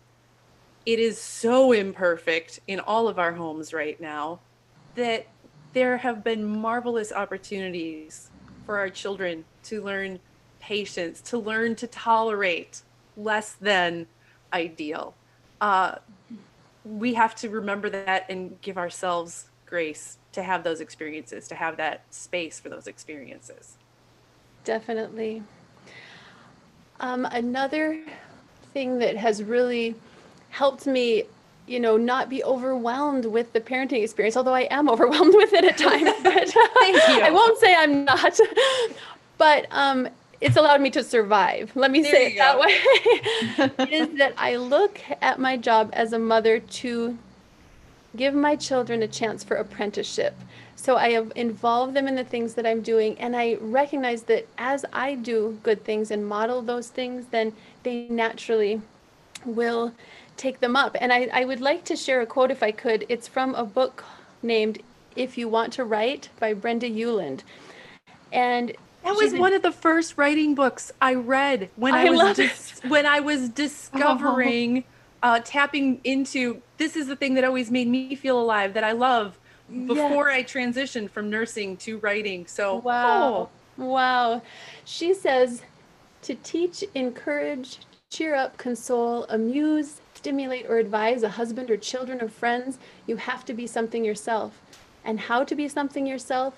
it 0.84 0.98
is 0.98 1.20
so 1.20 1.72
imperfect 1.72 2.60
in 2.66 2.80
all 2.80 3.08
of 3.08 3.18
our 3.18 3.32
homes 3.32 3.72
right 3.72 4.00
now 4.00 4.40
that 4.94 5.26
there 5.72 5.98
have 5.98 6.22
been 6.22 6.44
marvelous 6.44 7.12
opportunities 7.12 8.30
for 8.66 8.78
our 8.78 8.90
children 8.90 9.44
to 9.64 9.82
learn 9.82 10.18
patience, 10.60 11.20
to 11.20 11.38
learn 11.38 11.74
to 11.76 11.86
tolerate 11.86 12.82
less 13.16 13.52
than 13.54 14.06
ideal. 14.52 15.14
Uh, 15.60 15.96
we 16.84 17.14
have 17.14 17.34
to 17.36 17.48
remember 17.48 17.88
that 17.90 18.26
and 18.28 18.60
give 18.60 18.76
ourselves 18.76 19.46
grace 19.66 20.18
to 20.32 20.42
have 20.42 20.64
those 20.64 20.80
experiences, 20.80 21.48
to 21.48 21.54
have 21.54 21.76
that 21.76 22.02
space 22.10 22.58
for 22.58 22.68
those 22.68 22.86
experiences. 22.86 23.76
Definitely. 24.64 25.42
Um, 27.00 27.26
another 27.26 28.02
thing 28.72 28.98
that 28.98 29.16
has 29.16 29.42
really 29.42 29.94
helped 30.50 30.86
me, 30.86 31.24
you 31.66 31.80
know, 31.80 31.96
not 31.96 32.28
be 32.28 32.44
overwhelmed 32.44 33.26
with 33.26 33.52
the 33.52 33.60
parenting 33.60 34.02
experience, 34.02 34.36
although 34.36 34.54
I 34.54 34.68
am 34.70 34.88
overwhelmed 34.94 35.34
with 35.34 35.52
it 35.52 35.64
at 35.64 35.78
times, 35.78 36.10
but 36.22 36.54
I 36.56 37.30
won't 37.32 37.58
say 37.58 37.74
I'm 37.74 38.04
not. 38.04 38.38
But 39.38 39.66
um, 39.72 40.08
it's 40.42 40.56
allowed 40.56 40.80
me 40.80 40.90
to 40.90 41.04
survive. 41.04 41.74
Let 41.76 41.90
me 41.90 42.02
there 42.02 42.12
say 42.12 42.26
it 42.32 42.38
that 42.38 42.58
way. 42.58 43.90
is 43.92 44.18
that 44.18 44.34
I 44.36 44.56
look 44.56 45.00
at 45.20 45.38
my 45.38 45.56
job 45.56 45.90
as 45.92 46.12
a 46.12 46.18
mother 46.18 46.58
to 46.58 47.16
give 48.16 48.34
my 48.34 48.56
children 48.56 49.02
a 49.02 49.08
chance 49.08 49.44
for 49.44 49.56
apprenticeship. 49.56 50.34
So 50.74 50.96
I 50.96 51.10
have 51.12 51.30
involved 51.36 51.94
them 51.94 52.08
in 52.08 52.16
the 52.16 52.24
things 52.24 52.54
that 52.54 52.66
I'm 52.66 52.82
doing, 52.82 53.16
and 53.20 53.36
I 53.36 53.54
recognize 53.60 54.24
that 54.24 54.48
as 54.58 54.84
I 54.92 55.14
do 55.14 55.58
good 55.62 55.84
things 55.84 56.10
and 56.10 56.26
model 56.26 56.60
those 56.60 56.88
things, 56.88 57.26
then 57.26 57.52
they 57.84 58.08
naturally 58.08 58.82
will 59.44 59.92
take 60.36 60.58
them 60.58 60.74
up. 60.74 60.96
And 61.00 61.12
I, 61.12 61.28
I 61.32 61.44
would 61.44 61.60
like 61.60 61.84
to 61.84 61.96
share 61.96 62.20
a 62.20 62.26
quote 62.26 62.50
if 62.50 62.64
I 62.64 62.72
could. 62.72 63.06
It's 63.08 63.28
from 63.28 63.54
a 63.54 63.64
book 63.64 64.04
named 64.42 64.82
If 65.14 65.38
You 65.38 65.48
Want 65.48 65.72
to 65.74 65.84
Write 65.84 66.30
by 66.40 66.52
Brenda 66.52 66.90
Ueland. 66.90 67.42
And 68.32 68.72
that 69.04 69.16
was 69.16 69.34
one 69.34 69.52
of 69.52 69.62
the 69.62 69.72
first 69.72 70.16
writing 70.16 70.54
books 70.54 70.92
I 71.00 71.14
read 71.14 71.70
when 71.76 71.94
I, 71.94 72.06
I 72.06 72.10
was 72.10 72.36
dis- 72.36 72.80
when 72.86 73.06
I 73.06 73.20
was 73.20 73.48
discovering, 73.48 74.84
oh. 75.22 75.28
uh, 75.28 75.40
tapping 75.44 76.00
into 76.04 76.62
this 76.78 76.96
is 76.96 77.06
the 77.06 77.16
thing 77.16 77.34
that 77.34 77.44
always 77.44 77.70
made 77.70 77.88
me 77.88 78.14
feel 78.14 78.40
alive 78.40 78.74
that 78.74 78.84
I 78.84 78.92
love 78.92 79.38
before 79.86 80.28
yes. 80.28 80.38
I 80.38 80.58
transitioned 80.58 81.10
from 81.10 81.30
nursing 81.30 81.76
to 81.78 81.98
writing. 81.98 82.46
So 82.46 82.76
wow, 82.76 83.48
oh. 83.78 83.84
wow. 83.84 84.42
She 84.84 85.14
says 85.14 85.62
to 86.22 86.34
teach, 86.36 86.84
encourage, 86.94 87.78
cheer 88.10 88.34
up, 88.34 88.56
console, 88.56 89.24
amuse, 89.28 90.00
stimulate, 90.14 90.66
or 90.68 90.78
advise 90.78 91.22
a 91.22 91.30
husband 91.30 91.70
or 91.70 91.76
children 91.76 92.20
or 92.20 92.28
friends, 92.28 92.78
you 93.06 93.16
have 93.16 93.44
to 93.46 93.54
be 93.54 93.66
something 93.66 94.04
yourself. 94.04 94.60
And 95.04 95.18
how 95.18 95.42
to 95.44 95.54
be 95.56 95.66
something 95.66 96.06
yourself? 96.06 96.54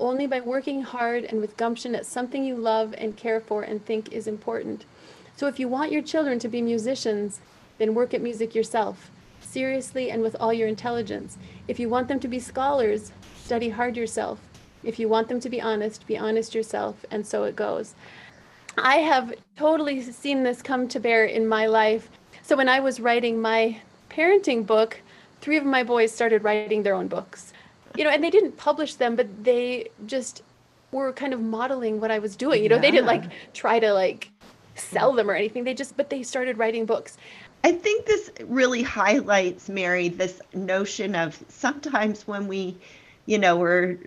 Only 0.00 0.26
by 0.26 0.40
working 0.40 0.82
hard 0.82 1.24
and 1.24 1.40
with 1.40 1.56
gumption 1.56 1.94
at 1.94 2.06
something 2.06 2.44
you 2.44 2.56
love 2.56 2.94
and 2.98 3.16
care 3.16 3.40
for 3.40 3.62
and 3.62 3.84
think 3.84 4.12
is 4.12 4.26
important. 4.26 4.84
So 5.36 5.46
if 5.46 5.60
you 5.60 5.68
want 5.68 5.92
your 5.92 6.02
children 6.02 6.38
to 6.40 6.48
be 6.48 6.62
musicians, 6.62 7.40
then 7.78 7.94
work 7.94 8.12
at 8.12 8.20
music 8.20 8.54
yourself, 8.54 9.10
seriously 9.40 10.10
and 10.10 10.22
with 10.22 10.36
all 10.40 10.52
your 10.52 10.68
intelligence. 10.68 11.38
If 11.68 11.78
you 11.78 11.88
want 11.88 12.08
them 12.08 12.20
to 12.20 12.28
be 12.28 12.38
scholars, 12.38 13.12
study 13.42 13.68
hard 13.68 13.96
yourself. 13.96 14.40
If 14.82 14.98
you 14.98 15.08
want 15.08 15.28
them 15.28 15.40
to 15.40 15.48
be 15.48 15.60
honest, 15.60 16.06
be 16.06 16.16
honest 16.16 16.54
yourself, 16.54 17.04
and 17.10 17.26
so 17.26 17.44
it 17.44 17.54
goes. 17.54 17.94
I 18.78 18.96
have 18.96 19.34
totally 19.56 20.00
seen 20.02 20.42
this 20.42 20.62
come 20.62 20.88
to 20.88 21.00
bear 21.00 21.24
in 21.24 21.46
my 21.46 21.66
life. 21.66 22.08
So 22.42 22.56
when 22.56 22.68
I 22.68 22.80
was 22.80 23.00
writing 23.00 23.40
my 23.40 23.80
parenting 24.08 24.64
book, 24.64 25.00
three 25.40 25.58
of 25.58 25.64
my 25.64 25.82
boys 25.82 26.12
started 26.12 26.44
writing 26.44 26.82
their 26.82 26.94
own 26.94 27.08
books 27.08 27.52
you 27.96 28.04
know, 28.04 28.10
and 28.10 28.22
they 28.22 28.30
didn't 28.30 28.56
publish 28.56 28.94
them, 28.94 29.16
but 29.16 29.44
they 29.44 29.90
just 30.06 30.42
were 30.92 31.12
kind 31.12 31.32
of 31.32 31.40
modeling 31.40 32.00
what 32.00 32.10
I 32.10 32.18
was 32.18 32.36
doing. 32.36 32.62
You 32.62 32.68
know, 32.68 32.76
yeah. 32.76 32.82
they 32.82 32.90
didn't 32.90 33.06
like 33.06 33.24
try 33.52 33.78
to 33.78 33.92
like 33.92 34.30
sell 34.74 35.12
them 35.12 35.30
or 35.30 35.34
anything. 35.34 35.64
They 35.64 35.74
just, 35.74 35.96
but 35.96 36.10
they 36.10 36.22
started 36.22 36.58
writing 36.58 36.86
books. 36.86 37.16
I 37.62 37.72
think 37.72 38.06
this 38.06 38.30
really 38.46 38.82
highlights, 38.82 39.68
Mary, 39.68 40.08
this 40.08 40.40
notion 40.54 41.14
of 41.14 41.42
sometimes 41.48 42.26
when 42.26 42.48
we, 42.48 42.76
you 43.26 43.38
know, 43.38 43.56
we're 43.56 43.98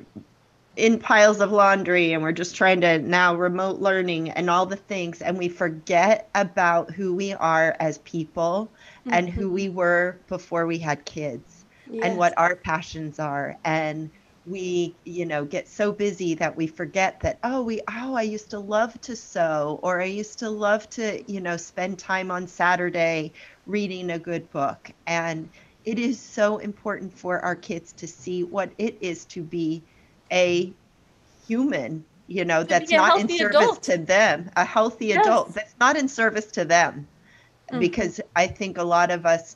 in 0.75 0.97
piles 0.97 1.39
of 1.39 1.51
laundry 1.51 2.13
and 2.13 2.23
we're 2.23 2.31
just 2.31 2.55
trying 2.55 2.81
to 2.81 2.97
now 2.97 3.36
remote 3.36 3.79
learning 3.79 4.31
and 4.31 4.49
all 4.49 4.65
the 4.65 4.75
things, 4.75 5.21
and 5.21 5.38
we 5.38 5.47
forget 5.49 6.29
about 6.34 6.89
who 6.91 7.13
we 7.13 7.34
are 7.34 7.75
as 7.79 7.99
people 7.99 8.71
mm-hmm. 9.01 9.13
and 9.13 9.29
who 9.29 9.51
we 9.51 9.69
were 9.69 10.17
before 10.27 10.65
we 10.65 10.79
had 10.79 11.05
kids 11.05 11.53
yes. 11.93 12.05
and 12.05 12.17
what 12.17 12.37
our 12.37 12.55
passions 12.55 13.19
are. 13.19 13.57
And 13.63 14.09
we 14.45 14.93
you 15.05 15.25
know 15.25 15.45
get 15.45 15.67
so 15.67 15.91
busy 15.91 16.33
that 16.33 16.55
we 16.55 16.67
forget 16.67 17.19
that 17.21 17.39
oh 17.43 17.61
we 17.61 17.79
oh 17.89 18.13
i 18.13 18.21
used 18.21 18.49
to 18.49 18.59
love 18.59 18.99
to 18.99 19.15
sew 19.15 19.79
or 19.81 20.01
i 20.01 20.05
used 20.05 20.37
to 20.37 20.49
love 20.49 20.89
to 20.89 21.23
you 21.31 21.39
know 21.39 21.55
spend 21.55 21.97
time 21.97 22.29
on 22.29 22.45
saturday 22.45 23.31
reading 23.67 24.11
a 24.11 24.19
good 24.19 24.49
book 24.51 24.91
and 25.07 25.49
it 25.85 25.97
is 25.97 26.19
so 26.19 26.57
important 26.57 27.17
for 27.17 27.39
our 27.39 27.55
kids 27.55 27.93
to 27.93 28.07
see 28.07 28.43
what 28.43 28.69
it 28.77 28.97
is 28.99 29.23
to 29.25 29.41
be 29.41 29.81
a 30.31 30.73
human 31.47 32.03
you 32.27 32.43
know 32.43 32.63
to 32.63 32.69
that's 32.69 32.91
not 32.91 33.19
in 33.19 33.29
service 33.29 33.55
adult. 33.55 33.83
to 33.83 33.97
them 33.97 34.49
a 34.57 34.65
healthy 34.65 35.07
yes. 35.07 35.25
adult 35.25 35.53
that's 35.53 35.75
not 35.79 35.95
in 35.95 36.09
service 36.09 36.47
to 36.47 36.65
them 36.65 37.07
mm-hmm. 37.69 37.79
because 37.79 38.19
i 38.35 38.45
think 38.45 38.77
a 38.77 38.83
lot 38.83 39.09
of 39.09 39.25
us 39.25 39.55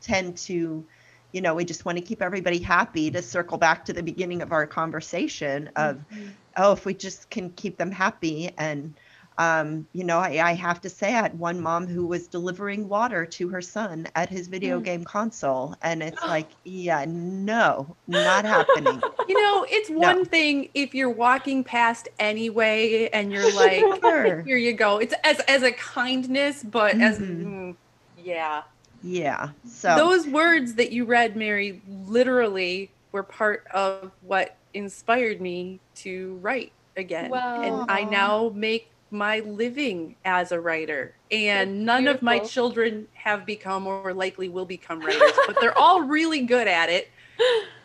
tend 0.00 0.36
to 0.36 0.84
you 1.32 1.40
know, 1.40 1.54
we 1.54 1.64
just 1.64 1.84
want 1.84 1.98
to 1.98 2.02
keep 2.02 2.22
everybody 2.22 2.58
happy 2.58 3.10
to 3.10 3.22
circle 3.22 3.58
back 3.58 3.84
to 3.84 3.92
the 3.92 4.02
beginning 4.02 4.42
of 4.42 4.52
our 4.52 4.66
conversation 4.66 5.70
of, 5.76 5.96
mm-hmm. 5.96 6.28
oh, 6.56 6.72
if 6.72 6.84
we 6.86 6.94
just 6.94 7.28
can 7.30 7.50
keep 7.50 7.76
them 7.76 7.90
happy. 7.90 8.50
And, 8.56 8.94
um, 9.36 9.86
you 9.92 10.04
know, 10.04 10.18
I, 10.18 10.40
I, 10.42 10.52
have 10.54 10.80
to 10.80 10.90
say, 10.90 11.08
I 11.08 11.22
had 11.22 11.38
one 11.38 11.60
mom 11.60 11.86
who 11.86 12.06
was 12.06 12.26
delivering 12.26 12.88
water 12.88 13.24
to 13.24 13.48
her 13.50 13.62
son 13.62 14.08
at 14.16 14.28
his 14.28 14.48
video 14.48 14.80
mm. 14.80 14.84
game 14.84 15.04
console. 15.04 15.76
And 15.82 16.02
it's 16.02 16.20
like, 16.26 16.50
yeah, 16.64 17.04
no, 17.06 17.94
not 18.06 18.44
happening. 18.44 19.00
You 19.28 19.34
know, 19.42 19.66
it's 19.68 19.90
no. 19.90 19.98
one 19.98 20.24
thing 20.24 20.70
if 20.72 20.94
you're 20.94 21.10
walking 21.10 21.62
past 21.62 22.08
anyway 22.18 23.10
and 23.12 23.30
you're 23.30 23.54
like, 23.54 23.84
sure. 24.00 24.40
here 24.46 24.56
you 24.56 24.72
go. 24.72 24.96
It's 24.96 25.12
as, 25.22 25.40
as 25.40 25.62
a 25.62 25.72
kindness, 25.72 26.62
but 26.62 26.94
mm-hmm. 26.94 27.02
as, 27.02 27.18
mm, 27.18 27.76
yeah. 28.16 28.62
Yeah. 29.02 29.50
So 29.66 29.96
those 29.96 30.26
words 30.26 30.74
that 30.74 30.92
you 30.92 31.04
read, 31.04 31.36
Mary, 31.36 31.80
literally 32.06 32.90
were 33.12 33.22
part 33.22 33.66
of 33.72 34.12
what 34.22 34.56
inspired 34.74 35.40
me 35.40 35.80
to 35.96 36.38
write 36.42 36.72
again. 36.96 37.30
Wow. 37.30 37.62
And 37.62 37.90
I 37.90 38.04
now 38.04 38.52
make 38.54 38.90
my 39.10 39.40
living 39.40 40.16
as 40.24 40.52
a 40.52 40.60
writer. 40.60 41.14
And 41.30 41.70
That's 41.80 41.86
none 41.86 42.02
beautiful. 42.04 42.18
of 42.18 42.22
my 42.22 42.38
children 42.40 43.08
have 43.14 43.46
become 43.46 43.86
or 43.86 44.12
likely 44.12 44.48
will 44.48 44.66
become 44.66 45.00
writers, 45.00 45.32
but 45.46 45.60
they're 45.60 45.76
all 45.78 46.02
really 46.02 46.42
good 46.42 46.68
at 46.68 46.90
it 46.90 47.08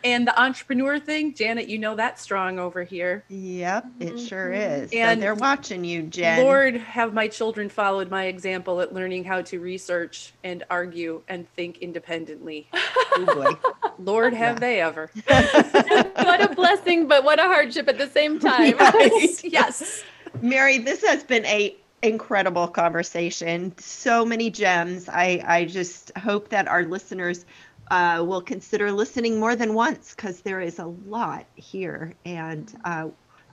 and 0.04 0.26
the 0.26 0.40
entrepreneur 0.40 0.98
thing, 0.98 1.34
Janet, 1.34 1.68
you 1.68 1.78
know 1.78 1.96
that's 1.96 2.20
strong 2.20 2.58
over 2.58 2.84
here. 2.84 3.24
Yep, 3.28 3.86
it 4.00 4.08
mm-hmm. 4.08 4.24
sure 4.24 4.52
is. 4.52 4.90
And 4.92 5.18
so 5.18 5.20
they're 5.20 5.34
watching 5.34 5.84
you, 5.84 6.02
Jen. 6.02 6.44
Lord, 6.44 6.76
have 6.76 7.14
my 7.14 7.28
children 7.28 7.68
followed 7.68 8.10
my 8.10 8.24
example 8.24 8.80
at 8.80 8.92
learning 8.92 9.24
how 9.24 9.42
to 9.42 9.60
research 9.60 10.32
and 10.44 10.64
argue 10.70 11.22
and 11.28 11.48
think 11.54 11.78
independently. 11.78 12.68
Oh 12.72 13.24
boy. 13.34 13.70
Lord, 13.98 14.34
have 14.34 14.56
yeah. 14.56 14.60
they 14.60 14.80
ever. 14.80 15.10
what 15.26 16.42
a 16.42 16.54
blessing, 16.54 17.06
but 17.06 17.24
what 17.24 17.38
a 17.38 17.44
hardship 17.44 17.88
at 17.88 17.98
the 17.98 18.08
same 18.08 18.38
time. 18.38 18.74
Yes. 18.94 19.44
yes. 19.44 20.04
Mary, 20.40 20.78
this 20.78 21.04
has 21.04 21.22
been 21.24 21.44
a 21.46 21.76
incredible 22.02 22.68
conversation. 22.68 23.76
So 23.78 24.24
many 24.24 24.50
gems. 24.50 25.08
I, 25.08 25.42
I 25.46 25.64
just 25.64 26.16
hope 26.16 26.50
that 26.50 26.68
our 26.68 26.84
listeners 26.84 27.44
uh, 27.90 28.24
will 28.26 28.42
consider 28.42 28.92
listening 28.92 29.38
more 29.38 29.56
than 29.56 29.74
once 29.74 30.14
because 30.14 30.40
there 30.40 30.60
is 30.60 30.78
a 30.78 30.86
lot 30.86 31.44
here. 31.54 32.14
And 32.24 32.74
uh, 32.84 33.08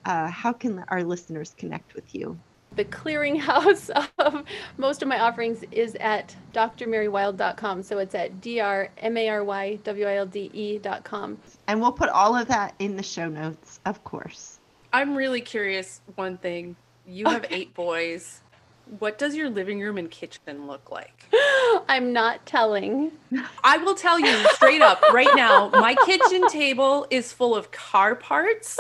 uh, 0.06 0.30
how 0.30 0.54
can 0.54 0.86
our 0.88 1.04
listeners 1.04 1.54
connect 1.58 1.94
with 1.94 2.16
you? 2.16 2.40
The 2.76 2.86
clearinghouse 2.86 3.90
of 4.20 4.44
most 4.78 5.02
of 5.02 5.08
my 5.08 5.20
offerings 5.20 5.64
is 5.72 5.96
at 5.96 6.36
drmarywilde.com. 6.54 7.82
So 7.84 7.98
it's 7.98 8.16
at 8.16 8.42
D-R-M-A-R-Y-W-I-L-D-E.com. 8.42 11.38
And 11.68 11.82
we'll 11.82 11.92
put 11.92 12.10
all 12.10 12.36
of 12.36 12.48
that 12.48 12.74
in 12.80 12.96
the 12.96 13.04
show 13.04 13.28
notes, 13.28 13.80
of 13.86 14.04
course. 14.04 14.60
I'm 14.94 15.16
really 15.16 15.42
curious 15.42 16.02
one 16.16 16.38
thing. 16.38 16.76
You 17.06 17.28
have 17.28 17.46
okay. 17.46 17.56
eight 17.56 17.74
boys. 17.74 18.41
What 19.00 19.18
does 19.18 19.36
your 19.36 19.50
living 19.50 19.80
room 19.80 19.98
and 19.98 20.12
kitchen 20.12 20.68
look 20.68 20.92
like? 20.92 21.26
I'm 21.88 22.12
not 22.12 22.46
telling. 22.46 23.14
I 23.64 23.78
will 23.78 23.96
tell 23.96 24.20
you 24.20 24.36
straight 24.54 24.82
up 24.82 25.02
right 25.14 25.34
now. 25.34 25.70
My 25.70 25.96
kitchen 26.06 26.46
table 26.50 27.08
is 27.10 27.32
full 27.32 27.56
of 27.56 27.72
car 27.72 28.16
parts. 28.16 28.78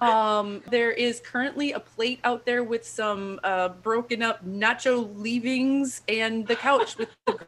Um, 0.00 0.62
there 0.70 0.92
is 0.92 1.18
currently 1.20 1.72
a 1.72 1.80
plate 1.80 2.20
out 2.22 2.46
there 2.46 2.62
with 2.62 2.86
some 2.86 3.40
uh, 3.42 3.70
broken 3.70 4.22
up 4.22 4.46
nacho 4.46 5.18
leavings 5.18 6.02
and 6.08 6.46
the 6.46 6.54
couch 6.54 6.96
with 6.96 7.08
the 7.26 7.38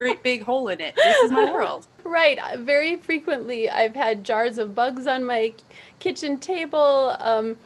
great 0.00 0.22
big 0.22 0.44
hole 0.44 0.68
in 0.68 0.80
it. 0.80 0.94
This 0.94 1.16
is 1.24 1.32
my 1.32 1.52
world. 1.52 1.86
Right. 2.04 2.38
Very 2.60 2.96
frequently, 2.96 3.68
I've 3.68 3.94
had 3.94 4.24
jars 4.24 4.56
of 4.56 4.74
bugs 4.74 5.06
on 5.06 5.24
my 5.24 5.52
kitchen 5.98 6.38
table. 6.38 7.14
Um, 7.20 7.58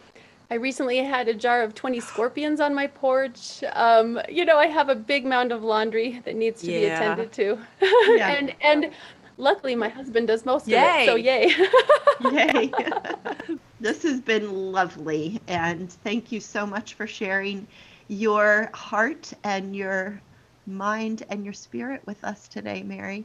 I 0.52 0.56
recently 0.56 0.98
had 0.98 1.28
a 1.28 1.34
jar 1.34 1.62
of 1.62 1.74
20 1.74 1.98
scorpions 2.00 2.60
on 2.60 2.74
my 2.74 2.86
porch. 2.86 3.64
Um, 3.72 4.20
you 4.28 4.44
know, 4.44 4.58
I 4.58 4.66
have 4.66 4.90
a 4.90 4.94
big 4.94 5.24
mound 5.24 5.50
of 5.50 5.64
laundry 5.64 6.20
that 6.26 6.36
needs 6.36 6.60
to 6.60 6.70
yeah. 6.70 6.78
be 6.78 6.86
attended 6.88 7.32
to. 7.32 7.58
Yeah. 7.80 8.28
and 8.36 8.54
and 8.60 8.90
luckily 9.38 9.74
my 9.74 9.88
husband 9.88 10.26
does 10.26 10.44
most 10.44 10.68
yay. 10.68 10.76
of 10.76 11.00
it. 11.00 11.06
So 11.06 11.14
yay. 11.14 11.54
yay. 12.32 12.70
this 13.80 14.02
has 14.02 14.20
been 14.20 14.72
lovely 14.72 15.40
and 15.48 15.90
thank 15.90 16.30
you 16.30 16.38
so 16.38 16.66
much 16.66 16.92
for 16.92 17.06
sharing 17.06 17.66
your 18.08 18.68
heart 18.74 19.32
and 19.44 19.74
your 19.74 20.20
mind 20.66 21.22
and 21.30 21.46
your 21.46 21.54
spirit 21.54 22.02
with 22.04 22.22
us 22.24 22.46
today, 22.46 22.82
Mary. 22.82 23.24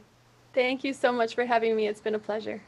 Thank 0.54 0.82
you 0.82 0.94
so 0.94 1.12
much 1.12 1.34
for 1.34 1.44
having 1.44 1.76
me. 1.76 1.88
It's 1.88 2.00
been 2.00 2.14
a 2.14 2.18
pleasure. 2.18 2.62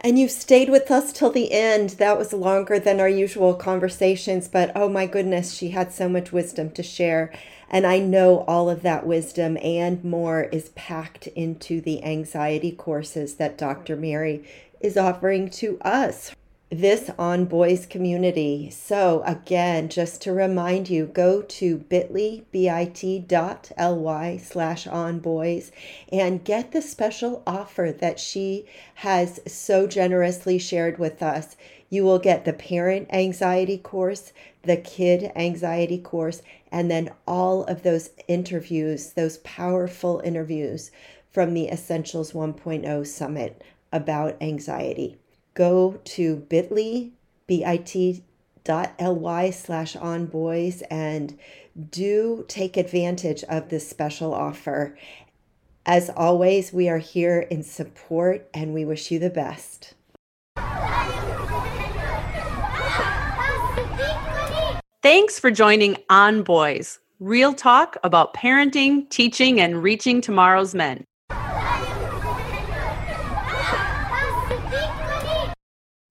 And 0.00 0.18
you 0.18 0.28
stayed 0.28 0.68
with 0.70 0.90
us 0.90 1.12
till 1.12 1.30
the 1.30 1.52
end. 1.52 1.90
That 1.90 2.18
was 2.18 2.32
longer 2.32 2.78
than 2.78 3.00
our 3.00 3.08
usual 3.08 3.54
conversations, 3.54 4.46
but 4.46 4.70
oh 4.76 4.88
my 4.88 5.06
goodness, 5.06 5.54
she 5.54 5.70
had 5.70 5.92
so 5.92 6.08
much 6.08 6.32
wisdom 6.32 6.70
to 6.72 6.82
share. 6.84 7.32
And 7.68 7.84
I 7.84 7.98
know 7.98 8.44
all 8.46 8.70
of 8.70 8.82
that 8.82 9.06
wisdom 9.06 9.58
and 9.60 10.02
more 10.04 10.44
is 10.44 10.70
packed 10.70 11.26
into 11.28 11.80
the 11.80 12.04
anxiety 12.04 12.70
courses 12.70 13.34
that 13.34 13.58
Dr. 13.58 13.96
Mary 13.96 14.48
is 14.80 14.96
offering 14.96 15.50
to 15.50 15.78
us 15.80 16.34
this 16.70 17.10
on 17.18 17.46
boys 17.46 17.86
community. 17.86 18.68
So 18.68 19.22
again, 19.24 19.88
just 19.88 20.20
to 20.22 20.32
remind 20.32 20.90
you, 20.90 21.06
go 21.06 21.40
to 21.40 21.78
bit.ly, 21.78 22.42
bit 22.52 23.28
dot 23.28 23.72
ly 23.78 24.36
slash 24.36 24.86
on 24.86 25.18
boys 25.18 25.72
and 26.12 26.44
get 26.44 26.72
the 26.72 26.82
special 26.82 27.42
offer 27.46 27.94
that 28.00 28.20
she 28.20 28.66
has 28.96 29.40
so 29.46 29.86
generously 29.86 30.58
shared 30.58 30.98
with 30.98 31.22
us. 31.22 31.56
You 31.88 32.04
will 32.04 32.18
get 32.18 32.44
the 32.44 32.52
parent 32.52 33.08
anxiety 33.10 33.78
course, 33.78 34.34
the 34.62 34.76
kid 34.76 35.32
anxiety 35.34 35.98
course, 35.98 36.42
and 36.70 36.90
then 36.90 37.10
all 37.26 37.64
of 37.64 37.82
those 37.82 38.10
interviews, 38.28 39.14
those 39.14 39.38
powerful 39.38 40.20
interviews 40.22 40.90
from 41.30 41.54
the 41.54 41.68
Essentials 41.68 42.32
1.0 42.32 43.06
Summit 43.06 43.62
about 43.90 44.36
anxiety 44.42 45.16
go 45.58 46.00
to 46.04 46.36
bit.ly, 46.36 47.10
bit 47.48 48.22
dot 48.62 48.92
ly 49.00 49.50
slash 49.50 49.96
on 49.96 50.26
boys 50.26 50.82
and 50.88 51.36
do 51.90 52.44
take 52.46 52.76
advantage 52.76 53.42
of 53.44 53.68
this 53.68 53.88
special 53.88 54.32
offer. 54.32 54.96
As 55.84 56.10
always, 56.10 56.72
we 56.72 56.88
are 56.88 56.98
here 56.98 57.40
in 57.40 57.64
support 57.64 58.48
and 58.54 58.72
we 58.72 58.84
wish 58.84 59.10
you 59.10 59.18
the 59.18 59.30
best. 59.30 59.94
Thanks 65.02 65.40
for 65.40 65.50
joining 65.50 65.96
On 66.08 66.42
Boys, 66.42 67.00
real 67.18 67.54
talk 67.54 67.96
about 68.04 68.34
parenting, 68.34 69.08
teaching, 69.08 69.60
and 69.60 69.82
reaching 69.82 70.20
tomorrow's 70.20 70.74
men. 70.74 71.04